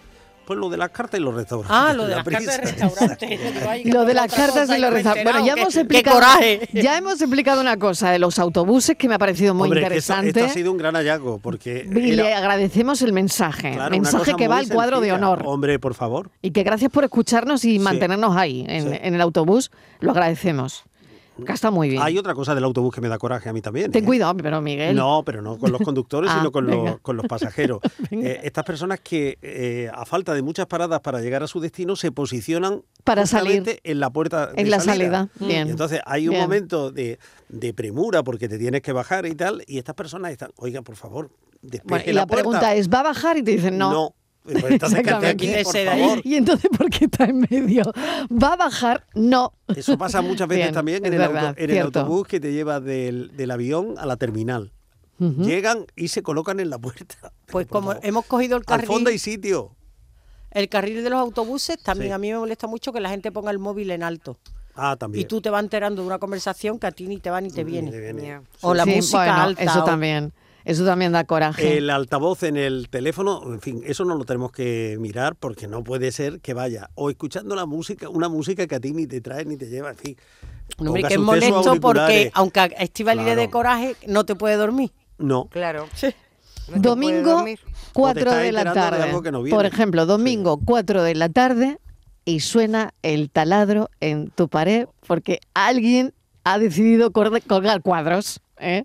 Pues 0.47 0.59
lo 0.59 0.69
de 0.69 0.77
las 0.77 0.91
cartas 0.91 1.19
y 1.19 1.23
los 1.23 1.35
restaurantes. 1.35 1.77
Ah, 1.77 1.93
lo 1.97 2.05
de 2.05 2.11
La 2.11 2.17
las 2.17 2.25
cartas 2.25 2.57
de 2.57 2.63
prisa. 2.63 2.87
restaurante. 2.87 3.83
Lo 3.87 4.05
de 4.05 4.15
las 4.15 4.33
cartas 4.33 4.71
y 4.71 4.81
los 4.81 4.91
restaurantes. 4.93 5.25
Bueno, 5.33 5.47
ya 5.47 5.53
hemos 5.55 5.77
explicado. 5.77 6.17
coraje! 6.17 6.69
Ya 6.73 6.97
hemos 6.97 7.21
explicado 7.21 7.61
una 7.61 7.77
cosa 7.79 8.11
de 8.11 8.19
los 8.19 8.39
autobuses 8.39 8.97
que 8.97 9.09
me 9.09 9.15
ha 9.17 9.19
parecido 9.19 9.55
muy 9.55 9.65
Hombre, 9.69 9.81
que 9.81 9.97
esto- 9.97 10.13
interesante. 10.15 10.41
Esto 10.41 10.51
ha 10.51 10.55
sido 10.55 10.71
un 10.73 10.79
gran 10.79 10.95
hallazgo 10.95 11.39
porque... 11.39 11.87
Y 11.91 12.13
le 12.13 12.33
agradecemos 12.35 13.03
el 13.03 13.13
mensaje. 13.13 13.73
claro, 13.73 13.91
mensaje 13.91 14.35
que 14.35 14.49
va 14.49 14.59
al 14.59 14.69
cuadro 14.69 15.01
de 15.01 15.13
honor. 15.13 15.43
Hombre, 15.45 15.79
por 15.79 15.95
favor. 15.95 16.31
Y 16.43 16.53
que 16.53 16.63
gracias 16.63 16.91
por 16.91 17.05
escucharnos 17.05 17.65
y 17.65 17.79
mantenernos 17.79 18.37
ahí, 18.37 18.65
en, 18.69 18.95
en 18.95 19.15
el 19.15 19.21
autobús. 19.21 19.71
Lo 20.01 20.13
agradecemos. 20.13 20.85
Está 21.47 21.71
muy 21.71 21.91
bien. 21.91 22.03
Hay 22.03 22.17
otra 22.17 22.35
cosa 22.35 22.55
del 22.55 22.65
autobús 22.65 22.95
que 22.95 23.01
me 23.01 23.09
da 23.09 23.19
coraje 23.19 23.49
a 23.49 23.53
mí 23.53 23.61
también. 23.61 23.91
Ten 23.93 24.05
¿eh? 24.05 24.07
cuidado, 24.07 24.35
pero 24.37 24.61
Miguel. 24.63 24.97
No, 24.97 25.23
pero 25.25 25.43
no 25.43 25.59
con 25.59 25.71
los 25.73 25.81
conductores, 25.83 26.31
Ah, 26.33 26.39
sino 26.39 26.51
con 26.51 26.67
los, 26.67 27.01
con 27.01 27.17
los 27.17 27.27
pasajeros. 27.27 27.81
Eh, 28.11 28.41
estas 28.45 28.65
personas 28.65 29.01
que, 29.01 29.37
eh, 29.43 29.91
a 29.93 30.07
falta 30.07 30.33
de 30.33 30.41
muchas 30.41 30.67
paradas 30.67 31.01
para 31.01 31.21
llegar 31.21 31.43
a 31.43 31.47
su 31.47 31.61
destino, 31.61 31.97
se 31.97 32.13
posicionan 32.13 32.83
Para 33.05 33.27
salir. 33.27 33.81
en 33.83 34.01
la 34.01 34.11
puerta 34.11 34.47
de 34.49 34.63
En 34.63 34.71
la 34.71 34.81
salida. 34.81 35.29
Y 35.41 35.47
Bien. 35.47 35.69
entonces 35.69 36.01
hay 36.07 36.29
un 36.29 36.33
Bien. 36.33 36.43
momento 36.43 36.91
de, 36.93 37.19
de 37.49 37.75
premura 37.75 38.23
porque 38.23 38.49
te 38.49 38.59
tienes 38.59 38.81
que 38.83 38.93
bajar 38.93 39.27
y 39.27 39.35
tal, 39.35 39.63
y 39.67 39.79
estas 39.79 39.95
personas 39.95 40.33
están, 40.33 40.51
oiga, 40.57 40.83
por 40.83 40.97
favor, 40.97 41.31
Bueno, 41.85 42.05
y 42.07 42.13
la, 42.13 42.23
la, 42.23 42.27
pregunta 42.27 42.75
es, 42.75 42.89
¿va 42.89 43.01
a 43.01 43.05
bajar? 43.05 43.37
Y 43.37 43.43
te 43.43 43.51
dicen 43.53 43.77
no. 43.77 43.93
No. 43.93 44.15
Pues 44.47 44.65
entonces. 44.65 45.03
Y 46.25 46.35
entonces, 46.37 46.71
¿por 46.77 46.89
qué 46.91 47.07
está 47.07 47.25
en 47.25 47.41
medio? 47.51 47.83
¿Va 48.31 48.53
a 48.53 48.57
bajar? 48.57 49.07
No. 49.15 49.53
Eso 49.75 49.99
pasa 49.99 50.23
muchas 50.23 50.49
veces 50.49 50.65
Bien, 50.67 50.75
también 50.75 51.05
en, 51.05 51.13
el, 51.15 51.23
auto- 51.23 51.35
verdad, 51.35 51.55
en 51.59 51.65
el 51.65 51.71
cierto. 51.77 52.01
autobús 52.01 52.29
que 52.29 52.41
te 52.41 52.53
lleva 52.53 52.81
del, 52.81 53.33
del 53.37 53.51
avión 53.51 53.95
a 53.99 54.07
la 54.07 54.17
terminal. 54.17 54.73
Llegan 55.19 55.87
y 55.97 56.09
se 56.09 56.23
colocan 56.23 56.61
en 56.61 56.71
la 56.71 56.79
puerta. 56.79 57.33
Pues 57.47 57.67
como 57.69 57.95
hemos 58.03 58.27
cogido 58.27 58.57
el 58.57 58.63
Al 58.63 58.67
carril... 58.67 58.87
fondo 58.87 59.09
hay 59.11 59.19
sitio. 59.19 59.75
El 60.51 60.69
carril 60.69 61.03
de 61.05 61.11
los 61.11 61.19
autobuses 61.21 61.79
también 61.83 62.11
Sí. 62.11 62.13
a 62.13 62.19
mí 62.19 62.33
me 62.33 62.39
molesta 62.39 62.67
mucho 62.67 62.93
que 62.93 63.01
la 63.01 63.09
gente 63.09 63.31
ponga 63.33 63.51
el 63.51 63.59
móvil 63.59 63.91
en 63.93 64.03
alto. 64.03 64.37
Ah, 64.75 64.97
también. 64.99 65.23
Y 65.23 65.25
tú 65.29 65.41
te 65.41 65.49
vas 65.49 65.63
enterando 65.63 66.03
de 66.03 66.07
una 66.07 66.19
conversación 66.19 66.79
que 66.79 66.87
a 66.87 66.91
ti 66.93 67.07
ni 67.07 67.19
te 67.19 67.31
va 67.31 67.41
ni 67.41 67.51
te 67.51 67.65
viene. 67.65 67.91
viene. 67.99 68.41
O 68.61 68.75
la 68.75 68.85
Sí, 68.85 68.97
música 68.97 69.19
bueno, 69.19 69.35
alta. 69.43 69.63
Eso 69.63 69.83
o- 69.83 69.85
también. 69.85 70.33
Eso 70.67 70.85
también 70.85 71.13
da 71.13 71.23
coraje. 71.23 71.79
El 71.79 71.91
altavoz 71.91 72.43
en 72.43 72.57
el 72.57 72.89
teléfono, 72.91 73.41
en 73.47 73.61
fin, 73.61 73.83
eso 73.87 74.05
no 74.05 74.17
lo 74.17 74.25
tenemos 74.25 74.51
que 74.51 74.97
mirar 74.99 75.37
porque 75.37 75.69
no 75.69 75.85
puede 75.85 76.11
ser 76.11 76.41
que 76.41 76.55
vaya 76.55 76.91
o 76.97 77.09
escuchando 77.09 77.55
la 77.55 77.67
música, 77.67 78.09
una 78.09 78.29
música 78.29 78.67
que 78.67 78.75
a 78.75 78.81
ti 78.81 78.91
ni 78.93 79.07
te 79.07 79.21
trae 79.21 79.45
ni 79.45 79.57
te 79.57 79.67
lleva, 79.69 79.91
en 79.91 79.97
fin. 79.97 80.17
Hombre, 80.79 81.03
Póngase 81.03 81.09
que 81.09 81.15
es 81.15 81.21
molesto 81.21 81.81
porque 81.81 82.31
aunque 82.35 82.75
Estivali 82.81 83.23
le 83.23 83.31
dé 83.31 83.35
Claro. 83.37 83.51
coraje, 83.53 83.97
no 84.09 84.25
te 84.25 84.35
puede 84.35 84.57
dormir. 84.57 84.91
No. 85.19 85.47
Claro. 85.53 85.87
Domingo, 86.75 87.45
4 87.93 88.21
estás 88.21 88.43
de 88.43 88.51
la 88.53 88.65
de 88.65 88.73
tarde. 88.73 89.13
no. 89.31 89.45
Por 89.45 89.67
ejemplo, 89.67 90.05
domingo, 90.05 90.59
4 90.65 91.05
de 91.05 91.15
la 91.15 91.29
tarde 91.29 91.79
y 92.25 92.41
suena 92.41 92.93
el 93.03 93.31
taladro 93.31 93.89
en 94.01 94.31
tu 94.31 94.49
pared 94.49 94.89
porque 95.07 95.39
alguien 95.55 96.13
ha 96.43 96.59
decidido 96.59 97.13
colgar 97.13 97.83
cuadros. 97.83 98.41
¿eh? 98.59 98.85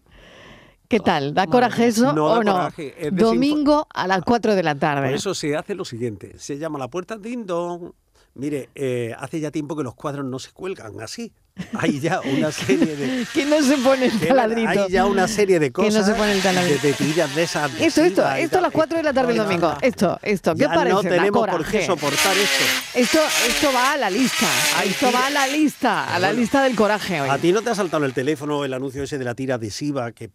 ¿Qué 0.92 1.00
tal? 1.00 1.34
¿Da 1.34 1.48
coraje 1.48 1.88
eso 1.88 2.12
No 2.14 2.26
o 2.34 2.44
no? 2.44 2.52
coraje, 2.52 2.94
es 2.98 3.14
desinfo- 3.14 3.20
Domingo 3.26 3.88
a 3.94 4.08
las 4.08 4.22
4 4.24 4.56
de 4.56 4.62
la 4.64 4.76
tarde. 4.76 5.08
Por 5.08 5.16
eso 5.16 5.34
se 5.34 5.56
hace 5.56 5.74
lo 5.74 5.86
siguiente, 5.86 6.34
se 6.38 6.58
llama 6.58 6.78
la 6.78 6.90
puerta 6.90 7.18
ding 7.18 7.46
dong. 7.46 7.92
Mire, 8.34 8.70
eh, 8.76 9.14
hace 9.18 9.40
ya 9.40 9.52
tiempo 9.52 9.76
que 9.76 9.84
los 9.84 9.96
cuadros 9.96 10.26
no 10.26 10.38
se 10.40 10.52
cuelgan 10.52 11.00
así. 11.02 11.34
Hay 11.78 12.00
ya 12.00 12.20
una 12.22 12.52
serie 12.52 12.96
de 12.96 13.26
que 13.34 13.46
no 13.46 13.62
se 13.62 13.78
pone 13.78 14.06
el 14.06 14.20
que 14.20 14.26
taladrito. 14.28 14.70
Hay 14.70 14.90
ya 14.92 15.06
una 15.06 15.28
serie 15.28 15.60
de 15.60 15.72
Que 15.72 15.82
no 15.82 15.88
cosas 15.88 16.06
se 16.06 16.14
pone 16.14 16.32
el 16.34 16.42
taladrito. 16.42 16.82
de, 16.88 16.94
tiras 16.94 17.36
de 17.36 17.44
esas 17.44 17.72
Esto, 17.80 18.02
esto, 18.04 18.30
esto 18.32 18.58
a 18.58 18.62
las 18.62 18.72
4 18.72 18.98
de 18.98 19.04
la 19.04 19.14
tarde 19.14 19.32
el 19.32 19.38
domingo. 19.38 19.76
Esto, 19.82 20.20
esto, 20.22 20.54
¿qué 20.56 20.62
Ya 20.62 20.74
parece? 20.74 20.94
no 20.94 21.02
tenemos 21.02 21.48
por 21.48 21.66
qué 21.66 21.86
soportar 21.86 22.34
esto. 22.38 22.64
Esto, 23.00 23.20
esto 23.48 23.70
va 23.74 23.94
a 23.94 23.98
la 23.98 24.10
lista. 24.10 24.48
Esto 24.86 25.12
va 25.12 25.28
a 25.28 25.30
la 25.30 25.48
lista, 25.48 26.14
a 26.16 26.20
la 26.20 26.34
lista 26.34 26.64
del 26.64 26.76
coraje 26.76 27.22
hoy. 27.22 27.30
¿A 27.30 27.38
ti 27.38 27.52
no 27.52 27.62
te 27.62 27.70
ha 27.70 27.76
saltado 27.76 28.06
el 28.06 28.14
teléfono 28.14 28.64
el 28.66 28.74
anuncio 28.74 29.04
ese 29.04 29.18
de 29.18 29.26
la 29.26 29.36
tira 29.36 29.56
adhesiva 29.56 30.12
que 30.12 30.30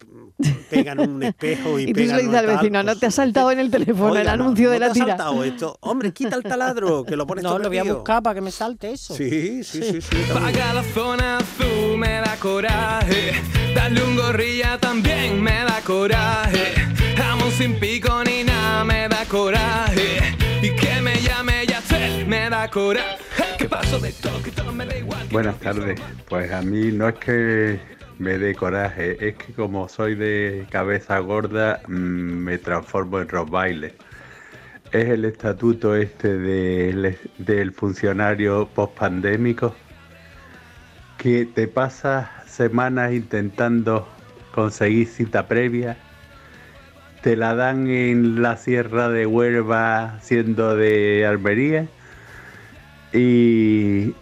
pegan 0.70 1.00
un 1.00 1.22
espejo 1.22 1.78
y, 1.78 1.84
Y 1.90 1.92
tú 1.92 2.00
se 2.00 2.06
pegan 2.06 2.16
lo 2.16 2.22
dices 2.22 2.38
al 2.38 2.46
tal? 2.46 2.56
vecino, 2.56 2.82
no 2.82 2.96
te 2.96 3.06
ha 3.06 3.10
saltado 3.10 3.50
en 3.50 3.58
el 3.60 3.70
teléfono 3.70 4.10
Oiga, 4.12 4.20
el 4.20 4.26
no, 4.26 4.32
anuncio 4.44 4.66
¿no 4.66 4.70
de 4.72 4.76
te 4.76 4.80
la 4.84 4.86
ha 4.90 4.92
tira. 4.92 5.06
saltado 5.08 5.44
esto? 5.44 5.78
Hombre, 5.80 6.12
quita 6.12 6.36
el 6.36 6.42
taladro, 6.42 7.04
que 7.04 7.16
lo 7.16 7.26
pones 7.26 7.42
No, 7.44 7.50
todo 7.50 7.58
lo 7.60 7.68
voy 7.68 7.78
a 7.78 7.84
buscar 7.84 8.22
para 8.22 8.34
que 8.34 8.40
me 8.40 8.50
salte 8.50 8.92
eso. 8.92 9.14
Sí, 9.14 9.62
sí, 9.64 9.82
sí, 9.82 10.00
sí. 10.00 10.16
Paga 10.32 10.72
zona 11.16 11.38
azul, 11.38 11.96
me 11.96 12.20
da 12.20 12.36
coraje. 12.36 13.32
Darle 13.74 14.02
un 14.02 14.16
gorrilla 14.16 14.78
también 14.78 15.42
me 15.42 15.64
da 15.64 15.80
coraje. 15.84 16.74
Jamón 17.16 17.50
sin 17.50 17.78
pico 17.78 18.22
ni 18.24 18.44
nada 18.44 18.84
me 18.84 19.08
da 19.08 19.24
coraje. 19.26 20.18
Y 20.62 20.70
que 20.70 21.00
me 21.00 21.14
llame 21.20 21.66
Yacel 21.66 22.26
me 22.26 22.50
da 22.50 22.68
coraje. 22.68 23.18
¿Qué 23.58 23.68
pasó 23.68 23.98
de 23.98 24.12
todo? 24.12 24.42
Que 24.42 24.50
todo 24.50 24.72
me 24.72 24.86
da 24.86 24.96
igual. 24.96 25.26
Buenas 25.30 25.58
tardes. 25.60 26.00
Pues 26.28 26.52
a 26.52 26.62
mí 26.62 26.92
no 26.92 27.08
es 27.08 27.14
que 27.16 27.80
me 28.18 28.38
dé 28.38 28.54
coraje, 28.54 29.28
es 29.28 29.36
que 29.36 29.52
como 29.52 29.88
soy 29.88 30.14
de 30.14 30.66
cabeza 30.70 31.18
gorda, 31.18 31.80
mm, 31.86 31.92
me 31.92 32.58
transformo 32.58 33.20
en 33.20 33.28
Rottweiler. 33.28 33.94
Es 34.92 35.08
el 35.08 35.24
estatuto 35.24 35.96
este 35.96 36.38
del, 36.38 37.18
del 37.38 37.72
funcionario 37.72 38.68
pospandémico 38.68 39.74
que 41.18 41.46
te 41.46 41.68
pasas 41.68 42.28
semanas 42.46 43.12
intentando 43.12 44.08
conseguir 44.52 45.06
cita 45.06 45.48
previa, 45.48 45.96
te 47.22 47.36
la 47.36 47.54
dan 47.54 47.88
en 47.88 48.42
la 48.42 48.56
sierra 48.56 49.08
de 49.08 49.26
Huelva 49.26 50.18
siendo 50.20 50.76
de 50.76 51.26
Almería 51.26 51.88
y, 53.12 54.14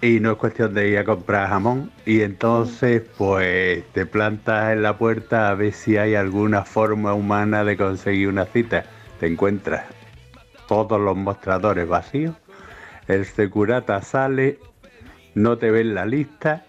y 0.00 0.20
no 0.20 0.32
es 0.32 0.36
cuestión 0.38 0.74
de 0.74 0.88
ir 0.88 0.98
a 0.98 1.04
comprar 1.04 1.48
jamón. 1.48 1.92
Y 2.04 2.22
entonces, 2.22 3.02
pues 3.16 3.84
te 3.92 4.06
plantas 4.06 4.72
en 4.72 4.82
la 4.82 4.98
puerta 4.98 5.50
a 5.50 5.54
ver 5.54 5.72
si 5.72 5.96
hay 5.96 6.14
alguna 6.14 6.64
forma 6.64 7.14
humana 7.14 7.64
de 7.64 7.76
conseguir 7.76 8.28
una 8.28 8.46
cita. 8.46 8.84
Te 9.20 9.26
encuentras 9.26 9.84
todos 10.66 11.00
los 11.00 11.16
mostradores 11.16 11.86
vacíos. 11.86 12.34
El 13.06 13.24
securata 13.24 14.02
sale, 14.02 14.58
no 15.34 15.58
te 15.58 15.70
ve 15.70 15.80
en 15.82 15.94
la 15.94 16.04
lista 16.06 16.64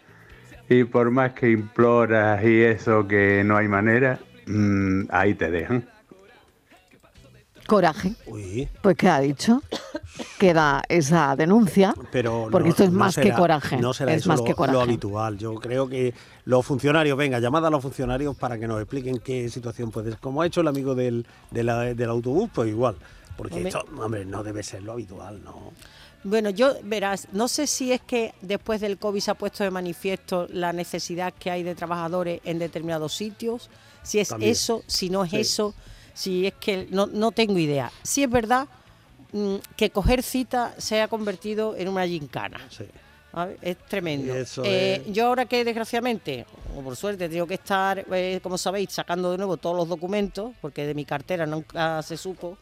Y 0.70 0.84
por 0.86 1.12
más 1.12 1.34
que 1.34 1.52
imploras 1.52 2.44
y 2.44 2.62
eso 2.62 3.08
que 3.08 3.44
no 3.46 3.58
hay 3.58 3.68
manera, 3.68 4.20
mm, 4.48 5.04
ahí 5.10 5.34
te 5.36 5.52
dejan. 5.52 5.88
Coraje. 7.68 8.14
Pues 8.82 8.98
¿qué 8.98 9.08
ha 9.10 9.20
dicho? 9.22 9.62
Queda 10.38 10.84
esa 10.90 11.34
denuncia. 11.38 11.94
Pero 12.12 12.50
porque 12.52 12.66
no- 12.68 12.72
esto 12.72 12.84
es 12.84 12.92
no 12.92 13.00
más 13.00 13.16
que 13.16 13.32
coraje. 13.32 13.78
No 13.78 13.94
será 13.94 14.14
es 14.14 14.22
eso 14.22 14.30
más 14.30 14.40
lo, 14.40 14.46
que 14.46 14.54
coraje. 14.54 14.76
lo 14.76 14.82
habitual. 14.82 15.38
Yo 15.38 15.56
creo 15.56 15.88
que 15.88 16.14
los 16.46 16.66
funcionarios, 16.66 17.18
venga, 17.18 17.40
llamad 17.40 17.66
a 17.66 17.70
los 17.70 17.82
funcionarios 17.82 18.36
para 18.36 18.58
que 18.60 18.68
nos 18.68 18.82
expliquen 18.82 19.18
qué 19.20 19.50
situación 19.50 19.92
puede 19.92 20.16
Como 20.18 20.42
ha 20.42 20.46
hecho 20.46 20.60
el 20.62 20.68
amigo 20.68 20.94
del, 20.94 21.26
de 21.52 21.64
la- 21.64 21.94
del 21.94 22.10
autobús, 22.10 22.50
pues 22.54 22.70
igual. 22.70 22.96
Porque 23.38 23.56
Hombre. 23.56 23.70
esto, 23.70 23.86
hombre, 23.98 24.26
no 24.26 24.44
debe 24.44 24.62
ser 24.62 24.84
lo 24.84 24.92
habitual, 24.92 25.42
¿no? 25.44 25.72
Bueno, 26.24 26.50
yo, 26.50 26.76
verás, 26.84 27.28
no 27.34 27.48
sé 27.48 27.68
si 27.68 27.92
es 27.92 28.02
que 28.02 28.34
después 28.42 28.80
del 28.80 28.98
COVID 28.98 29.20
se 29.20 29.32
ha 29.32 29.36
puesto 29.36 29.64
de 29.64 29.72
manifiesto 29.72 30.48
la 30.52 30.72
necesidad 30.72 31.34
que 31.34 31.52
hay 31.52 31.64
de 31.64 31.76
trabajadores 31.76 32.40
en 32.46 32.60
determinados 32.60 33.14
sitios, 33.14 33.70
si 34.04 34.20
es 34.20 34.30
También. 34.30 34.52
eso, 34.52 34.84
si 34.88 35.10
no 35.10 35.24
es 35.26 35.32
Sí. 35.32 35.38
eso, 35.38 35.74
si 36.14 36.48
es 36.48 36.54
que 36.54 36.88
no, 36.92 37.08
no 37.08 37.32
tengo 37.32 37.58
idea. 37.58 37.92
Si 38.04 38.24
es 38.24 38.30
verdad 38.30 38.68
mm, 39.34 39.56
que 39.76 39.90
coger 39.90 40.24
cita 40.24 40.74
se 40.78 41.02
ha 41.02 41.08
convertido 41.08 41.76
en 41.76 41.90
una 41.90 42.06
gincana. 42.08 42.60
¿vale? 43.34 43.58
Es 43.62 43.78
tremendo. 43.90 44.34
Eh, 44.64 45.04
es. 45.06 45.12
Yo 45.14 45.28
ahora 45.28 45.46
que 45.46 45.66
desgraciadamente, 45.66 46.46
o 46.78 46.82
por 46.82 46.96
suerte, 46.96 47.28
tengo 47.28 47.48
que 47.48 47.56
estar, 47.56 48.06
eh, 48.14 48.40
como 48.44 48.58
sabéis, 48.58 48.92
sacando 48.92 49.32
de 49.32 49.38
nuevo 49.38 49.58
todos 49.58 49.76
los 49.76 49.90
documentos, 49.90 50.52
porque 50.62 50.86
de 50.86 50.94
mi 50.94 51.04
cartera 51.04 51.46
nunca 51.46 52.02
se 52.04 52.16
supo. 52.16 52.58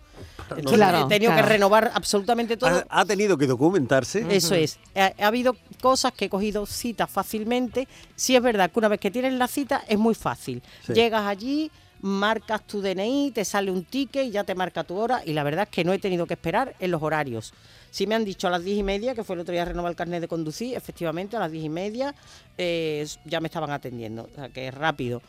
Entonces, 0.49 0.73
Claro, 0.73 1.05
he 1.05 1.09
tenido 1.09 1.31
claro. 1.31 1.47
que 1.47 1.53
renovar 1.53 1.91
absolutamente 1.93 2.57
todo. 2.57 2.69
Ha, 2.89 3.01
ha 3.01 3.05
tenido 3.05 3.37
que 3.37 3.47
documentarse. 3.47 4.25
Eso 4.29 4.55
es. 4.55 4.79
Ha, 4.95 5.13
ha 5.19 5.27
habido 5.27 5.55
cosas 5.81 6.11
que 6.13 6.25
he 6.25 6.29
cogido 6.29 6.65
citas 6.65 7.09
fácilmente. 7.09 7.87
Sí 8.15 8.35
es 8.35 8.41
verdad 8.41 8.69
que 8.71 8.79
una 8.79 8.87
vez 8.87 8.99
que 8.99 9.11
tienes 9.11 9.33
la 9.33 9.47
cita 9.47 9.83
es 9.87 9.97
muy 9.97 10.15
fácil. 10.15 10.61
Sí. 10.85 10.93
Llegas 10.93 11.25
allí, 11.25 11.71
marcas 12.01 12.65
tu 12.65 12.81
DNI, 12.81 13.31
te 13.31 13.45
sale 13.45 13.71
un 13.71 13.83
ticket 13.85 14.25
y 14.25 14.31
ya 14.31 14.43
te 14.43 14.55
marca 14.55 14.83
tu 14.83 14.95
hora. 14.97 15.21
Y 15.25 15.33
la 15.33 15.43
verdad 15.43 15.63
es 15.63 15.69
que 15.69 15.83
no 15.83 15.93
he 15.93 15.99
tenido 15.99 16.25
que 16.25 16.33
esperar 16.33 16.75
en 16.79 16.91
los 16.91 17.01
horarios. 17.01 17.53
Si 17.89 18.07
me 18.07 18.15
han 18.15 18.23
dicho 18.25 18.47
a 18.47 18.51
las 18.51 18.63
diez 18.63 18.77
y 18.79 18.83
media, 18.83 19.13
que 19.15 19.23
fue 19.23 19.35
el 19.35 19.41
otro 19.41 19.51
día 19.53 19.65
renovar 19.65 19.91
el 19.91 19.95
carnet 19.97 20.21
de 20.21 20.27
conducir, 20.27 20.75
efectivamente 20.77 21.35
a 21.35 21.39
las 21.41 21.51
diez 21.51 21.65
y 21.65 21.69
media 21.69 22.15
eh, 22.57 23.05
ya 23.25 23.39
me 23.41 23.47
estaban 23.47 23.69
atendiendo. 23.71 24.29
O 24.31 24.35
sea 24.35 24.49
que 24.49 24.67
es 24.69 24.73
rápido. 24.73 25.21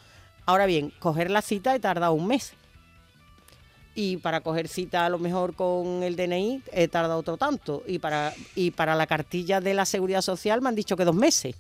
Ahora 0.47 0.67
bien, 0.67 0.93
coger 0.99 1.31
la 1.31 1.43
cita 1.43 1.75
he 1.75 1.81
tardado 1.81 2.13
un 2.15 2.27
mes. 2.27 2.53
Y 3.95 4.17
para 4.19 4.41
coger 4.41 4.69
cita 4.69 5.05
a 5.05 5.11
lo 5.11 5.19
mejor 5.19 5.55
con 5.55 6.03
el 6.03 6.17
DNI 6.17 6.63
he 6.73 6.89
tardado 6.89 7.19
otro 7.21 7.37
tanto. 7.37 7.83
Y 7.87 7.99
para, 7.99 8.33
y 8.55 8.71
para 8.71 8.95
la 8.95 9.07
cartilla 9.07 9.61
de 9.61 9.75
la 9.75 9.85
seguridad 9.85 10.23
social 10.23 10.63
me 10.63 10.69
han 10.71 10.75
dicho 10.75 10.97
que 10.97 11.05
dos 11.05 11.15
meses. 11.15 11.55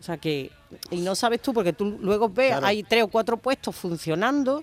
O 0.00 0.02
sea 0.02 0.16
que, 0.16 0.50
y 0.90 1.00
no 1.00 1.14
sabes 1.14 1.40
tú, 1.42 1.52
porque 1.52 1.72
tú 1.72 1.98
luego 2.00 2.28
ves, 2.28 2.50
Claro. 2.50 2.66
hay 2.66 2.82
tres 2.82 3.02
o 3.04 3.08
cuatro 3.08 3.36
puestos 3.36 3.74
funcionando, 3.74 4.62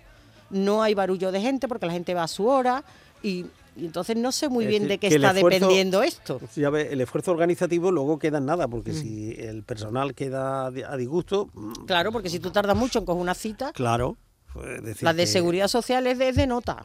no 0.50 0.82
hay 0.82 0.94
barullo 0.94 1.32
de 1.32 1.42
gente 1.42 1.68
porque 1.68 1.86
la 1.86 1.92
gente 1.94 2.14
va 2.14 2.24
a 2.24 2.28
su 2.28 2.48
hora 2.48 2.84
y, 3.22 3.46
y 3.76 3.86
entonces 3.86 4.16
no 4.16 4.32
sé 4.32 4.48
muy 4.48 4.64
Es 4.66 4.70
bien 4.70 4.84
decir, 4.84 5.00
de 5.00 5.08
qué 5.10 5.16
está 5.16 5.32
esfuerzo- 5.34 5.50
dependiendo 5.50 6.04
esto. 6.04 6.40
Ya 6.56 6.70
ves, 6.70 6.92
el 6.92 7.02
esfuerzo 7.02 7.32
organizativo 7.32 7.92
luego 7.92 8.18
queda 8.18 8.38
en 8.38 8.46
nada, 8.46 8.68
porque 8.70 8.92
Mm. 8.92 8.96
si 9.02 9.32
el 9.38 9.64
personal 9.64 10.14
queda 10.16 10.68
a 10.68 10.98
disgusto, 10.98 11.50
Claro, 11.86 12.12
porque 12.14 12.30
si 12.30 12.40
tú 12.40 12.52
tardas 12.52 12.78
mucho 12.78 13.00
en 13.00 13.06
coger 13.06 13.22
una 13.22 13.34
cita, 13.34 13.72
claro. 13.74 14.16
Pues, 14.56 14.84
decir 14.84 15.04
la 15.04 15.14
de 15.14 15.24
que- 15.24 15.28
seguridad 15.28 15.68
social 15.68 16.08
es 16.08 16.18
de, 16.18 16.30
es 16.30 16.36
de 16.36 16.48
nota. 16.48 16.84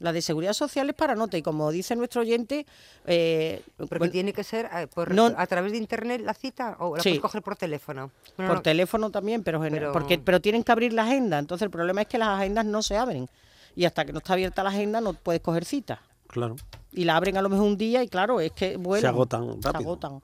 La 0.00 0.12
de 0.12 0.22
seguridad 0.22 0.52
social 0.52 0.88
es 0.90 0.94
para 0.94 1.16
nota 1.16 1.36
y 1.38 1.42
como 1.42 1.72
dice 1.72 1.96
nuestro 1.96 2.20
oyente... 2.20 2.66
Eh, 3.04 3.62
Porque 3.76 3.98
bueno, 3.98 4.12
tiene 4.12 4.32
que 4.32 4.44
ser 4.44 4.68
eh, 4.72 4.86
por, 4.86 5.12
No- 5.12 5.34
a 5.36 5.46
través 5.48 5.72
de 5.72 5.78
internet 5.78 6.20
la 6.24 6.34
cita 6.34 6.76
o 6.78 6.96
la 6.96 7.02
Sí. 7.02 7.08
puedes 7.08 7.22
coger 7.22 7.42
por 7.42 7.56
teléfono. 7.56 8.12
No, 8.36 8.46
por 8.46 8.56
no, 8.56 8.62
teléfono 8.62 9.10
también, 9.10 9.42
pero, 9.42 9.60
Pero- 9.60 9.90
porque, 9.92 10.18
pero 10.18 10.40
tienen 10.40 10.62
que 10.62 10.70
abrir 10.70 10.92
la 10.92 11.02
agenda. 11.02 11.38
Entonces 11.40 11.64
el 11.64 11.70
problema 11.70 12.02
es 12.02 12.06
que 12.06 12.16
las 12.18 12.28
agendas 12.28 12.64
no 12.64 12.80
se 12.82 12.96
abren. 12.96 13.28
Y 13.74 13.86
hasta 13.86 14.04
que 14.04 14.12
no 14.12 14.18
está 14.18 14.34
abierta 14.34 14.62
la 14.62 14.70
agenda 14.70 15.00
no 15.00 15.14
puedes 15.14 15.40
coger 15.40 15.64
cita. 15.64 16.00
Claro. 16.28 16.54
Y 16.92 17.04
la 17.04 17.16
abren 17.16 17.36
a 17.36 17.42
lo 17.42 17.48
mejor 17.48 17.66
un 17.66 17.76
día 17.76 18.02
y 18.04 18.08
claro, 18.08 18.40
es 18.40 18.52
que 18.52 18.76
bueno, 18.76 19.00
Se 19.00 19.06
agotan 19.08 19.60
Se 19.60 19.68
rápido. 19.72 19.90
agotan. 19.90 20.20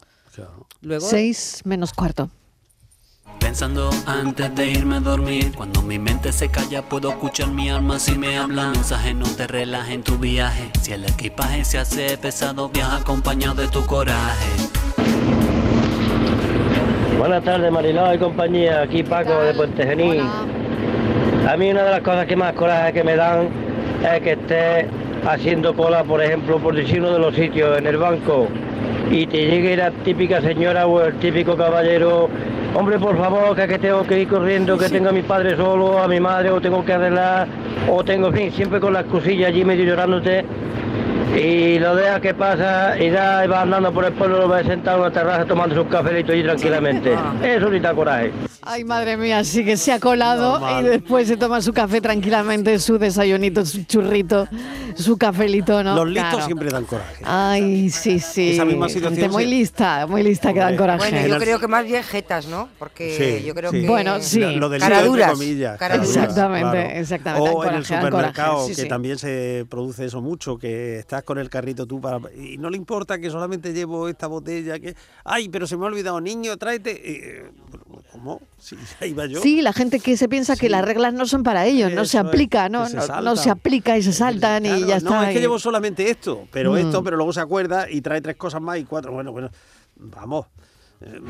Luego, 0.83 1.07
Seis 1.09 1.63
menos 1.65 1.93
cuarto. 1.93 2.31
Pensando 3.41 3.91
antes 4.07 4.55
de 4.55 4.67
irme 4.67 4.97
a 4.97 5.01
dormir, 5.01 5.53
cuando 5.57 5.81
mi 5.83 5.99
mente 5.99 6.33
se 6.33 6.49
calla 6.49 6.83
puedo 6.83 7.11
escuchar 7.11 7.49
mi 7.49 7.71
alma 7.71 7.99
si 7.99 8.19
me 8.19 8.37
habla. 8.37 8.71
Mensaje 8.71 9.15
no 9.15 9.27
te 9.27 9.47
relaja 9.47 9.93
en 9.93 10.03
tu 10.03 10.19
viaje. 10.19 10.71
Si 10.81 10.93
el 10.93 11.05
equipaje 11.05 11.65
se 11.65 11.79
hace 11.79 12.19
pesado, 12.19 12.69
viaja 12.69 12.97
acompañado 12.97 13.55
de 13.55 13.69
tu 13.69 13.85
coraje. 13.87 14.51
Buenas 17.19 17.45
tardes, 17.45 17.71
Mariló 17.71 18.13
y 18.13 18.19
compañía. 18.19 18.83
Aquí 18.83 19.03
Paco 19.03 19.41
de 19.43 19.55
Puente 19.55 19.87
Genil. 19.87 20.25
A 21.49 21.57
mí 21.57 21.71
una 21.71 21.85
de 21.85 21.91
las 21.93 22.01
cosas 22.01 22.27
que 22.27 22.37
más 22.37 22.55
coraje 22.55 22.93
que 22.93 23.05
me 23.05 23.17
dan 23.17 23.49
es 24.03 24.21
que 24.23 24.33
estés 24.33 24.87
haciendo 25.27 25.75
cola, 25.75 26.05
por 26.05 26.23
ejemplo, 26.23 26.59
por 26.59 26.75
decir 26.75 27.01
uno 27.01 27.13
de 27.13 27.19
los 27.19 27.35
sitios, 27.35 27.79
en 27.79 27.87
el 27.87 27.97
banco, 27.97 28.49
y 29.11 29.27
te 29.27 29.47
llegue 29.47 29.77
la 29.77 29.91
típica 29.91 30.41
señora 30.41 30.87
o 30.87 31.03
el 31.03 31.15
típico 31.19 31.57
caballero, 31.57 32.29
hombre, 32.75 32.99
por 32.99 33.17
favor, 33.17 33.57
que, 33.57 33.67
que 33.67 33.79
tengo 33.79 34.05
que 34.05 34.21
ir 34.21 34.29
corriendo, 34.29 34.77
que 34.77 34.89
tengo 34.89 35.09
a 35.09 35.13
mi 35.13 35.23
padre 35.23 35.57
solo, 35.57 35.99
a 35.99 36.09
mi 36.09 36.21
madre, 36.21 36.51
o 36.51 36.61
tengo 36.61 36.85
que 36.85 36.93
arreglar, 36.93 37.49
o 37.89 38.05
tengo, 38.05 38.29
en 38.29 38.35
fin, 38.35 38.53
siempre 38.53 38.81
con 38.81 38.93
las 38.93 39.05
cosillas 39.05 39.49
allí 39.49 39.65
medio 39.65 39.85
llorándote. 39.85 40.45
Y 41.37 41.79
lo 41.79 41.97
dejas 41.97 42.21
que 42.21 42.35
pasa 42.35 42.99
y 42.99 43.11
ya 43.11 43.47
va 43.47 43.63
andando 43.63 43.93
por 43.93 44.05
el 44.05 44.13
pueblo, 44.13 44.39
lo 44.41 44.49
ves 44.49 44.67
sentado 44.67 44.99
en 44.99 45.03
una 45.05 45.13
terraza 45.13 45.45
tomando 45.47 45.81
un 45.83 45.89
cafelito 45.89 46.33
allí 46.33 46.43
tranquilamente. 46.43 47.15
Eso 47.43 47.71
sí 47.71 47.81
da 47.81 47.93
coraje. 47.95 48.33
Ay, 48.67 48.83
madre 48.85 49.17
mía, 49.19 49.45
sí 49.45 49.63
que 49.65 49.77
se 49.77 49.93
ha 49.93 50.01
colado 50.01 50.53
Normal. 50.59 50.85
y 50.85 50.89
después 50.89 51.29
se 51.29 51.37
toma 51.37 51.61
su 51.61 51.73
café 51.75 52.01
tranquilamente, 52.01 52.79
su 52.79 52.99
desayunito, 52.99 53.65
su 53.67 53.85
churrito, 53.85 54.49
su 54.95 55.19
cafelito, 55.19 55.83
¿no? 55.85 55.95
Los 55.97 56.07
listos 56.09 56.31
Claro. 56.31 56.47
siempre 56.47 56.71
dan 56.71 56.85
coraje. 56.85 57.23
Ay, 57.25 57.91
sí, 57.91 58.21
sí. 58.21 58.53
Esa 58.53 58.65
misma 58.65 58.89
situación 58.89 59.21
Gente 59.21 59.29
muy 59.33 59.45
lista, 59.45 60.07
muy 60.07 60.23
lista 60.23 60.53
que 60.55 60.61
dan 60.61 60.77
coraje. 60.77 61.11
Bueno, 61.11 61.27
yo 61.27 61.39
creo 61.39 61.59
que 61.59 61.69
más 61.69 61.85
bien 61.85 62.03
jetas, 62.03 62.47
¿no? 62.47 62.69
Porque 62.79 63.39
Sí, 63.41 63.45
yo 63.47 63.55
creo 63.55 63.71
sí. 63.71 63.83
que... 63.83 63.87
Bueno, 63.87 64.17
sí. 64.21 64.41
Lo, 64.41 64.51
lo 64.53 64.69
del 64.71 64.81
Cara 64.81 64.97
lío, 65.03 65.07
entre 65.09 65.11
duras, 65.25 65.33
comillas, 65.33 65.79
cara 65.79 65.97
duras. 65.99 66.09
Exactamente, 66.17 67.01
exactamente, 67.01 67.51
O 67.51 67.65
en 67.67 67.75
el 67.75 67.85
supermercado, 67.85 68.67
sí, 68.67 68.75
que 68.75 68.85
también 68.87 69.19
se 69.19 69.67
produce 69.69 70.07
eso 70.07 70.23
mucho, 70.23 70.57
que 70.57 70.99
estás 71.15 71.25
con 71.25 71.39
el 71.39 71.49
carrito 71.49 71.87
tú 71.87 72.01
para, 72.01 72.19
y 72.35 72.59
no 72.59 72.69
le 72.71 72.77
importa 72.77 73.19
que 73.21 73.31
solamente 73.31 73.73
llevo 73.73 74.09
esta 74.09 74.27
botella, 74.27 74.81
que, 74.81 74.97
ay, 75.25 75.49
pero 75.49 75.67
se 75.67 75.77
me 75.77 75.85
ha 75.85 75.87
olvidado, 75.87 76.21
niño, 76.21 76.57
tráete. 76.57 76.91
Eh, 77.41 77.51
¿Cómo? 78.11 78.41
Sí, 78.59 78.77
ahí 79.01 79.13
va 79.13 79.27
yo. 79.27 79.41
Sí, 79.41 79.63
la 79.63 79.73
gente 79.73 80.01
que 80.01 80.17
se 80.17 80.29
piensa 80.29 80.57
que 80.57 80.69
las 80.69 80.85
reglas 80.85 81.15
no 81.15 81.27
son 81.27 81.45
para 81.45 81.67
ellos, 81.67 81.93
no 81.93 82.05
se 82.05 82.19
aplica, 82.19 82.69
¿no? 82.69 82.85
que 82.85 83.01
se 83.01 83.23
No, 83.23 83.37
se 83.37 83.51
aplica 83.51 83.97
y 83.97 84.03
se 84.03 84.13
saltan 84.13 84.67
y 84.67 84.87
ya 84.87 84.97
está. 84.97 85.11
No, 85.11 85.23
es 85.23 85.33
que 85.33 85.41
llevo 85.41 85.59
solamente 85.59 86.11
esto, 86.11 86.49
pero 86.51 86.73
Mm. 86.73 86.79
esto, 86.79 87.05
pero 87.05 87.17
luego 87.17 87.33
se 87.33 87.41
acuerda 87.41 87.89
y 87.89 88.01
trae 88.01 88.21
tres 88.21 88.37
cosas 88.37 88.61
más 88.61 88.79
y 88.79 88.85
cuatro. 88.85 89.13
Bueno, 89.13 89.31
bueno, 89.31 89.51
vamos. 89.97 90.47
Eh, 91.01 91.21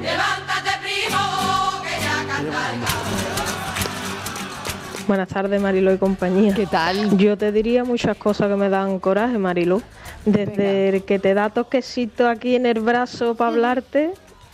Buenas 5.06 5.28
tardes, 5.28 5.60
Marilo 5.60 5.92
y 5.92 5.98
compañía. 5.98 6.54
¿Qué 6.54 6.66
tal? 6.66 7.18
Yo 7.18 7.36
te 7.36 7.52
diría 7.52 7.84
muchas 7.84 8.16
cosas 8.16 8.48
que 8.48 8.56
me 8.56 8.70
dan 8.70 8.98
coraje, 8.98 9.36
Marilo. 9.36 9.82
Desde 10.24 10.88
el 10.88 11.04
que 11.04 11.18
te 11.18 11.34
da 11.34 11.50
toquecito 11.50 12.26
aquí 12.26 12.54
en 12.54 12.64
el 12.64 12.80
brazo 12.80 13.34
para 13.34 13.50
hablarte, 13.50 14.12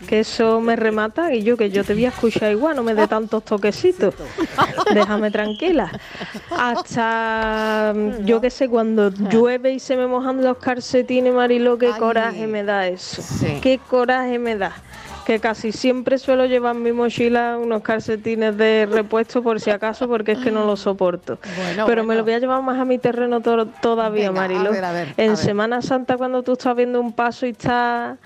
que 0.08 0.20
eso 0.20 0.60
me 0.60 0.74
remata, 0.74 1.32
y 1.32 1.44
yo 1.44 1.56
que 1.56 1.70
yo 1.70 1.84
te 1.84 1.94
voy 1.94 2.06
a 2.06 2.08
escuchar 2.08 2.50
igual, 2.50 2.74
no 2.74 2.82
me 2.82 2.94
dé 2.94 3.06
tantos 3.06 3.44
toquecitos. 3.44 4.14
Déjame 4.94 5.30
tranquila. 5.30 5.92
Hasta, 6.50 7.92
mm, 7.94 8.24
yo 8.24 8.40
que 8.40 8.50
sé, 8.50 8.68
cuando 8.68 9.10
llueve 9.10 9.72
y 9.72 9.78
se 9.78 9.96
me 9.96 10.08
mojan 10.08 10.42
los 10.42 10.58
calcetines, 10.58 11.32
Marilo, 11.32 11.78
qué 11.78 11.90
coraje 11.96 12.48
me 12.48 12.64
da 12.64 12.88
eso. 12.88 13.22
Qué 13.60 13.78
coraje 13.78 14.38
me 14.40 14.56
da. 14.56 14.72
Que 15.24 15.38
casi 15.38 15.70
siempre 15.70 16.18
suelo 16.18 16.46
llevar 16.46 16.74
en 16.74 16.82
mi 16.82 16.92
mochila 16.92 17.56
unos 17.58 17.82
calcetines 17.82 18.56
de 18.56 18.88
repuesto 18.90 19.42
por 19.42 19.60
si 19.60 19.70
acaso, 19.70 20.08
porque 20.08 20.32
es 20.32 20.38
que 20.38 20.50
no 20.50 20.66
los 20.66 20.80
soporto. 20.80 21.38
Bueno, 21.58 21.84
Pero 21.86 22.04
me 22.04 22.16
lo 22.16 22.24
voy 22.24 22.32
a 22.32 22.38
llevar 22.38 22.62
más 22.62 22.78
a 22.80 22.84
mi 22.84 22.98
terreno 22.98 23.40
to- 23.40 23.66
todavía, 23.66 24.30
Venga, 24.30 24.44
a 24.44 24.48
Marilo. 24.48 24.72
ver, 24.72 24.84
a 24.84 24.92
ver, 24.92 25.14
en 25.16 25.32
a. 25.32 25.36
Semana 25.36 25.82
Santa, 25.82 26.16
cuando 26.16 26.42
tú 26.42 26.52
estás 26.52 26.74
viendo 26.74 27.00
un 27.00 27.12
paso 27.12 27.46
y 27.46 27.50
estás 27.50 28.18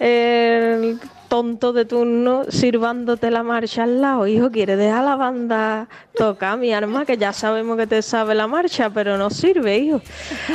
el 0.00 0.98
tonto 1.28 1.72
de 1.74 1.84
turno 1.84 2.44
sirvándote 2.48 3.30
la 3.30 3.42
marcha 3.42 3.82
al 3.82 4.00
lado, 4.00 4.26
hijo, 4.26 4.50
quiere 4.50 4.76
dejar 4.76 5.04
la 5.04 5.14
banda 5.16 5.86
tocar 6.16 6.58
mi 6.58 6.72
arma, 6.72 7.04
que 7.04 7.16
ya 7.18 7.32
sabemos 7.32 7.76
que 7.76 7.86
te 7.86 8.00
sabe 8.02 8.34
la 8.34 8.46
marcha, 8.46 8.90
pero 8.90 9.18
no 9.18 9.28
sirve, 9.30 9.78
hijo. 9.78 10.00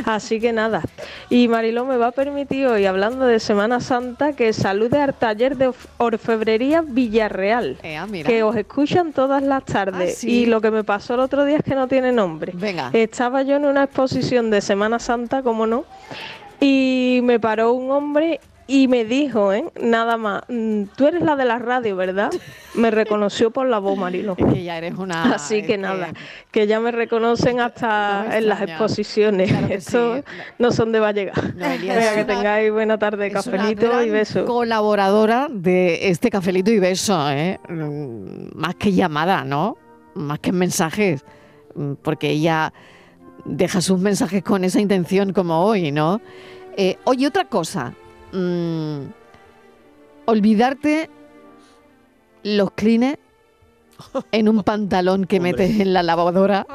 Así 0.05 0.39
que 0.39 0.51
nada. 0.51 0.81
Y 1.29 1.47
Mariló 1.47 1.85
me 1.85 1.95
va 1.97 2.07
a 2.07 2.11
permitir 2.11 2.65
hoy, 2.67 2.85
hablando 2.85 3.25
de 3.25 3.39
Semana 3.39 3.79
Santa, 3.79 4.33
que 4.33 4.51
salude 4.51 4.99
al 4.99 5.13
taller 5.13 5.55
de 5.57 5.69
orf- 5.69 5.87
orfebrería 5.99 6.81
Villarreal, 6.85 7.77
mira. 8.09 8.27
que 8.27 8.43
os 8.43 8.55
escuchan 8.55 9.13
todas 9.13 9.41
las 9.43 9.63
tardes. 9.65 10.15
Ah, 10.15 10.19
sí. 10.19 10.29
Y 10.41 10.45
lo 10.47 10.59
que 10.59 10.71
me 10.71 10.83
pasó 10.83 11.13
el 11.13 11.19
otro 11.21 11.45
día 11.45 11.57
es 11.57 11.63
que 11.63 11.75
no 11.75 11.87
tiene 11.87 12.11
nombre. 12.11 12.51
Venga. 12.55 12.89
Estaba 12.93 13.43
yo 13.43 13.55
en 13.57 13.65
una 13.65 13.83
exposición 13.83 14.49
de 14.49 14.59
Semana 14.59 14.99
Santa, 14.99 15.43
como 15.43 15.67
no, 15.67 15.85
y 16.59 17.19
me 17.23 17.39
paró 17.39 17.73
un 17.73 17.91
hombre 17.91 18.39
y 18.65 18.87
me 18.87 19.03
dijo, 19.05 19.51
¿eh? 19.53 19.65
Nada 19.81 20.15
más, 20.17 20.43
"Mm, 20.47 20.83
tú 20.95 21.05
eres 21.07 21.21
la 21.21 21.35
de 21.35 21.45
la 21.45 21.59
radio, 21.59 21.95
¿verdad? 21.95 22.31
Me 22.75 22.91
reconoció 22.91 23.51
por 23.51 23.67
la 23.67 23.79
voz, 23.79 23.97
Marilo. 23.97 24.35
Es 24.37 24.45
que 24.53 24.63
ya 24.63 24.77
eres 24.77 24.95
una... 24.97 25.33
Así 25.35 25.63
que 25.63 25.77
nada, 25.77 26.13
que 26.51 26.65
ya 26.65 26.79
me 26.79 26.91
reconocen 26.91 27.59
hasta 27.59 28.37
en 28.37 28.47
las 28.47 28.61
exposiciones. 28.61 29.49
Claro 29.49 29.67
que 29.67 29.73
Esto 29.75 30.15
sí. 30.17 30.23
no 30.59 30.71
son 30.71 30.91
de 30.91 30.99
Venga, 31.01 31.31
es 31.75 32.09
que 32.09 32.21
una- 32.21 32.27
tengáis 32.27 32.71
buena 32.71 32.97
tarde, 32.97 33.29
cafelito 33.31 34.01
y 34.03 34.09
besos. 34.09 34.45
colaboradora 34.45 35.47
de 35.51 36.07
este 36.09 36.29
cafelito 36.29 36.71
y 36.71 36.79
beso, 36.79 37.29
¿eh? 37.31 37.59
Mm, 37.69 38.57
Más 38.57 38.75
que 38.75 38.91
llamada, 38.93 39.43
¿no? 39.43 39.77
Más 40.15 40.39
que 40.39 40.51
mensajes, 40.51 41.25
mm, 41.75 41.93
porque 42.01 42.29
ella 42.29 42.71
deja 43.45 43.81
sus 43.81 43.99
mensajes 43.99 44.41
con 44.43 44.63
esa 44.63 44.79
intención 44.79 45.33
como 45.33 45.65
hoy, 45.65 45.91
¿no? 45.91 46.21
Eh, 46.77 46.97
oye, 47.03 47.27
otra 47.27 47.45
cosa, 47.45 47.93
mm, 48.33 49.01
olvidarte 50.25 51.09
los 52.43 52.71
clines 52.71 53.17
en 54.31 54.49
un 54.49 54.63
pantalón 54.63 55.25
que 55.25 55.39
metes 55.39 55.79
en 55.79 55.93
la 55.93 56.03
lavadora. 56.03 56.65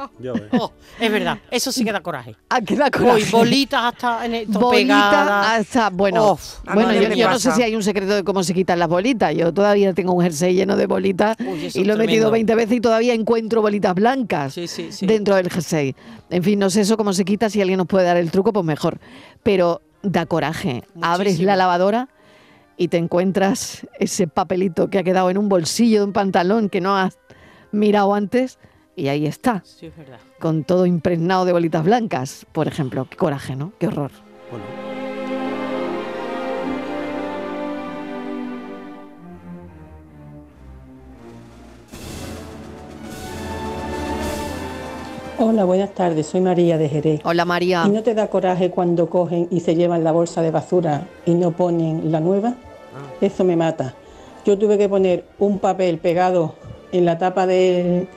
Oh, 0.53 0.71
es 0.99 1.11
verdad, 1.11 1.37
eso 1.51 1.71
sí 1.71 1.83
que 1.83 1.91
da 1.91 2.01
coraje. 2.01 2.35
Ah, 2.49 2.61
que 2.61 2.75
da 2.75 2.85
Uy, 2.85 2.91
coraje. 2.91 3.31
bolitas 3.31 3.83
hasta 3.83 4.25
en 4.25 4.35
esto 4.35 4.57
Bolita 4.59 4.93
pegadas. 5.11 5.59
hasta, 5.59 5.89
bueno, 5.91 6.39
mí 6.65 6.73
bueno 6.73 6.91
no 6.93 7.13
yo, 7.15 7.29
no 7.29 7.37
sé 7.37 7.51
si 7.51 7.61
hay 7.61 7.75
un 7.75 7.83
secreto 7.83 8.15
de 8.15 8.23
cómo 8.23 8.41
se 8.41 8.53
quitan 8.53 8.79
las 8.79 8.87
bolitas. 8.87 9.35
Yo 9.35 9.53
todavía 9.53 9.93
tengo 9.93 10.13
un 10.13 10.23
jersey 10.23 10.55
lleno 10.55 10.75
de 10.75 10.87
bolitas 10.87 11.35
Uy, 11.39 11.69
y 11.73 11.83
lo 11.83 11.93
he 11.93 11.97
metido 11.97 12.29
tremendo. 12.29 12.31
20 12.31 12.55
veces 12.55 12.77
y 12.77 12.81
todavía 12.81 13.13
encuentro 13.13 13.61
bolitas 13.61 13.93
blancas 13.93 14.53
Sí, 14.53 14.67
sí, 14.67 14.91
sí. 14.91 15.05
dentro 15.05 15.35
del 15.35 15.49
jersey. 15.49 15.95
En 16.29 16.41
fin, 16.41 16.57
no 16.57 16.69
sé 16.69 16.81
eso 16.81 16.95
cómo 16.97 17.13
se 17.13 17.25
quita. 17.25 17.49
Si 17.49 17.59
alguien 17.61 17.77
nos 17.77 17.87
puede 17.87 18.05
dar 18.05 18.17
el 18.17 18.31
truco, 18.31 18.53
pues 18.53 18.65
mejor. 18.65 18.97
Pero 19.43 19.81
da 20.03 20.25
coraje. 20.25 20.83
Abres 21.01 21.39
la 21.39 21.55
lavadora 21.55 22.09
y 22.77 22.87
te 22.87 22.97
encuentras 22.97 23.85
ese 23.99 24.27
papelito 24.27 24.89
que 24.89 24.99
ha 24.99 25.03
quedado 25.03 25.29
en 25.29 25.37
un 25.37 25.49
bolsillo 25.49 25.99
de 25.99 26.05
un 26.05 26.13
pantalón 26.13 26.69
que 26.69 26.81
no 26.81 26.95
has 26.97 27.17
mirado 27.71 28.13
antes 28.13 28.57
y 28.95 29.07
ahí 29.07 29.25
está, 29.25 29.61
Sí, 29.65 29.85
es 29.87 29.95
verdad. 29.97 30.19
con 30.39 30.63
todo 30.63 30.85
impregnado 30.85 31.45
de 31.45 31.53
bolitas 31.53 31.83
blancas, 31.83 32.45
por 32.51 32.67
ejemplo. 32.67 33.07
Qué 33.09 33.15
coraje, 33.17 33.55
¿no? 33.55 33.71
Qué 33.79 33.87
horror. 33.87 34.11
Hola, 45.41 45.63
buenas 45.63 45.93
tardes. 45.93 46.27
Soy 46.27 46.41
María 46.41 46.77
de 46.77 46.89
Jerez. 46.89 47.21
Hola 47.23 47.45
María. 47.45 47.83
¿Y 47.85 47.89
no 47.89 48.03
te 48.03 48.13
da 48.13 48.27
coraje 48.27 48.69
cuando 48.71 49.09
cogen 49.09 49.47
y 49.51 49.61
se 49.61 49.75
llevan 49.75 50.03
la 50.03 50.11
bolsa 50.11 50.41
de 50.41 50.51
basura 50.51 51.07
y 51.25 51.33
no 51.33 51.51
ponen 51.51 52.11
la 52.11 52.19
nueva? 52.19 52.55
Eso 53.21 53.43
me 53.43 53.55
mata. 53.55 53.93
Yo 54.45 54.57
tuve 54.57 54.77
que 54.77 54.89
poner 54.89 55.25
un 55.39 55.59
papel 55.59 55.97
pegado 55.99 56.55
en 56.91 57.05
la 57.05 57.17
tapa 57.17 57.45
del, 57.47 58.07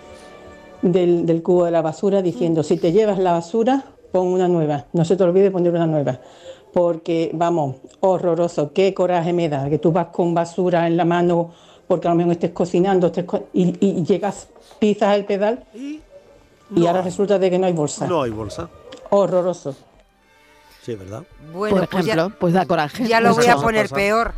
del, 0.83 1.27
del 1.27 1.43
cubo 1.43 1.65
de 1.65 1.71
la 1.71 1.83
basura 1.83 2.23
diciendo, 2.23 2.63
si 2.63 2.77
te 2.77 2.91
llevas 2.93 3.19
la 3.19 3.33
basura, 3.33 3.85
pon 4.11 4.27
una 4.29 4.49
nueva. 4.49 4.87
No 4.93 5.05
se 5.05 5.17
te 5.17 5.23
olvide 5.23 5.51
poner 5.51 5.73
una 5.73 5.87
nueva. 5.87 6.19
Porque, 6.73 7.31
vamos, 7.35 7.77
horroroso. 8.01 8.73
Qué 8.73 8.95
coraje 8.95 9.33
me 9.33 9.49
da 9.49 9.69
que 9.69 9.79
tú 9.79 9.93
vas 9.93 10.07
con 10.09 10.35
basura 10.35 10.87
en 10.89 10.97
la 10.97 11.05
mano 11.05 11.51
porque 11.87 12.09
a 12.09 12.11
lo 12.11 12.17
mejor 12.17 12.33
estés 12.33 12.53
cocinando 12.53 13.09
estés 13.09 13.25
co- 13.25 13.45
y, 13.53 13.77
y 13.85 14.03
llegas, 14.05 14.49
pisas 14.79 15.15
el 15.15 15.25
pedal 15.27 15.65
y 16.75 16.87
ahora 16.87 17.03
resulta 17.03 17.39
de 17.39 17.51
que 17.51 17.59
no 17.59 17.67
hay 17.67 17.73
bolsa. 17.73 18.07
No 18.07 18.23
hay 18.23 18.31
bolsa. 18.31 18.69
Horroroso. 19.11 19.75
Sí, 20.85 20.95
¿verdad? 20.97 21.23
Bueno, 21.53 21.77
por 21.77 21.89
pues 21.89 22.07
ya- 22.07 22.15
ejemplo, 22.15 22.39
pues 22.39 22.55
da 22.55 22.67
coraje. 22.67 23.07
Ya 23.07 23.21
lo 23.21 23.35
voy 23.35 23.47
a 23.47 23.57
poner 23.57 23.89
peor. 23.89 24.35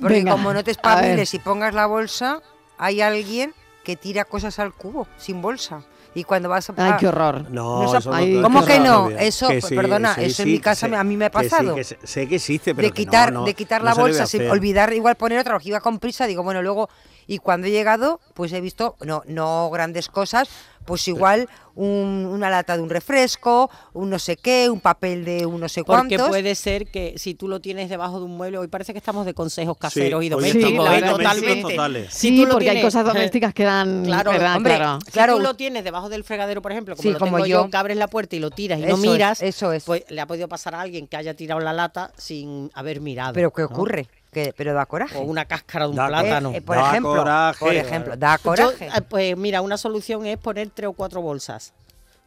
Porque 0.00 0.14
Venga, 0.16 0.32
como 0.32 0.52
no 0.52 0.64
te 0.64 0.72
espabiles 0.72 1.32
y 1.34 1.38
pongas 1.38 1.72
la 1.72 1.86
bolsa, 1.86 2.40
hay 2.78 3.00
alguien 3.00 3.54
que 3.84 3.94
tira 3.96 4.24
cosas 4.24 4.58
al 4.58 4.72
cubo 4.72 5.06
sin 5.18 5.40
bolsa. 5.40 5.82
Y 6.16 6.22
cuando 6.24 6.48
vas 6.48 6.70
a... 6.70 6.74
Ay, 6.76 6.92
qué 6.98 7.08
horror. 7.08 7.50
No, 7.50 7.96
eso 7.96 8.12
Ay, 8.12 8.40
¿Cómo 8.40 8.64
que 8.64 8.78
no? 8.78 9.10
Eso, 9.10 9.48
Que 9.48 9.60
sí, 9.60 9.74
perdona, 9.74 10.14
sí, 10.14 10.20
eso 10.24 10.42
en 10.42 10.46
sí, 10.48 10.52
mi 10.54 10.60
casa 10.60 10.86
que 10.86 10.92
me- 10.92 10.96
a 10.96 11.02
mí 11.04 11.16
me 11.16 11.24
ha 11.26 11.30
que 11.30 11.42
sí, 11.44 11.48
pasado. 11.50 11.74
que 11.74 11.82
sé, 11.84 11.98
sé 12.04 12.28
que 12.28 12.36
existe, 12.36 12.72
pero 12.74 12.86
de 12.86 12.92
que 12.92 13.02
quitar, 13.04 13.32
no, 13.32 13.40
no, 13.40 13.46
de 13.46 13.54
quitar 13.54 13.82
la 13.82 13.94
bolsa, 13.94 14.24
sin 14.26 14.48
olvidar 14.48 14.92
igual 14.92 15.16
poner 15.16 15.40
otra, 15.40 15.54
porque 15.54 15.70
iba 15.70 15.80
con 15.80 15.98
prisa, 15.98 16.26
digo, 16.26 16.44
bueno, 16.44 16.62
luego, 16.62 16.88
y 17.26 17.38
cuando 17.38 17.66
he 17.66 17.70
llegado, 17.72 18.20
pues 18.34 18.52
he 18.52 18.60
visto, 18.60 18.94
no, 19.00 19.22
no 19.26 19.68
grandes 19.70 20.08
cosas, 20.08 20.48
pues 20.84 21.06
igual 21.08 21.48
un- 21.76 22.28
una 22.30 22.50
lata 22.50 22.76
de 22.76 22.82
un 22.82 22.88
refresco, 22.90 23.68
un 23.94 24.10
no 24.10 24.18
sé 24.18 24.36
qué, 24.36 24.70
un 24.70 24.80
papel 24.80 25.24
de 25.24 25.44
un 25.46 25.58
no 25.60 25.68
sé 25.68 25.82
Porque 25.82 26.16
cuántos. 26.16 26.28
puede 26.28 26.54
ser 26.54 26.86
que 26.86 27.14
si 27.16 27.34
tú 27.34 27.48
lo 27.48 27.60
tienes 27.60 27.88
debajo 27.90 28.18
de 28.20 28.26
un 28.26 28.36
mueble, 28.36 28.58
hoy 28.58 28.68
parece 28.68 28.92
que 28.92 28.98
estamos 28.98 29.26
de 29.26 29.34
consejos 29.34 29.76
caseros 29.76 30.22
y 30.22 30.28
domésticos, 30.28 30.88
¿eh? 30.92 31.02
totalmente. 31.02 31.72
totales. 31.74 32.14
Sí, 32.14 32.44
lo 32.44 32.52
porque 32.52 32.70
hay 32.70 32.80
cosas 32.82 33.04
domésticas 33.04 33.52
que 33.54 33.64
dan... 33.64 34.04
Claro, 34.04 34.30
¿verdad? 34.30 34.56
hombre, 34.56 34.76
Claro. 34.76 34.98
si 35.04 35.10
Claro. 35.10 35.36
tú 35.36 35.42
lo 35.42 35.54
tienes 35.54 35.82
debajo 35.84 36.08
del 36.08 36.22
fregadero, 36.24 36.62
por 36.62 36.70
ejemplo, 36.72 36.94
como 36.94 37.02
Sí, 37.02 37.12
lo 37.12 37.18
como 37.18 37.36
tengo 37.38 37.46
yo. 37.46 37.64
yo, 37.64 37.70
que 37.70 37.76
abres 37.76 37.96
la 37.96 38.06
puerta 38.08 38.36
y 38.36 38.38
lo 38.38 38.50
tiras 38.50 38.78
y 38.78 38.84
Eso 38.84 38.96
no 38.96 39.02
es, 39.04 39.10
miras, 39.10 39.42
eso 39.42 39.72
es. 39.72 39.84
pues 39.84 40.04
le 40.08 40.20
ha 40.20 40.26
podido 40.26 40.48
pasar 40.48 40.74
a 40.76 40.80
alguien 40.80 41.06
que 41.08 41.16
haya 41.16 41.34
tirado 41.34 41.60
la 41.60 41.72
lata 41.72 42.12
sin 42.16 42.70
haber 42.74 43.00
mirado. 43.00 43.32
Pero 43.32 43.52
¿qué 43.52 43.62
¿no? 43.62 43.68
Que, 44.34 44.52
pero 44.56 44.74
da 44.74 44.84
coraje. 44.84 45.16
O 45.16 45.22
una 45.22 45.46
cáscara 45.46 45.86
de 45.86 45.90
un 45.92 45.96
Da 45.96 46.08
plátano. 46.08 46.50
Eh, 46.50 46.56
eh, 46.58 46.60
por 46.60 46.76
Da 46.76 46.90
ejemplo, 46.90 47.16
coraje. 47.16 47.58
por 47.64 47.74
ejemplo, 47.74 48.16
da 48.16 48.36
Yo, 48.36 48.42
coraje. 48.42 48.86
eh, 48.88 49.02
pues 49.08 49.36
mira, 49.36 49.62
una 49.62 49.78
solución 49.78 50.26
es 50.26 50.36
poner 50.36 50.68
tres 50.70 50.88
o 50.88 50.92
cuatro 50.92 51.22
bolsas. 51.22 51.72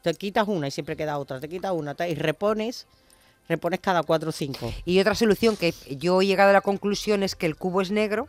Te 0.01 0.13
quitas 0.13 0.47
una 0.47 0.67
y 0.67 0.71
siempre 0.71 0.95
queda 0.95 1.17
otra, 1.19 1.39
te 1.39 1.49
quitas 1.49 1.73
una 1.73 1.95
y 2.07 2.15
repones, 2.15 2.87
repones 3.49 3.79
cada 3.81 4.03
cuatro 4.03 4.29
o 4.29 4.31
cinco. 4.31 4.73
Y 4.85 4.99
otra 4.99 5.13
solución 5.15 5.55
que 5.57 5.73
yo 5.97 6.21
he 6.21 6.25
llegado 6.25 6.49
a 6.51 6.53
la 6.53 6.61
conclusión 6.61 7.23
es 7.23 7.35
que 7.35 7.45
el 7.45 7.55
cubo 7.57 7.81
es 7.81 7.91
negro, 7.91 8.27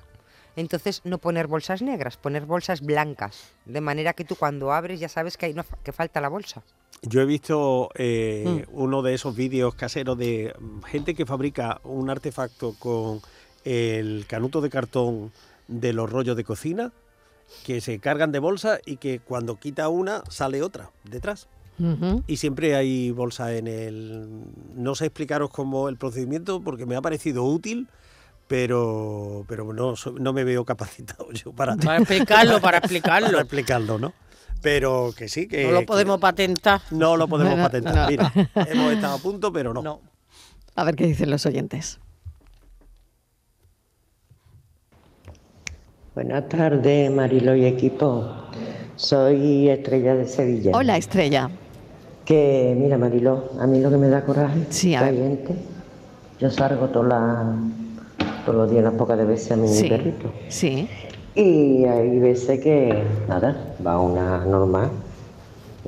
entonces 0.57 1.03
no 1.05 1.19
poner 1.19 1.47
bolsas 1.47 1.83
negras, 1.83 2.17
poner 2.17 2.45
bolsas 2.47 2.81
blancas, 2.81 3.53
de 3.65 3.81
manera 3.81 4.13
que 4.13 4.25
tú 4.25 4.35
cuando 4.35 4.73
abres 4.73 4.99
ya 4.99 5.09
sabes 5.09 5.37
que, 5.37 5.47
hay, 5.47 5.55
que 5.85 5.93
falta 5.93 6.21
la 6.21 6.29
bolsa. 6.29 6.63
Yo 7.03 7.21
he 7.21 7.27
visto 7.27 7.91
eh, 7.95 8.65
Mm. 8.67 8.71
uno 8.73 9.03
de 9.03 9.15
esos 9.15 9.37
vídeos 9.37 9.75
caseros 9.77 10.19
de 10.19 10.53
gente 10.89 11.15
que 11.15 11.27
fabrica 11.27 11.81
un 11.85 12.11
artefacto 12.11 12.75
con 12.77 13.21
el 13.69 14.25
canuto 14.27 14.61
de 14.61 14.71
cartón 14.71 15.31
de 15.67 15.93
los 15.93 16.11
rollos 16.11 16.37
de 16.37 16.45
cocina 16.45 16.93
que 17.65 17.81
se 17.81 17.99
cargan 17.99 18.33
de 18.33 18.39
bolsa 18.39 18.79
y 18.87 18.97
que 18.97 19.21
cuando 19.21 19.57
quita 19.59 19.89
una 19.89 20.23
sale 20.31 20.63
otra 20.63 20.91
detrás. 21.05 21.49
Y 22.27 22.39
siempre 22.39 22.75
hay 22.75 23.13
bolsa 23.13 23.55
en 23.55 23.69
el... 23.69 24.27
No 24.75 24.97
sé 24.97 25.05
explicaros 25.07 25.51
cómo 25.51 25.89
el 25.89 25.97
procedimiento 25.97 26.61
porque 26.61 26.87
me 26.87 26.97
ha 26.97 27.01
parecido 27.01 27.45
útil, 27.45 27.87
pero, 28.49 29.45
pero 29.47 29.73
no, 29.73 29.95
no 30.19 30.33
me 30.33 30.43
veo 30.43 30.65
capacitado 30.65 31.31
yo 31.33 31.53
para... 31.53 31.77
Para 31.77 31.99
explicarlo, 31.99 32.61
para 32.61 32.79
explicarlo. 32.79 33.29
para 33.29 33.43
explicarlo, 33.43 33.99
¿no? 33.99 34.13
Pero 34.61 35.13
que 35.17 35.29
sí, 35.29 35.47
que... 35.47 35.67
No 35.67 35.71
lo 35.73 35.81
que- 35.81 35.87
podemos 35.87 36.19
patentar. 36.19 36.81
no 36.91 37.17
lo 37.17 37.29
podemos 37.29 37.57
no, 37.59 37.63
patentar. 37.63 37.95
no. 37.95 38.09
Mira, 38.09 38.33
hemos 38.67 38.93
estado 38.93 39.15
a 39.15 39.19
punto, 39.19 39.53
pero 39.53 39.73
no. 39.73 39.83
No. 39.83 40.01
A 40.75 40.83
ver 40.85 40.97
qué 40.97 41.07
dicen 41.07 41.31
los 41.31 41.47
oyentes. 41.47 42.01
Buenas 46.19 46.49
tardes, 46.49 47.13
Marilo 47.13 47.55
y 47.55 47.65
equipo. 47.65 48.25
Soy 48.97 49.69
Estrella 49.69 50.17
de 50.17 50.27
Sevilla. 50.27 50.73
Hola, 50.75 50.97
Estrella. 50.97 51.49
Que, 52.25 52.75
mira, 52.77 52.99
Marilo, 52.99 53.45
a 53.61 53.69
mí 53.69 53.79
lo 53.79 53.89
que 53.89 53.99
me 53.99 54.09
da 54.09 54.23
coraje 54.25 54.67
Sí, 54.69 54.97
a 54.97 55.03
ver. 55.03 55.15
gente. 55.15 55.55
Yo 56.41 56.51
salgo 56.51 56.87
todos 56.89 57.07
los 58.53 58.69
días, 58.69 58.83
unas 58.83 58.95
pocas 58.95 59.17
de 59.17 59.27
veces 59.27 59.53
a 59.53 59.57
mi 59.59 59.69
Sí. 59.69 59.89
perrito. 59.89 60.33
Sí. 60.49 60.89
Y 61.37 61.85
hay 61.85 62.19
veces 62.19 62.59
que, 62.59 63.01
nada, 63.29 63.57
va 63.87 64.01
una 64.01 64.45
normal 64.45 64.89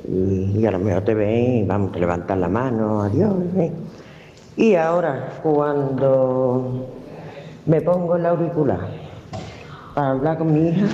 y, 0.07 0.59
y 0.61 0.65
a 0.65 0.71
lo 0.71 0.79
mejor 0.79 1.03
te 1.03 1.13
ven 1.13 1.55
y 1.57 1.63
vamos, 1.63 1.91
te 1.91 1.99
levantan 1.99 2.39
la 2.39 2.47
mano, 2.47 3.01
adiós. 3.03 3.33
Y 4.55 4.75
ahora, 4.75 5.41
cuando 5.43 6.87
me 7.65 7.81
pongo 7.81 8.15
el 8.15 8.25
auricular 8.25 9.00
para 9.93 10.11
hablar 10.11 10.37
con 10.37 10.53
mi 10.53 10.69
hija, 10.69 10.87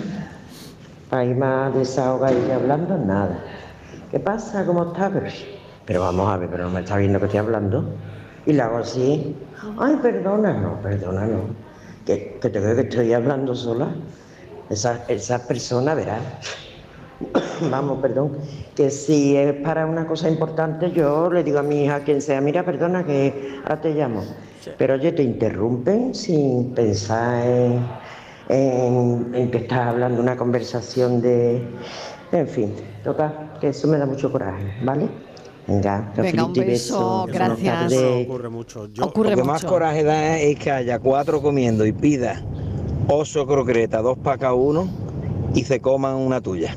para 1.10 1.26
ir 1.26 1.36
más 1.36 1.74
desahogada 1.74 2.34
y 2.34 2.52
hablando, 2.52 2.98
nada. 2.98 3.40
¿Qué 4.12 4.20
pasa? 4.20 4.66
¿Cómo 4.66 4.86
está? 4.86 5.10
Pero, 5.10 5.28
pero 5.86 6.02
vamos 6.02 6.30
a 6.30 6.38
ver, 6.38 6.50
pero 6.50 6.66
no 6.66 6.72
me 6.72 6.80
está 6.82 6.98
viendo 6.98 7.20
que 7.20 7.26
estoy 7.26 7.40
hablando. 7.40 7.86
Y 8.46 8.54
le 8.54 8.62
hago 8.62 8.78
así, 8.78 9.36
ay, 9.78 9.98
perdona, 10.02 10.54
no, 10.54 10.82
perdona, 10.82 11.26
no. 11.26 11.42
Que, 12.06 12.40
que 12.42 12.50
te 12.50 12.60
veo 12.60 12.76
que 12.76 12.82
estoy 12.84 13.14
hablando 13.14 13.54
sola. 13.54 13.90
Esa, 14.70 15.04
esa 15.08 15.46
persona 15.48 15.94
verá. 15.94 16.20
Vamos, 17.72 18.00
perdón. 18.02 18.38
Que 18.76 18.90
si 18.90 19.36
es 19.36 19.54
para 19.56 19.86
una 19.86 20.08
cosa 20.08 20.30
importante, 20.30 20.92
yo 20.92 21.30
le 21.30 21.44
digo 21.44 21.60
a 21.60 21.64
mi 21.64 21.84
hija, 21.84 22.00
quien 22.02 22.22
sea, 22.22 22.40
mira, 22.42 22.64
perdona, 22.64 23.06
que 23.06 23.60
ahora 23.64 23.82
te 23.82 23.94
llamo. 23.94 24.24
Pero 24.78 24.96
oye, 24.96 25.12
te 25.12 25.24
interrumpen 25.24 26.14
sin 26.14 26.74
pensar 26.74 27.46
en, 27.46 27.86
en- 28.50 29.32
en 29.34 29.52
que 29.52 29.58
estás 29.60 29.88
hablando 29.88 30.22
una 30.22 30.36
conversación 30.38 31.22
de. 31.22 31.62
En 32.32 32.48
fin, 32.48 32.74
toca, 33.04 33.34
que 33.62 33.70
eso 33.70 33.88
me 33.88 33.98
da 33.98 34.06
mucho 34.06 34.32
coraje, 34.32 34.74
¿vale? 34.84 35.08
Venga, 35.68 36.12
Venga, 36.16 36.46
un 36.46 36.54
beso, 36.54 37.26
besos. 37.26 37.32
gracias. 37.34 37.80
Tardes. 37.92 38.26
ocurre 38.26 38.50
mucho. 38.50 38.88
Ocurre 39.02 39.32
Lo 39.32 39.36
que 39.38 39.44
más 39.44 39.64
mucho. 39.64 39.74
coraje 39.74 40.04
da 40.04 40.38
es 40.40 40.58
que 40.58 40.72
haya 40.72 41.00
cuatro 41.00 41.42
comiendo 41.42 41.86
y 41.86 41.92
pida 41.92 42.42
oso 43.10 43.46
croqueta, 43.46 44.02
dos 44.02 44.18
para 44.18 44.38
cada 44.38 44.54
uno 44.54 44.88
y 45.54 45.64
se 45.64 45.80
coman 45.82 46.16
una 46.16 46.40
tuya. 46.42 46.74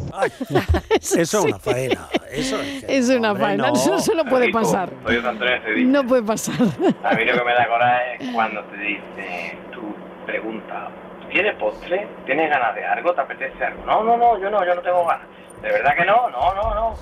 Eso 1.01 1.21
es 1.21 1.35
una 1.35 1.59
faena. 1.59 2.09
Eso 2.33 2.61
es. 2.61 2.85
que- 2.85 2.99
Es 2.99 3.09
una 3.11 3.31
hombre, 3.33 3.47
faena, 3.47 3.67
no. 3.69 3.75
eso, 3.75 3.95
eso 3.97 4.15
no 4.15 4.25
puede 4.25 4.51
pasar. 4.53 4.91
Soy 5.05 5.17
Sevilla. 5.65 5.89
No 6.03 6.07
puede 6.07 6.23
pasar. 6.23 6.55
A 6.61 7.15
mí 7.15 7.25
lo 7.25 7.33
que 7.33 7.45
me 7.45 7.55
da 7.55 7.69
coraje 7.69 8.03
es 8.21 8.31
cuando 8.35 8.61
te 8.65 8.77
dice, 8.77 9.59
tú 9.73 9.81
preguntas, 10.27 10.89
¿tienes 11.31 11.55
postre? 11.55 12.07
¿Tienes 12.27 12.51
ganas 12.51 12.75
de 12.75 12.85
algo? 12.85 13.13
¿Te 13.15 13.21
apetece 13.21 13.65
algo? 13.65 13.85
No, 13.87 14.03
no, 14.05 14.17
no, 14.17 14.39
yo 14.39 14.51
no, 14.51 14.65
yo 14.65 14.75
no 14.75 14.83
tengo 14.83 15.07
ganas. 15.07 15.27
¿De 15.63 15.71
verdad 15.71 15.95
que 15.97 16.05
no? 16.05 16.29
No, 16.31 16.55
no, 16.55 16.75
no. 16.75 16.95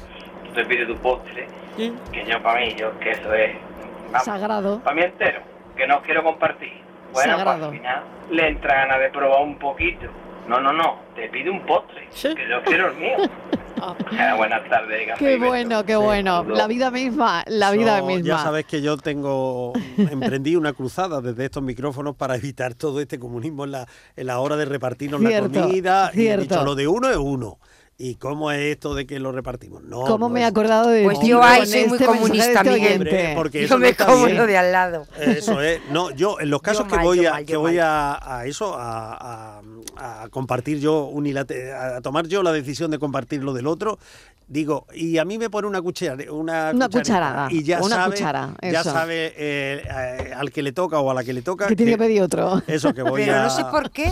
Tú 0.44 0.52
te 0.52 0.64
pides 0.64 0.86
tu 0.86 0.96
postre, 0.96 1.46
que 1.76 2.24
yo 2.24 2.42
para 2.42 2.60
mí, 2.60 2.74
yo 2.74 2.98
que 2.98 3.10
eso 3.12 3.32
es, 3.34 3.56
vamos, 4.10 4.24
Sagrado. 4.24 4.80
para 4.80 4.96
mí 4.96 5.02
entero, 5.02 5.40
que 5.76 5.86
no 5.86 6.00
quiero 6.02 6.22
compartir. 6.22 6.72
Bueno, 7.12 7.34
pues 7.34 7.44
Sagrado. 7.44 7.64
al 7.66 7.70
final 7.72 8.02
le 8.30 8.48
entra 8.48 8.74
ganas 8.74 9.00
de 9.00 9.10
probar 9.10 9.42
un 9.42 9.58
poquito. 9.58 10.06
No, 10.46 10.60
no, 10.60 10.72
no, 10.72 11.00
te 11.14 11.28
pide 11.28 11.50
un 11.50 11.60
postre, 11.66 12.08
que 12.10 12.48
yo 12.48 12.62
quiero 12.62 12.88
el 12.88 12.94
mío. 12.94 13.16
Buenas 14.36 14.68
tardes, 14.68 15.08
café 15.08 15.24
Qué 15.24 15.38
bueno, 15.38 15.84
qué 15.84 15.96
bueno. 15.96 16.44
La 16.44 16.66
vida 16.66 16.90
misma, 16.90 17.44
la 17.46 17.70
vida 17.70 18.02
misma. 18.02 18.26
Ya 18.26 18.38
sabes 18.38 18.64
que 18.66 18.82
yo 18.82 18.96
tengo 18.96 19.72
emprendí 19.96 20.56
una 20.56 20.72
cruzada 20.72 21.20
desde 21.20 21.44
estos 21.44 21.62
micrófonos 21.62 22.16
para 22.16 22.36
evitar 22.36 22.74
todo 22.74 23.00
este 23.00 23.18
comunismo 23.18 23.64
en 23.64 23.72
la, 23.72 23.88
en 24.16 24.26
la 24.26 24.40
hora 24.40 24.56
de 24.56 24.64
repartirnos 24.64 25.20
Cierto, 25.20 25.48
la 25.60 25.66
comida. 25.66 26.10
Y 26.14 26.18
he 26.18 26.22
cierto. 26.22 26.42
dicho, 26.42 26.64
lo 26.64 26.74
de 26.74 26.88
uno 26.88 27.10
es 27.10 27.16
uno. 27.16 27.58
¿Y 28.00 28.14
cómo 28.14 28.52
es 28.52 28.60
esto 28.60 28.94
de 28.94 29.08
que 29.08 29.18
lo 29.18 29.32
repartimos? 29.32 29.82
No, 29.82 30.02
¿Cómo 30.02 30.28
no 30.28 30.28
me 30.28 30.42
he 30.42 30.44
acordado 30.44 30.88
de 30.88 31.02
Pues 31.02 31.18
yo 31.20 31.42
ahí 31.42 31.66
soy 31.66 31.86
muy 31.88 31.94
este 31.98 32.06
comunista, 32.06 32.62
de 32.62 32.70
este 32.76 32.98
Miguel. 33.00 33.34
Porque 33.34 33.62
Yo 33.66 33.68
no 33.74 33.78
me 33.80 33.92
como 33.96 34.24
bien. 34.26 34.36
lo 34.36 34.46
de 34.46 34.56
al 34.56 34.70
lado. 34.70 35.04
Eso 35.18 35.60
es. 35.60 35.80
No, 35.90 36.12
yo 36.12 36.38
en 36.38 36.48
los 36.48 36.62
casos 36.62 36.84
Yo 36.84 36.90
que 36.90 36.94
mal, 36.96 37.04
voy 37.04 37.26
a 37.26 37.30
mal, 37.32 37.44
que 37.44 37.56
voy 37.56 37.78
a, 37.78 38.36
a 38.38 38.46
eso 38.46 38.76
a, 38.78 39.58
a- 39.96 40.22
a 40.22 40.28
compartir 40.28 40.78
yo 40.78 41.10
unilate- 41.12 41.72
a 41.74 42.00
tomar 42.00 42.28
yo 42.28 42.44
la 42.44 42.52
decisión 42.52 42.92
de 42.92 43.00
compartir 43.00 43.42
lo 43.42 43.52
del 43.52 43.66
otro, 43.66 43.98
digo, 44.46 44.86
y 44.94 45.18
a 45.18 45.24
mí 45.24 45.36
me 45.36 45.50
pone 45.50 45.66
una 45.66 45.82
cuchara, 45.82 46.30
una, 46.32 46.70
Una 46.72 46.88
cucharada, 46.88 47.48
y 47.50 47.64
ya 47.64 47.80
una 47.82 47.96
sabe, 47.96 48.14
cuchara, 48.14 48.54
ya 48.62 48.84
sabe 48.84 49.26
eh, 49.36 49.82
eh, 49.84 50.32
al 50.36 50.52
que 50.52 50.62
le 50.62 50.70
toca 50.70 51.00
o 51.00 51.10
a 51.10 51.14
la 51.14 51.24
que 51.24 51.32
le 51.32 51.42
toca 51.42 51.66
Que 51.66 51.74
tiene 51.74 51.92
que 51.92 51.98
pedir 51.98 52.22
otro. 52.22 52.62
eso 52.68 52.94
que 52.94 53.02
voy 53.02 53.24
Pero 53.24 53.38
a 53.38 53.42
no 53.42 53.50
sé 53.50 53.64
por 53.64 53.90
qué 53.90 54.08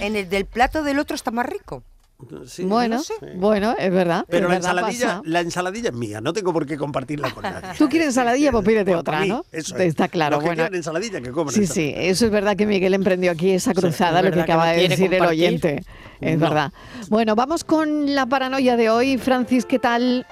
en 0.00 0.16
el 0.16 0.26
del 0.30 0.46
plato 0.46 0.82
del 0.82 0.98
otro 0.98 1.14
está 1.14 1.30
más 1.30 1.44
rico. 1.44 1.82
Sí, 2.46 2.64
bueno, 2.64 2.96
no 2.96 3.02
sé. 3.02 3.12
bueno, 3.36 3.74
es 3.78 3.92
verdad. 3.92 4.24
Pero 4.28 4.46
es 4.46 4.50
la 4.50 4.54
verdad, 4.56 4.70
ensaladilla, 4.70 5.06
pasa. 5.06 5.22
la 5.24 5.40
ensaladilla 5.40 5.88
es 5.90 5.94
mía, 5.94 6.20
no 6.22 6.32
tengo 6.32 6.52
por 6.52 6.64
qué 6.64 6.78
compartirla 6.78 7.30
con 7.30 7.42
nadie. 7.42 7.68
Tú 7.78 7.88
quieres 7.90 8.08
ensaladilla, 8.08 8.52
pues 8.52 8.64
pídete 8.64 8.94
otra, 8.94 9.20
mí, 9.20 9.28
¿no? 9.28 9.44
eso 9.52 9.76
es. 9.76 9.82
Está 9.82 10.08
claro. 10.08 10.36
Los 10.36 10.44
que 10.48 10.54
Bueno, 10.56 10.76
ensaladilla 10.76 11.20
que 11.20 11.30
coman 11.30 11.52
sí, 11.54 11.60
ensaladilla. 11.60 11.96
sí, 11.98 12.08
eso 12.08 12.24
es 12.24 12.30
verdad 12.30 12.56
que 12.56 12.64
Miguel 12.66 12.94
emprendió 12.94 13.30
aquí 13.32 13.50
esa 13.50 13.74
cruzada, 13.74 14.20
es 14.20 14.24
lo 14.26 14.32
que 14.32 14.40
acaba 14.40 14.66
no 14.72 14.72
de 14.80 14.88
decir 14.88 15.12
el 15.12 15.24
oyente. 15.26 15.84
Es 16.20 16.38
No. 16.38 16.46
verdad. 16.46 16.72
Bueno, 17.10 17.34
vamos 17.36 17.64
con 17.64 18.14
la 18.14 18.24
paranoia 18.24 18.76
de 18.78 18.88
hoy. 18.88 19.18
Francis, 19.18 19.66
¿qué 19.66 19.78
tal? 19.78 20.26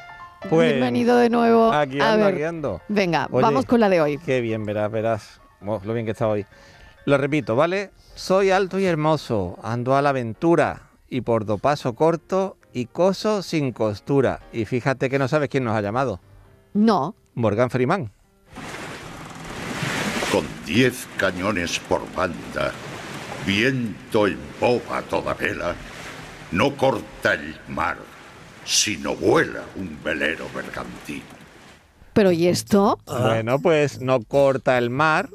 Pues, 0.48 0.70
Bienvenido 0.72 1.16
de 1.18 1.28
nuevo. 1.28 1.70
Aquí 1.70 2.00
A 2.00 2.12
ando, 2.12 2.24
ver, 2.26 2.34
aquí 2.34 2.42
ando. 2.44 2.80
venga, 2.88 3.28
Oye, 3.30 3.42
vamos 3.42 3.66
con 3.66 3.80
la 3.80 3.90
de 3.90 4.00
hoy. 4.00 4.18
Qué 4.18 4.40
bien, 4.40 4.64
verás, 4.64 4.90
verás. 4.90 5.40
Oh, 5.64 5.80
lo 5.84 5.92
bien 5.92 6.06
que 6.06 6.12
está 6.12 6.28
hoy. 6.28 6.46
Lo 7.04 7.18
repito, 7.18 7.56
¿vale? 7.56 7.90
Soy 8.14 8.50
alto 8.50 8.78
y 8.78 8.86
hermoso, 8.86 9.58
ando 9.62 9.94
a 9.96 10.00
la 10.02 10.10
aventura 10.10 10.80
y 11.14 11.20
por 11.20 11.46
do 11.46 11.58
paso 11.58 11.94
corto 11.94 12.56
y 12.72 12.86
coso 12.86 13.42
sin 13.42 13.70
costura. 13.70 14.40
Y 14.52 14.64
fíjate 14.64 15.08
que 15.08 15.20
no 15.20 15.28
sabes 15.28 15.48
quién 15.48 15.62
nos 15.62 15.76
ha 15.76 15.80
llamado. 15.80 16.20
No. 16.72 17.14
Morgan 17.34 17.70
Freeman. 17.70 18.10
Con 20.32 20.44
diez 20.66 21.06
cañones 21.16 21.78
por 21.78 22.02
banda, 22.16 22.72
viento 23.46 24.26
en 24.26 24.40
popa 24.58 25.02
toda 25.02 25.34
vela, 25.34 25.76
no 26.50 26.76
corta 26.76 27.34
el 27.34 27.54
mar, 27.68 27.98
sino 28.64 29.14
vuela 29.14 29.62
un 29.76 29.96
velero 30.02 30.46
bergantín. 30.52 31.22
Pero 32.12 32.32
¿y 32.32 32.48
esto? 32.48 32.98
Bueno, 33.06 33.60
pues 33.60 34.00
no 34.00 34.20
corta 34.22 34.78
el 34.78 34.90
mar. 34.90 35.28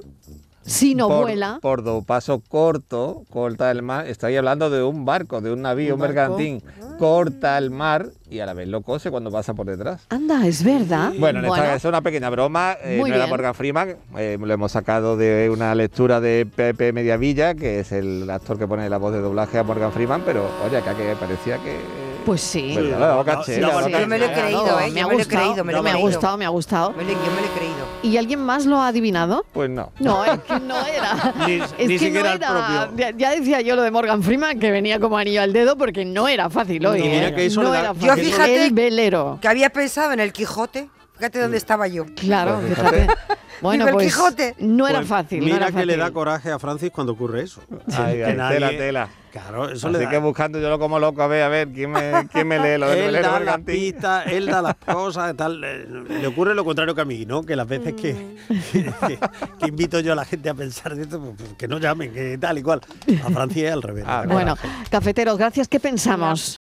Si 0.66 0.94
no 0.94 1.08
por, 1.08 1.22
vuela. 1.24 1.58
Por 1.62 1.84
do 1.84 2.04
paso 2.04 2.42
corto, 2.48 3.24
corta 3.32 3.72
el 3.72 3.82
mar. 3.82 4.06
Estoy 4.08 4.36
hablando 4.36 4.70
de 4.70 4.84
un 4.84 5.04
barco, 5.06 5.42
de 5.42 5.52
un 5.52 5.62
navío, 5.64 5.96
un, 5.96 6.02
¿Un 6.02 6.08
barco? 6.08 6.14
bergantín. 6.38 6.64
Corta 7.00 7.58
el 7.58 7.72
mar 7.72 8.08
y 8.30 8.40
a 8.40 8.46
la 8.46 8.54
vez 8.54 8.68
lo 8.68 8.82
cose 8.82 9.10
cuando 9.10 9.32
pasa 9.32 9.54
por 9.54 9.66
detrás. 9.66 10.06
Anda, 10.10 10.46
es 10.46 10.64
verdad. 10.64 11.14
Bueno, 11.18 11.40
en 11.40 11.46
esta 11.46 11.76
es 11.76 11.86
una 11.86 12.02
pequeña 12.02 12.30
broma. 12.30 12.76
eh, 12.84 12.98
no 13.00 13.08
era. 13.08 13.26
Morgan 13.28 13.56
Freeman. 13.56 13.96
eh, 14.18 14.38
lo 14.40 14.54
hemos 14.54 14.72
sacado 14.72 15.18
de 15.18 15.50
una 15.52 15.74
lectura 15.74 16.20
de 16.22 16.46
Pepe 16.54 16.94
Mediavilla, 16.94 17.56
que 17.56 17.80
es 17.80 17.92
el 17.92 18.30
actor 18.30 18.60
que 18.60 18.68
pone 18.68 18.88
la 18.90 18.98
voz 18.98 19.14
de 19.14 19.22
doblaje 19.22 19.58
a 19.58 19.64
Morgan 19.64 19.92
Freeman. 19.92 20.22
Pero 20.26 20.44
oye, 20.66 20.82
que, 20.84 20.94
que 20.96 21.16
parecía 21.20 21.58
que. 21.58 22.09
Pues 22.30 22.42
sí. 22.42 22.74
Pues 22.76 23.46
Sí, 23.48 23.60
Yo 23.60 24.06
me 24.08 24.20
lo 24.20 24.26
he 24.26 24.32
creído, 24.34 24.80
¿eh? 24.80 24.92
Me 24.92 25.00
Yo 25.00 25.06
ha 25.06 25.08
me 25.08 25.14
lo 25.16 25.20
he 25.20 25.24
gustado, 25.24 25.44
creído, 25.46 25.64
me 25.64 25.90
ha 25.90 25.96
gustado, 25.96 26.38
me 26.38 26.46
ha 26.46 26.50
gustado. 26.50 26.92
Me 26.92 27.04
lo- 27.04 27.10
yo 27.10 27.18
me 27.18 27.42
lo 27.42 27.48
he 27.48 27.58
creído. 27.58 27.88
¿Y 28.04 28.18
alguien 28.18 28.40
más 28.46 28.68
lo 28.68 28.78
ha 28.78 28.88
adivinado? 28.90 29.46
Pues 29.52 29.68
no. 29.72 29.92
No, 30.00 30.24
es 30.24 30.40
que 30.42 30.60
no 30.60 30.76
era. 30.86 31.34
Ni- 31.48 31.54
es 31.56 31.72
ni 31.80 31.88
que 31.88 32.00
siquiera 32.00 32.30
no 32.30 32.36
el 32.36 32.42
era. 32.44 32.86
propio. 32.86 32.98
Ya, 32.98 33.18
ya 33.18 33.32
decía 33.32 33.62
yo 33.62 33.76
lo 33.76 33.82
de 33.82 33.90
Morgan 33.90 34.22
Freeman 34.22 34.60
que 34.60 34.70
venía 34.70 35.00
como 35.00 35.18
anillo 35.18 35.42
al 35.42 35.54
dedo 35.54 35.76
porque 35.76 36.06
no 36.06 36.28
era 36.28 36.52
fácil 36.52 36.86
hoy. 36.86 37.00
Y 37.00 37.10
mira 37.10 37.30
¿eh? 37.30 37.34
que 37.34 37.48
eso 37.48 37.64
no 37.64 37.72
da- 37.72 37.80
era 37.80 37.94
Yo 37.94 38.08
fácil. 38.10 38.26
fíjate 38.26 38.66
El 38.68 38.74
velero. 38.74 39.40
que 39.42 39.48
había 39.48 39.72
pensado 39.72 40.12
en 40.14 40.20
el 40.20 40.32
Quijote. 40.32 40.88
Fíjate 41.20 41.40
dónde 41.42 41.58
estaba 41.58 41.88
yo. 41.88 42.06
Claro, 42.16 42.60
Pues 42.62 42.76
fíjate. 42.76 43.08
Bueno, 43.62 43.84
Digo, 43.88 44.00
el 44.00 44.06
pues 44.06 44.16
Quijote. 44.16 44.56
no 44.60 44.88
era 44.88 45.00
Pues 45.00 45.10
fácil. 45.10 45.42
Mira 45.44 45.58
no 45.60 45.68
era 45.68 45.78
que 45.78 45.86
le 45.86 45.98
da 45.98 46.12
coraje 46.12 46.50
a 46.50 46.60
Francis 46.60 46.92
cuando 46.92 47.12
ocurre 47.12 47.42
eso. 47.44 47.62
Ay, 47.92 48.16
Que 48.16 48.26
ay, 48.28 48.38
nadie- 48.38 48.54
tela, 48.56 48.70
tela. 48.70 49.10
Claro, 49.34 49.70
eso 49.70 49.88
Así 49.90 49.98
le 49.98 50.06
da. 50.06 50.10
que 50.10 50.18
buscando 50.18 50.62
yo 50.62 50.70
lo 50.70 50.80
como 50.80 50.98
loco, 50.98 51.22
a 51.22 51.28
ver, 51.28 51.44
a 51.44 51.50
ver, 51.50 51.68
¿quién 51.68 51.92
me, 51.92 52.26
quién 52.32 52.48
me 52.48 52.58
lee 52.58 52.80
lo 52.80 52.90
él 52.94 53.22
da 53.22 53.38
las 53.42 53.60
pistas, 53.60 54.28
él 54.28 54.46
da 54.46 54.62
las 54.62 54.76
cosas, 54.76 55.36
tal. 55.36 55.62
eh, 55.66 55.86
Le 56.22 56.26
ocurre 56.28 56.56
lo 56.56 56.64
contrario 56.64 56.96
que 56.96 57.02
a 57.02 57.06
mí, 57.06 57.26
¿no? 57.26 57.44
Que 57.44 57.58
las 57.58 57.68
veces 57.68 57.96
que, 57.96 58.38
que, 58.72 59.20
que 59.60 59.68
invito 59.68 60.00
yo 60.00 60.14
a 60.14 60.16
la 60.16 60.24
gente 60.24 60.50
a 60.50 60.54
pensar 60.54 60.96
de 60.96 61.02
esto, 61.04 61.20
pues, 61.20 61.50
que 61.58 61.68
no 61.68 61.80
llamen, 61.80 62.14
que 62.14 62.38
tal 62.38 62.58
y 62.58 62.64
cual. 62.64 62.80
A 63.26 63.30
Francia 63.30 63.68
es 63.68 63.74
al 63.74 63.82
revés. 63.84 64.06
Ah, 64.08 64.24
Bueno, 64.26 64.56
cafeteros, 64.90 65.38
gracias. 65.38 65.68
¿Qué 65.68 65.82
pensamos? 65.82 66.58